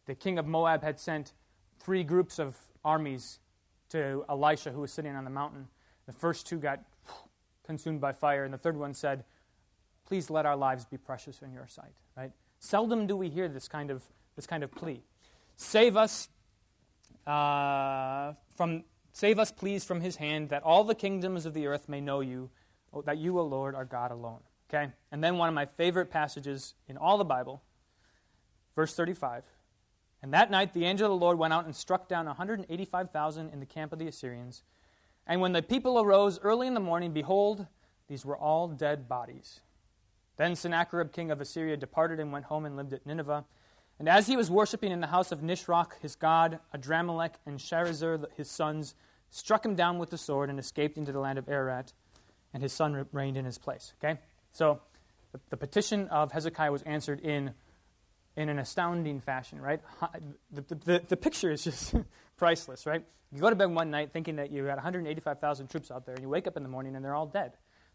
the 0.06 0.14
king 0.14 0.38
of 0.38 0.46
Moab 0.46 0.82
had 0.82 0.98
sent 0.98 1.32
three 1.78 2.04
groups 2.04 2.38
of 2.38 2.56
armies 2.84 3.38
to 3.90 4.24
Elisha, 4.28 4.72
who 4.72 4.80
was 4.80 4.92
sitting 4.92 5.14
on 5.14 5.24
the 5.24 5.30
mountain. 5.30 5.68
The 6.06 6.12
first 6.12 6.46
two 6.46 6.58
got 6.58 6.80
consumed 7.64 8.00
by 8.00 8.12
fire, 8.12 8.44
and 8.44 8.52
the 8.52 8.58
third 8.58 8.76
one 8.76 8.94
said, 8.94 9.24
"Please 10.04 10.30
let 10.30 10.46
our 10.46 10.56
lives 10.56 10.84
be 10.84 10.96
precious 10.96 11.42
in 11.42 11.52
your 11.52 11.66
sight." 11.66 11.94
Right? 12.16 12.32
Seldom 12.58 13.06
do 13.06 13.16
we 13.16 13.28
hear 13.28 13.48
this 13.48 13.68
kind 13.68 13.90
of 13.90 14.02
this 14.34 14.46
kind 14.46 14.64
of 14.64 14.70
plea. 14.72 15.02
Save 15.56 15.96
us 15.96 16.28
uh, 17.26 18.32
from 18.56 18.84
Save 19.16 19.38
us, 19.38 19.50
please, 19.50 19.82
from 19.82 20.02
his 20.02 20.16
hand, 20.16 20.50
that 20.50 20.62
all 20.62 20.84
the 20.84 20.94
kingdoms 20.94 21.46
of 21.46 21.54
the 21.54 21.66
earth 21.66 21.88
may 21.88 22.02
know 22.02 22.20
you, 22.20 22.50
oh, 22.92 23.00
that 23.00 23.16
you, 23.16 23.38
O 23.38 23.44
Lord, 23.44 23.74
are 23.74 23.86
God 23.86 24.10
alone. 24.10 24.40
Okay? 24.68 24.92
And 25.10 25.24
then 25.24 25.38
one 25.38 25.48
of 25.48 25.54
my 25.54 25.64
favorite 25.64 26.10
passages 26.10 26.74
in 26.86 26.98
all 26.98 27.16
the 27.16 27.24
Bible, 27.24 27.62
verse 28.74 28.94
35. 28.94 29.44
And 30.20 30.34
that 30.34 30.50
night 30.50 30.74
the 30.74 30.84
angel 30.84 31.06
of 31.10 31.18
the 31.18 31.24
Lord 31.24 31.38
went 31.38 31.54
out 31.54 31.64
and 31.64 31.74
struck 31.74 32.10
down 32.10 32.26
185,000 32.26 33.54
in 33.54 33.58
the 33.58 33.64
camp 33.64 33.90
of 33.90 33.98
the 33.98 34.06
Assyrians. 34.06 34.64
And 35.26 35.40
when 35.40 35.52
the 35.52 35.62
people 35.62 35.98
arose 35.98 36.38
early 36.40 36.66
in 36.66 36.74
the 36.74 36.80
morning, 36.80 37.14
behold, 37.14 37.68
these 38.08 38.26
were 38.26 38.36
all 38.36 38.68
dead 38.68 39.08
bodies. 39.08 39.60
Then 40.36 40.54
Sennacherib, 40.54 41.12
king 41.12 41.30
of 41.30 41.40
Assyria, 41.40 41.78
departed 41.78 42.20
and 42.20 42.32
went 42.32 42.44
home 42.44 42.66
and 42.66 42.76
lived 42.76 42.92
at 42.92 43.06
Nineveh. 43.06 43.46
And 43.98 44.08
as 44.08 44.26
he 44.26 44.36
was 44.36 44.50
worshipping 44.50 44.92
in 44.92 45.00
the 45.00 45.06
house 45.06 45.32
of 45.32 45.40
Nisroch, 45.40 45.92
his 46.02 46.16
god, 46.16 46.60
Adramelech, 46.74 47.36
and 47.46 47.58
Sharezer, 47.58 48.26
his 48.36 48.50
sons, 48.50 48.94
struck 49.30 49.64
him 49.64 49.74
down 49.74 49.98
with 49.98 50.10
the 50.10 50.18
sword 50.18 50.50
and 50.50 50.58
escaped 50.58 50.96
into 50.96 51.12
the 51.12 51.20
land 51.20 51.38
of 51.38 51.48
Ararat, 51.48 51.92
and 52.52 52.62
his 52.62 52.72
son 52.72 53.06
reigned 53.12 53.36
in 53.36 53.44
his 53.44 53.58
place. 53.58 53.92
Okay? 54.02 54.18
So 54.52 54.80
the, 55.32 55.40
the 55.50 55.56
petition 55.56 56.08
of 56.08 56.32
Hezekiah 56.32 56.72
was 56.72 56.82
answered 56.82 57.20
in, 57.20 57.52
in 58.36 58.48
an 58.48 58.58
astounding 58.58 59.20
fashion, 59.20 59.60
right? 59.60 59.80
The, 60.50 60.62
the, 60.74 61.02
the 61.08 61.16
picture 61.16 61.50
is 61.50 61.64
just 61.64 61.94
priceless, 62.36 62.86
right? 62.86 63.04
You 63.32 63.40
go 63.40 63.50
to 63.50 63.56
bed 63.56 63.66
one 63.66 63.90
night 63.90 64.12
thinking 64.12 64.36
that 64.36 64.50
you 64.50 64.64
had 64.64 64.76
185,000 64.76 65.68
troops 65.68 65.90
out 65.90 66.06
there, 66.06 66.14
and 66.14 66.22
you 66.22 66.28
wake 66.28 66.46
up 66.46 66.56
in 66.56 66.62
the 66.62 66.68
morning 66.68 66.96
and 66.96 67.04
they're 67.04 67.14
all 67.14 67.26
dead. 67.26 67.52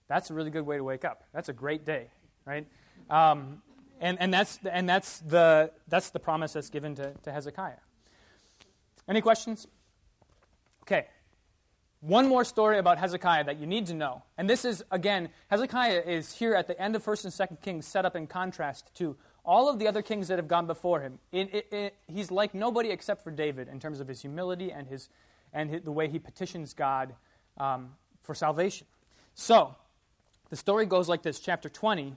That's 0.08 0.30
a 0.30 0.34
really 0.34 0.52
good 0.52 0.66
way 0.66 0.78
to 0.78 0.84
wake 0.84 1.06
up. 1.06 1.24
That's 1.34 1.50
a 1.50 1.54
great 1.54 1.86
day, 1.86 2.08
right? 2.46 2.68
Um, 3.10 3.62
and, 4.02 4.18
and, 4.20 4.34
that's, 4.34 4.60
and 4.70 4.90
that's, 4.90 5.20
the, 5.20 5.72
that's 5.88 6.10
the 6.10 6.20
promise 6.20 6.54
that's 6.54 6.70
given 6.70 6.96
to, 6.96 7.14
to 7.24 7.32
Hezekiah. 7.32 7.78
Any 9.08 9.22
questions? 9.22 9.68
Okay. 10.84 11.08
One 12.02 12.28
more 12.28 12.44
story 12.44 12.80
about 12.80 12.98
Hezekiah 12.98 13.44
that 13.44 13.60
you 13.60 13.68
need 13.68 13.86
to 13.88 13.94
know. 13.94 14.24
And 14.36 14.50
this 14.50 14.66
is, 14.66 14.84
again, 14.90 15.30
Hezekiah 15.50 16.02
is 16.06 16.34
here 16.34 16.56
at 16.56 16.68
the 16.68 16.80
end 16.82 16.96
of 16.96 17.06
1st 17.06 17.26
and 17.26 17.50
2nd 17.50 17.62
Kings, 17.62 17.86
set 17.86 18.06
up 18.06 18.16
in 18.16 18.26
contrast 18.26 18.94
to 18.96 19.16
all 19.46 19.70
of 19.70 19.78
the 19.78 19.88
other 19.88 20.02
kings 20.02 20.28
that 20.28 20.40
have 20.40 20.48
gone 20.48 20.66
before 20.66 21.02
him. 21.02 21.20
It, 21.32 21.54
it, 21.54 21.68
it, 21.72 21.96
he's 22.08 22.32
like 22.32 22.56
nobody 22.56 22.90
except 22.90 23.24
for 23.24 23.30
David 23.30 23.68
in 23.68 23.80
terms 23.80 24.00
of 24.00 24.08
his 24.08 24.20
humility 24.20 24.72
and, 24.72 24.88
his, 24.88 25.10
and 25.54 25.70
his, 25.70 25.82
the 25.84 25.92
way 25.92 26.08
he 26.08 26.18
petitions 26.18 26.74
God 26.74 27.14
um, 27.60 27.92
for 28.24 28.34
salvation. 28.34 28.88
So, 29.36 29.76
the 30.50 30.56
story 30.56 30.88
goes 30.88 31.08
like 31.08 31.22
this 31.22 31.40
chapter 31.40 31.70
20. 31.70 32.16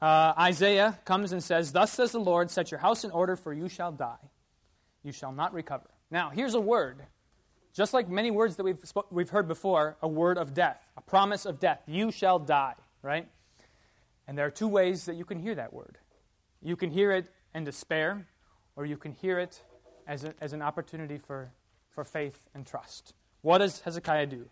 Uh, 0.00 0.32
Isaiah 0.38 0.98
comes 1.04 1.32
and 1.32 1.42
says, 1.42 1.72
Thus 1.72 1.92
says 1.92 2.12
the 2.12 2.20
Lord, 2.20 2.50
set 2.50 2.70
your 2.70 2.80
house 2.80 3.04
in 3.04 3.10
order, 3.10 3.36
for 3.36 3.52
you 3.52 3.68
shall 3.68 3.92
die. 3.92 4.16
You 5.02 5.12
shall 5.12 5.32
not 5.32 5.52
recover. 5.52 5.88
Now, 6.10 6.30
here's 6.30 6.54
a 6.54 6.60
word 6.60 7.02
just 7.72 7.94
like 7.94 8.08
many 8.08 8.30
words 8.30 8.56
that 8.56 8.64
we've, 8.64 8.78
we've 9.10 9.30
heard 9.30 9.48
before, 9.48 9.96
a 10.02 10.08
word 10.08 10.38
of 10.38 10.54
death, 10.54 10.86
a 10.96 11.00
promise 11.00 11.46
of 11.46 11.60
death. 11.60 11.82
You 11.86 12.10
shall 12.10 12.38
die, 12.38 12.74
right? 13.02 13.28
And 14.26 14.36
there 14.36 14.46
are 14.46 14.50
two 14.50 14.68
ways 14.68 15.06
that 15.06 15.14
you 15.14 15.24
can 15.24 15.38
hear 15.38 15.54
that 15.54 15.72
word. 15.72 15.98
You 16.62 16.76
can 16.76 16.90
hear 16.90 17.12
it 17.12 17.30
in 17.54 17.64
despair, 17.64 18.26
or 18.76 18.84
you 18.84 18.96
can 18.96 19.12
hear 19.12 19.38
it 19.38 19.62
as, 20.06 20.24
a, 20.24 20.34
as 20.40 20.52
an 20.52 20.62
opportunity 20.62 21.18
for, 21.18 21.50
for 21.90 22.04
faith 22.04 22.48
and 22.54 22.66
trust. 22.66 23.14
What 23.42 23.58
does 23.58 23.80
Hezekiah 23.80 24.26
do? 24.26 24.48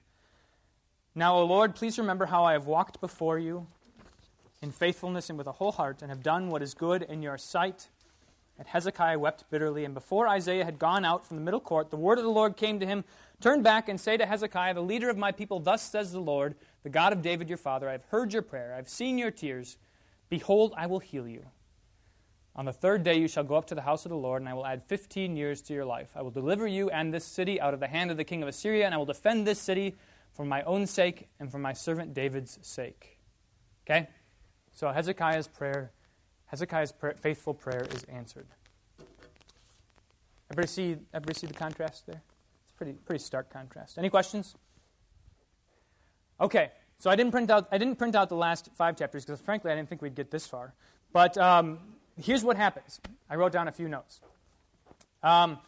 Now, 1.14 1.36
O 1.36 1.44
Lord, 1.44 1.74
please 1.74 1.98
remember 1.98 2.26
how 2.26 2.44
I 2.44 2.52
have 2.52 2.66
walked 2.66 3.00
before 3.00 3.38
you 3.38 3.66
in 4.62 4.70
faithfulness 4.70 5.28
and 5.28 5.36
with 5.36 5.46
a 5.46 5.52
whole 5.52 5.72
heart, 5.72 6.00
and 6.00 6.10
have 6.10 6.22
done 6.22 6.48
what 6.48 6.62
is 6.62 6.74
good 6.74 7.02
in 7.02 7.22
your 7.22 7.36
sight 7.36 7.88
and 8.58 8.66
Hezekiah 8.68 9.18
wept 9.18 9.44
bitterly. 9.50 9.84
And 9.84 9.94
before 9.94 10.28
Isaiah 10.28 10.64
had 10.64 10.78
gone 10.78 11.04
out 11.04 11.26
from 11.26 11.36
the 11.36 11.42
middle 11.42 11.60
court, 11.60 11.90
the 11.90 11.96
word 11.96 12.18
of 12.18 12.24
the 12.24 12.30
Lord 12.30 12.56
came 12.56 12.80
to 12.80 12.86
him 12.86 13.04
Turn 13.40 13.62
back 13.62 13.88
and 13.88 14.00
say 14.00 14.16
to 14.16 14.24
Hezekiah, 14.24 14.74
the 14.74 14.82
leader 14.82 15.10
of 15.10 15.18
my 15.18 15.30
people, 15.30 15.60
Thus 15.60 15.82
says 15.82 16.10
the 16.10 16.20
Lord, 16.20 16.54
the 16.82 16.88
God 16.88 17.12
of 17.12 17.20
David 17.20 17.48
your 17.48 17.58
father, 17.58 17.88
I 17.88 17.92
have 17.92 18.04
heard 18.04 18.32
your 18.32 18.42
prayer, 18.42 18.72
I 18.72 18.76
have 18.76 18.88
seen 18.88 19.18
your 19.18 19.30
tears. 19.30 19.76
Behold, 20.28 20.72
I 20.76 20.86
will 20.86 21.00
heal 21.00 21.28
you. 21.28 21.44
On 22.54 22.64
the 22.64 22.72
third 22.72 23.02
day 23.02 23.18
you 23.18 23.28
shall 23.28 23.44
go 23.44 23.54
up 23.56 23.66
to 23.66 23.74
the 23.74 23.82
house 23.82 24.06
of 24.06 24.10
the 24.10 24.16
Lord, 24.16 24.40
and 24.40 24.48
I 24.48 24.54
will 24.54 24.64
add 24.64 24.82
fifteen 24.86 25.36
years 25.36 25.60
to 25.62 25.74
your 25.74 25.84
life. 25.84 26.12
I 26.16 26.22
will 26.22 26.30
deliver 26.30 26.66
you 26.66 26.88
and 26.88 27.12
this 27.12 27.26
city 27.26 27.60
out 27.60 27.74
of 27.74 27.80
the 27.80 27.86
hand 27.86 28.10
of 28.10 28.16
the 28.16 28.24
king 28.24 28.42
of 28.42 28.48
Assyria, 28.48 28.86
and 28.86 28.94
I 28.94 28.98
will 28.98 29.04
defend 29.04 29.46
this 29.46 29.60
city 29.60 29.94
for 30.32 30.46
my 30.46 30.62
own 30.62 30.86
sake 30.86 31.28
and 31.38 31.50
for 31.50 31.58
my 31.58 31.74
servant 31.74 32.14
David's 32.14 32.58
sake. 32.62 33.18
Okay? 33.84 34.08
So 34.72 34.90
Hezekiah's 34.90 35.48
prayer 35.48 35.92
Hezekiah's 36.46 36.92
faithful 37.20 37.54
prayer 37.54 37.86
is 37.92 38.04
answered. 38.04 38.46
Everybody 40.50 40.68
see, 40.68 40.96
everybody 41.12 41.38
see 41.38 41.46
the 41.46 41.54
contrast 41.54 42.06
there? 42.06 42.22
It's 42.64 42.72
pretty, 42.72 42.92
pretty 42.92 43.22
stark 43.22 43.52
contrast. 43.52 43.98
Any 43.98 44.10
questions? 44.10 44.54
Okay, 46.40 46.70
so 46.98 47.10
I 47.10 47.16
didn't 47.16 47.32
print 47.32 47.50
out 47.50 47.66
I 47.72 47.78
didn't 47.78 47.96
print 47.96 48.14
out 48.14 48.28
the 48.28 48.36
last 48.36 48.70
five 48.74 48.96
chapters 48.96 49.24
because 49.24 49.40
frankly 49.40 49.72
I 49.72 49.74
didn't 49.74 49.88
think 49.88 50.02
we'd 50.02 50.14
get 50.14 50.30
this 50.30 50.46
far. 50.46 50.74
But 51.12 51.36
um, 51.38 51.78
here's 52.20 52.44
what 52.44 52.56
happens. 52.56 53.00
I 53.28 53.36
wrote 53.36 53.52
down 53.52 53.68
a 53.68 53.72
few 53.72 53.88
notes. 53.88 54.20
Um, 55.22 55.58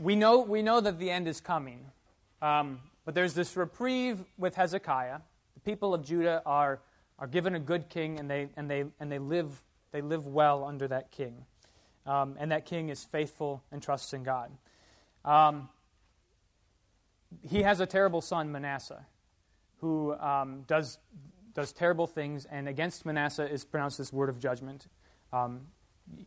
we 0.00 0.16
know 0.16 0.40
we 0.40 0.62
know 0.62 0.80
that 0.80 0.98
the 0.98 1.10
end 1.10 1.28
is 1.28 1.40
coming, 1.40 1.80
um, 2.42 2.80
but 3.04 3.14
there's 3.14 3.34
this 3.34 3.56
reprieve 3.56 4.24
with 4.36 4.56
Hezekiah. 4.56 5.20
The 5.54 5.60
people 5.60 5.94
of 5.94 6.04
Judah 6.04 6.42
are 6.44 6.80
are 7.18 7.26
given 7.26 7.54
a 7.54 7.60
good 7.60 7.88
king, 7.88 8.18
and 8.18 8.30
they 8.30 8.48
and 8.56 8.70
they 8.70 8.84
and 9.00 9.10
they 9.10 9.18
live 9.18 9.62
they 9.92 10.00
live 10.00 10.26
well 10.26 10.64
under 10.64 10.88
that 10.88 11.10
king, 11.10 11.44
um, 12.06 12.36
and 12.38 12.50
that 12.52 12.66
king 12.66 12.88
is 12.88 13.04
faithful 13.04 13.62
and 13.70 13.82
trusts 13.82 14.12
in 14.12 14.22
God. 14.22 14.50
Um, 15.24 15.68
he 17.42 17.62
has 17.62 17.80
a 17.80 17.86
terrible 17.86 18.20
son, 18.20 18.52
Manasseh, 18.52 19.06
who 19.80 20.14
um, 20.14 20.62
does, 20.66 20.98
does 21.54 21.72
terrible 21.72 22.06
things, 22.06 22.46
and 22.46 22.68
against 22.68 23.06
Manasseh 23.06 23.50
is 23.50 23.64
pronounced 23.64 23.98
this 23.98 24.12
word 24.12 24.28
of 24.28 24.38
judgment. 24.38 24.86
Um, 25.32 25.62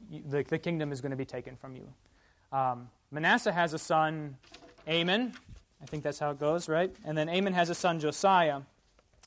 the, 0.09 0.43
the, 0.43 0.57
kingdom 0.57 0.91
is 0.91 1.01
going 1.01 1.11
to 1.11 1.17
be 1.17 1.25
taken 1.25 1.55
from 1.55 1.75
you. 1.75 1.87
Um, 2.51 2.89
Manasseh 3.11 3.51
has 3.51 3.73
a 3.73 3.79
son, 3.79 4.37
Amon. 4.87 5.33
I 5.81 5.85
think 5.85 6.03
that's 6.03 6.19
how 6.19 6.31
it 6.31 6.39
goes, 6.39 6.67
right? 6.67 6.93
And 7.05 7.17
then 7.17 7.29
Amon 7.29 7.53
has 7.53 7.69
a 7.69 7.75
son, 7.75 7.99
Josiah. 7.99 8.61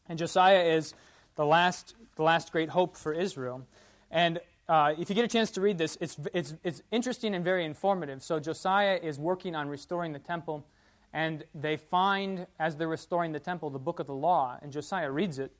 And 0.08 0.18
Josiah 0.18 0.64
is 0.64 0.92
the 1.40 1.46
last, 1.46 1.94
the 2.16 2.22
last 2.22 2.52
great 2.52 2.68
hope 2.68 2.98
for 2.98 3.14
Israel. 3.14 3.66
And 4.10 4.40
uh, 4.68 4.92
if 4.98 5.08
you 5.08 5.14
get 5.14 5.24
a 5.24 5.28
chance 5.28 5.50
to 5.52 5.62
read 5.62 5.78
this, 5.78 5.96
it's, 5.98 6.18
it's, 6.34 6.54
it's 6.62 6.82
interesting 6.90 7.34
and 7.34 7.42
very 7.42 7.64
informative. 7.64 8.22
So 8.22 8.38
Josiah 8.38 9.00
is 9.02 9.18
working 9.18 9.56
on 9.56 9.66
restoring 9.70 10.12
the 10.12 10.18
temple. 10.18 10.66
And 11.14 11.44
they 11.54 11.78
find, 11.78 12.46
as 12.58 12.76
they're 12.76 12.88
restoring 12.88 13.32
the 13.32 13.40
temple, 13.40 13.70
the 13.70 13.78
book 13.78 14.00
of 14.00 14.06
the 14.06 14.14
law, 14.14 14.58
and 14.60 14.70
Josiah 14.70 15.10
reads 15.10 15.38
it, 15.38 15.50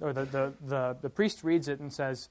or 0.00 0.14
the, 0.14 0.24
the, 0.24 0.54
the, 0.62 0.96
the, 1.02 1.10
priest 1.10 1.44
reads 1.44 1.68
it 1.68 1.80
and 1.80 1.92
says, 1.92 2.30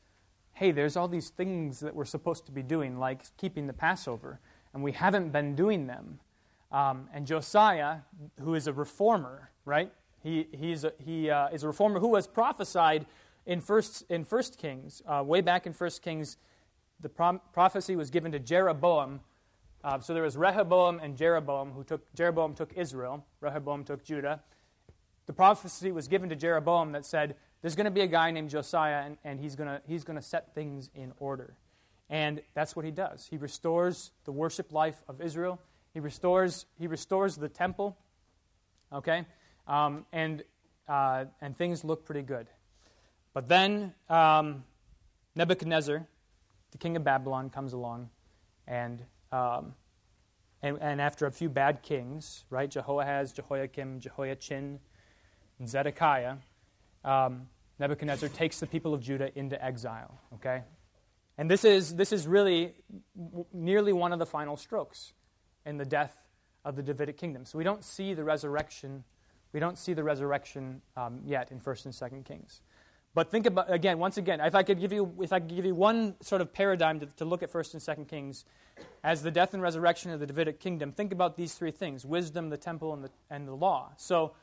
Hey, 0.53 0.71
there's 0.71 0.97
all 0.97 1.07
these 1.07 1.29
things 1.29 1.81
that 1.81 1.93
we're 1.93 2.05
supposed 2.05 2.47
to 2.47 2.51
be 2.51 2.63
doing, 2.63 2.97
like 2.97 3.21
keeping 3.37 3.67
the 3.67 3.73
Passover, 3.73 4.39
and 4.73 4.81
we 4.81 4.93
haven't 4.93 5.29
been 5.29 5.53
doing 5.53 5.85
them. 5.85 6.19
Um, 6.71 7.07
and 7.13 7.27
Josiah, 7.27 7.97
who 8.41 8.55
is 8.55 8.65
a 8.65 8.73
reformer, 8.73 9.51
right? 9.63 9.91
He, 10.29 10.47
he's 10.57 10.83
a, 10.83 10.93
he 11.03 11.29
uh, 11.29 11.49
is 11.49 11.63
a 11.63 11.67
reformer 11.67 11.99
who 11.99 12.09
was 12.09 12.27
prophesied 12.27 13.05
in 13.45 13.61
First, 13.61 14.03
in 14.09 14.23
first 14.23 14.57
Kings, 14.57 15.01
uh, 15.07 15.23
way 15.25 15.41
back 15.41 15.65
in 15.65 15.73
First 15.73 16.01
Kings. 16.01 16.37
The 16.99 17.09
prom- 17.09 17.41
prophecy 17.51 17.95
was 17.95 18.09
given 18.09 18.31
to 18.33 18.39
Jeroboam 18.39 19.21
uh, 19.83 19.99
so 19.99 20.13
there 20.13 20.23
was 20.23 20.35
Rehoboam 20.35 20.99
and 21.01 21.15
Jeroboam 21.15 21.71
who 21.71 21.83
took 21.83 22.13
Jeroboam 22.13 22.53
took 22.53 22.73
Israel, 22.73 23.25
Rehoboam 23.39 23.83
took 23.85 24.03
Judah. 24.03 24.41
The 25.25 25.33
prophecy 25.33 25.91
was 25.91 26.07
given 26.07 26.29
to 26.29 26.35
Jeroboam 26.35 26.91
that 26.91 27.05
said, 27.05 27.35
There's 27.61 27.75
going 27.75 27.85
to 27.85 27.91
be 27.91 28.01
a 28.01 28.07
guy 28.07 28.31
named 28.31 28.49
Josiah, 28.49 29.03
and, 29.05 29.17
and 29.23 29.39
he's 29.39 29.55
going 29.55 29.79
he's 29.87 30.03
to 30.03 30.21
set 30.21 30.53
things 30.53 30.89
in 30.93 31.13
order. 31.19 31.55
And 32.09 32.41
that's 32.55 32.75
what 32.75 32.83
he 32.83 32.91
does. 32.91 33.27
He 33.29 33.37
restores 33.37 34.11
the 34.25 34.31
worship 34.31 34.73
life 34.73 35.03
of 35.07 35.21
Israel. 35.21 35.61
He 35.93 35.99
restores, 35.99 36.65
he 36.77 36.87
restores 36.87 37.37
the 37.37 37.49
temple. 37.49 37.97
Okay? 38.91 39.25
Um, 39.69 40.05
and, 40.11 40.43
uh, 40.87 41.25
and 41.39 41.57
things 41.57 41.85
look 41.85 42.03
pretty 42.03 42.23
good. 42.23 42.47
But 43.33 43.47
then 43.47 43.93
um, 44.09 44.65
Nebuchadnezzar, 45.35 46.05
the 46.71 46.77
king 46.77 46.97
of 46.97 47.03
Babylon, 47.05 47.49
comes 47.49 47.71
along 47.71 48.09
and 48.67 49.03
um, 49.31 49.73
and, 50.61 50.77
and, 50.81 50.99
after 50.99 51.25
a 51.25 51.31
few 51.31 51.49
bad 51.49 51.83
kings, 51.83 52.43
right, 52.49 52.69
Jehoahaz, 52.69 53.31
Jehoiakim, 53.31 53.99
Jehoiachin, 53.99 54.79
and 55.59 55.69
Zedekiah, 55.69 56.35
um, 57.05 57.47
Nebuchadnezzar 57.79 58.27
takes 58.29 58.59
the 58.59 58.67
people 58.67 58.93
of 58.93 59.01
Judah 59.01 59.29
into 59.37 59.63
exile, 59.63 60.19
okay? 60.33 60.63
And 61.37 61.49
this 61.49 61.63
is, 61.63 61.95
this 61.95 62.11
is 62.11 62.27
really 62.27 62.73
nearly 63.53 63.93
one 63.93 64.11
of 64.11 64.19
the 64.19 64.25
final 64.25 64.57
strokes 64.57 65.13
in 65.65 65.77
the 65.77 65.85
death 65.85 66.13
of 66.65 66.75
the 66.75 66.83
Davidic 66.83 67.17
kingdom. 67.17 67.45
So 67.45 67.57
we 67.57 67.63
don't 67.63 67.83
see 67.83 68.13
the 68.13 68.25
resurrection. 68.25 69.05
We 69.53 69.59
don't 69.59 69.77
see 69.77 69.93
the 69.93 70.03
resurrection 70.03 70.81
um, 70.95 71.21
yet 71.25 71.51
in 71.51 71.59
1st 71.59 71.85
and 71.85 71.93
2nd 71.93 72.25
Kings. 72.25 72.61
But 73.15 73.31
think 73.31 73.47
about 73.47 73.71
again, 73.71 73.97
once 73.97 74.17
again, 74.17 74.39
if 74.39 74.53
I 74.53 74.63
could 74.63 74.79
give 74.79 74.93
you 74.93 75.13
if 75.19 75.33
I 75.33 75.39
could 75.39 75.55
give 75.55 75.65
you 75.65 75.73
one 75.73 76.15
sort 76.21 76.41
of 76.41 76.53
paradigm 76.53 76.99
to, 76.99 77.07
to 77.17 77.25
look 77.25 77.41
at 77.41 77.49
first 77.49 77.73
and 77.73 77.81
second 77.81 78.07
Kings 78.07 78.45
as 79.03 79.23
the 79.23 79.31
death 79.31 79.53
and 79.53 79.63
resurrection 79.63 80.11
of 80.11 80.19
the 80.19 80.27
Davidic 80.27 80.59
kingdom, 80.59 80.91
think 80.91 81.11
about 81.11 81.35
these 81.35 81.55
three 81.55 81.71
things: 81.71 82.05
wisdom, 82.05 82.49
the 82.49 82.57
temple, 82.57 82.93
and 82.93 83.03
the 83.03 83.09
and 83.29 83.47
the 83.47 83.55
law. 83.55 83.91
So 83.97 84.33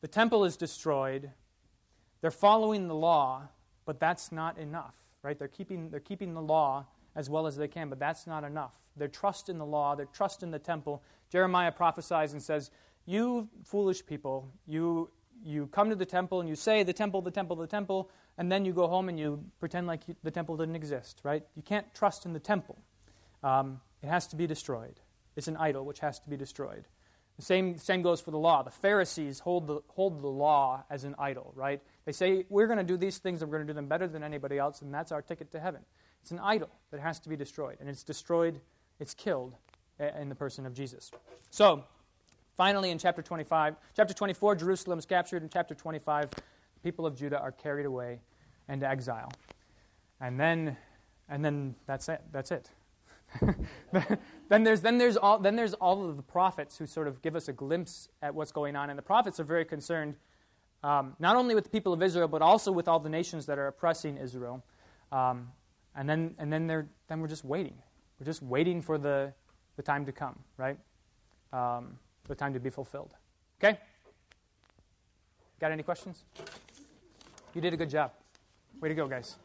the 0.00 0.08
temple 0.08 0.44
is 0.44 0.56
destroyed. 0.56 1.30
They're 2.20 2.32
following 2.32 2.88
the 2.88 2.94
law, 2.94 3.48
but 3.84 4.00
that's 4.00 4.32
not 4.32 4.58
enough. 4.58 4.94
Right? 5.22 5.38
They're 5.38 5.46
keeping 5.46 5.90
they're 5.90 6.00
keeping 6.00 6.34
the 6.34 6.42
law 6.42 6.86
as 7.14 7.30
well 7.30 7.46
as 7.46 7.56
they 7.56 7.68
can, 7.68 7.88
but 7.88 8.00
that's 8.00 8.26
not 8.26 8.42
enough. 8.42 8.72
Their 8.96 9.08
trust 9.08 9.48
in 9.48 9.58
the 9.58 9.66
law, 9.66 9.94
their 9.94 10.06
trust 10.06 10.42
in 10.42 10.50
the 10.50 10.58
temple. 10.58 11.02
Jeremiah 11.30 11.72
prophesies 11.72 12.32
and 12.32 12.42
says, 12.42 12.70
You 13.08 13.48
foolish 13.64 14.04
people, 14.04 14.52
you 14.66 15.08
you 15.42 15.68
come 15.68 15.88
to 15.88 15.96
the 15.96 16.04
temple 16.04 16.40
and 16.40 16.48
you 16.48 16.54
say, 16.54 16.82
the 16.82 16.92
temple, 16.92 17.22
the 17.22 17.30
temple, 17.30 17.56
the 17.56 17.66
temple, 17.66 18.10
and 18.36 18.52
then 18.52 18.66
you 18.66 18.74
go 18.74 18.86
home 18.86 19.08
and 19.08 19.18
you 19.18 19.44
pretend 19.60 19.86
like 19.86 20.06
you, 20.08 20.16
the 20.22 20.30
temple 20.30 20.58
didn't 20.58 20.76
exist, 20.76 21.22
right? 21.22 21.42
You 21.56 21.62
can't 21.62 21.86
trust 21.94 22.26
in 22.26 22.34
the 22.34 22.38
temple. 22.38 22.76
Um, 23.42 23.80
it 24.02 24.08
has 24.08 24.26
to 24.26 24.36
be 24.36 24.46
destroyed. 24.46 25.00
It's 25.36 25.48
an 25.48 25.56
idol 25.56 25.86
which 25.86 26.00
has 26.00 26.20
to 26.20 26.28
be 26.28 26.36
destroyed. 26.36 26.84
The 27.36 27.42
same, 27.42 27.78
same 27.78 28.02
goes 28.02 28.20
for 28.20 28.30
the 28.30 28.38
law. 28.38 28.62
The 28.62 28.70
Pharisees 28.70 29.38
hold 29.38 29.68
the, 29.68 29.80
hold 29.86 30.20
the 30.20 30.28
law 30.28 30.84
as 30.90 31.04
an 31.04 31.14
idol, 31.18 31.52
right? 31.54 31.80
They 32.04 32.12
say, 32.12 32.44
we're 32.50 32.66
going 32.66 32.78
to 32.78 32.84
do 32.84 32.98
these 32.98 33.16
things 33.16 33.40
and 33.40 33.50
we're 33.50 33.56
going 33.56 33.68
to 33.68 33.72
do 33.72 33.76
them 33.76 33.88
better 33.88 34.06
than 34.06 34.22
anybody 34.22 34.58
else, 34.58 34.82
and 34.82 34.92
that's 34.92 35.12
our 35.12 35.22
ticket 35.22 35.50
to 35.52 35.60
heaven. 35.60 35.80
It's 36.20 36.30
an 36.30 36.40
idol 36.40 36.68
that 36.90 37.00
has 37.00 37.20
to 37.20 37.30
be 37.30 37.36
destroyed. 37.36 37.78
And 37.80 37.88
it's 37.88 38.02
destroyed, 38.02 38.60
it's 39.00 39.14
killed 39.14 39.54
in 39.98 40.28
the 40.28 40.34
person 40.34 40.66
of 40.66 40.74
Jesus. 40.74 41.10
So, 41.48 41.84
Finally, 42.58 42.90
in 42.90 42.98
chapter 42.98 43.22
25, 43.22 43.76
chapter 43.94 44.12
24, 44.12 44.56
Jerusalem 44.56 44.98
is 44.98 45.06
captured. 45.06 45.44
In 45.44 45.48
chapter 45.48 45.76
25, 45.76 46.30
the 46.30 46.40
people 46.82 47.06
of 47.06 47.14
Judah 47.14 47.38
are 47.38 47.52
carried 47.52 47.86
away 47.86 48.18
into 48.68 48.84
exile. 48.84 49.30
And 50.20 50.40
then, 50.40 50.76
and 51.28 51.44
then 51.44 51.76
that's 51.86 52.08
it. 52.08 52.20
That's 52.32 52.50
it. 52.50 52.68
then 54.48 54.64
there's 54.64 54.80
then 54.80 54.98
there's 54.98 55.16
all 55.16 55.38
then 55.38 55.54
there's 55.54 55.74
all 55.74 56.08
of 56.08 56.16
the 56.16 56.22
prophets 56.22 56.78
who 56.78 56.86
sort 56.86 57.06
of 57.06 57.22
give 57.22 57.36
us 57.36 57.46
a 57.46 57.52
glimpse 57.52 58.08
at 58.22 58.34
what's 58.34 58.50
going 58.50 58.74
on, 58.74 58.90
and 58.90 58.98
the 58.98 59.02
prophets 59.02 59.38
are 59.38 59.44
very 59.44 59.66
concerned 59.66 60.16
um, 60.82 61.14
not 61.18 61.36
only 61.36 61.54
with 61.54 61.64
the 61.64 61.70
people 61.70 61.92
of 61.92 62.02
Israel 62.02 62.26
but 62.26 62.40
also 62.40 62.72
with 62.72 62.88
all 62.88 62.98
the 62.98 63.10
nations 63.10 63.44
that 63.46 63.58
are 63.58 63.66
oppressing 63.68 64.16
Israel. 64.16 64.64
Um, 65.12 65.52
and 65.94 66.08
then 66.08 66.34
and 66.38 66.52
then 66.52 66.66
they're 66.66 66.88
then 67.06 67.20
we're 67.20 67.28
just 67.28 67.44
waiting. 67.44 67.74
We're 68.18 68.26
just 68.26 68.42
waiting 68.42 68.82
for 68.82 68.98
the 68.98 69.32
the 69.76 69.82
time 69.82 70.06
to 70.06 70.12
come, 70.12 70.38
right? 70.56 70.78
Um, 71.52 71.98
the 72.28 72.34
time 72.34 72.52
to 72.54 72.60
be 72.60 72.70
fulfilled. 72.70 73.14
Okay? 73.58 73.78
Got 75.60 75.72
any 75.72 75.82
questions? 75.82 76.24
You 77.54 77.60
did 77.60 77.74
a 77.74 77.76
good 77.76 77.90
job. 77.90 78.12
Way 78.80 78.90
to 78.90 78.94
go, 78.94 79.08
guys. 79.08 79.36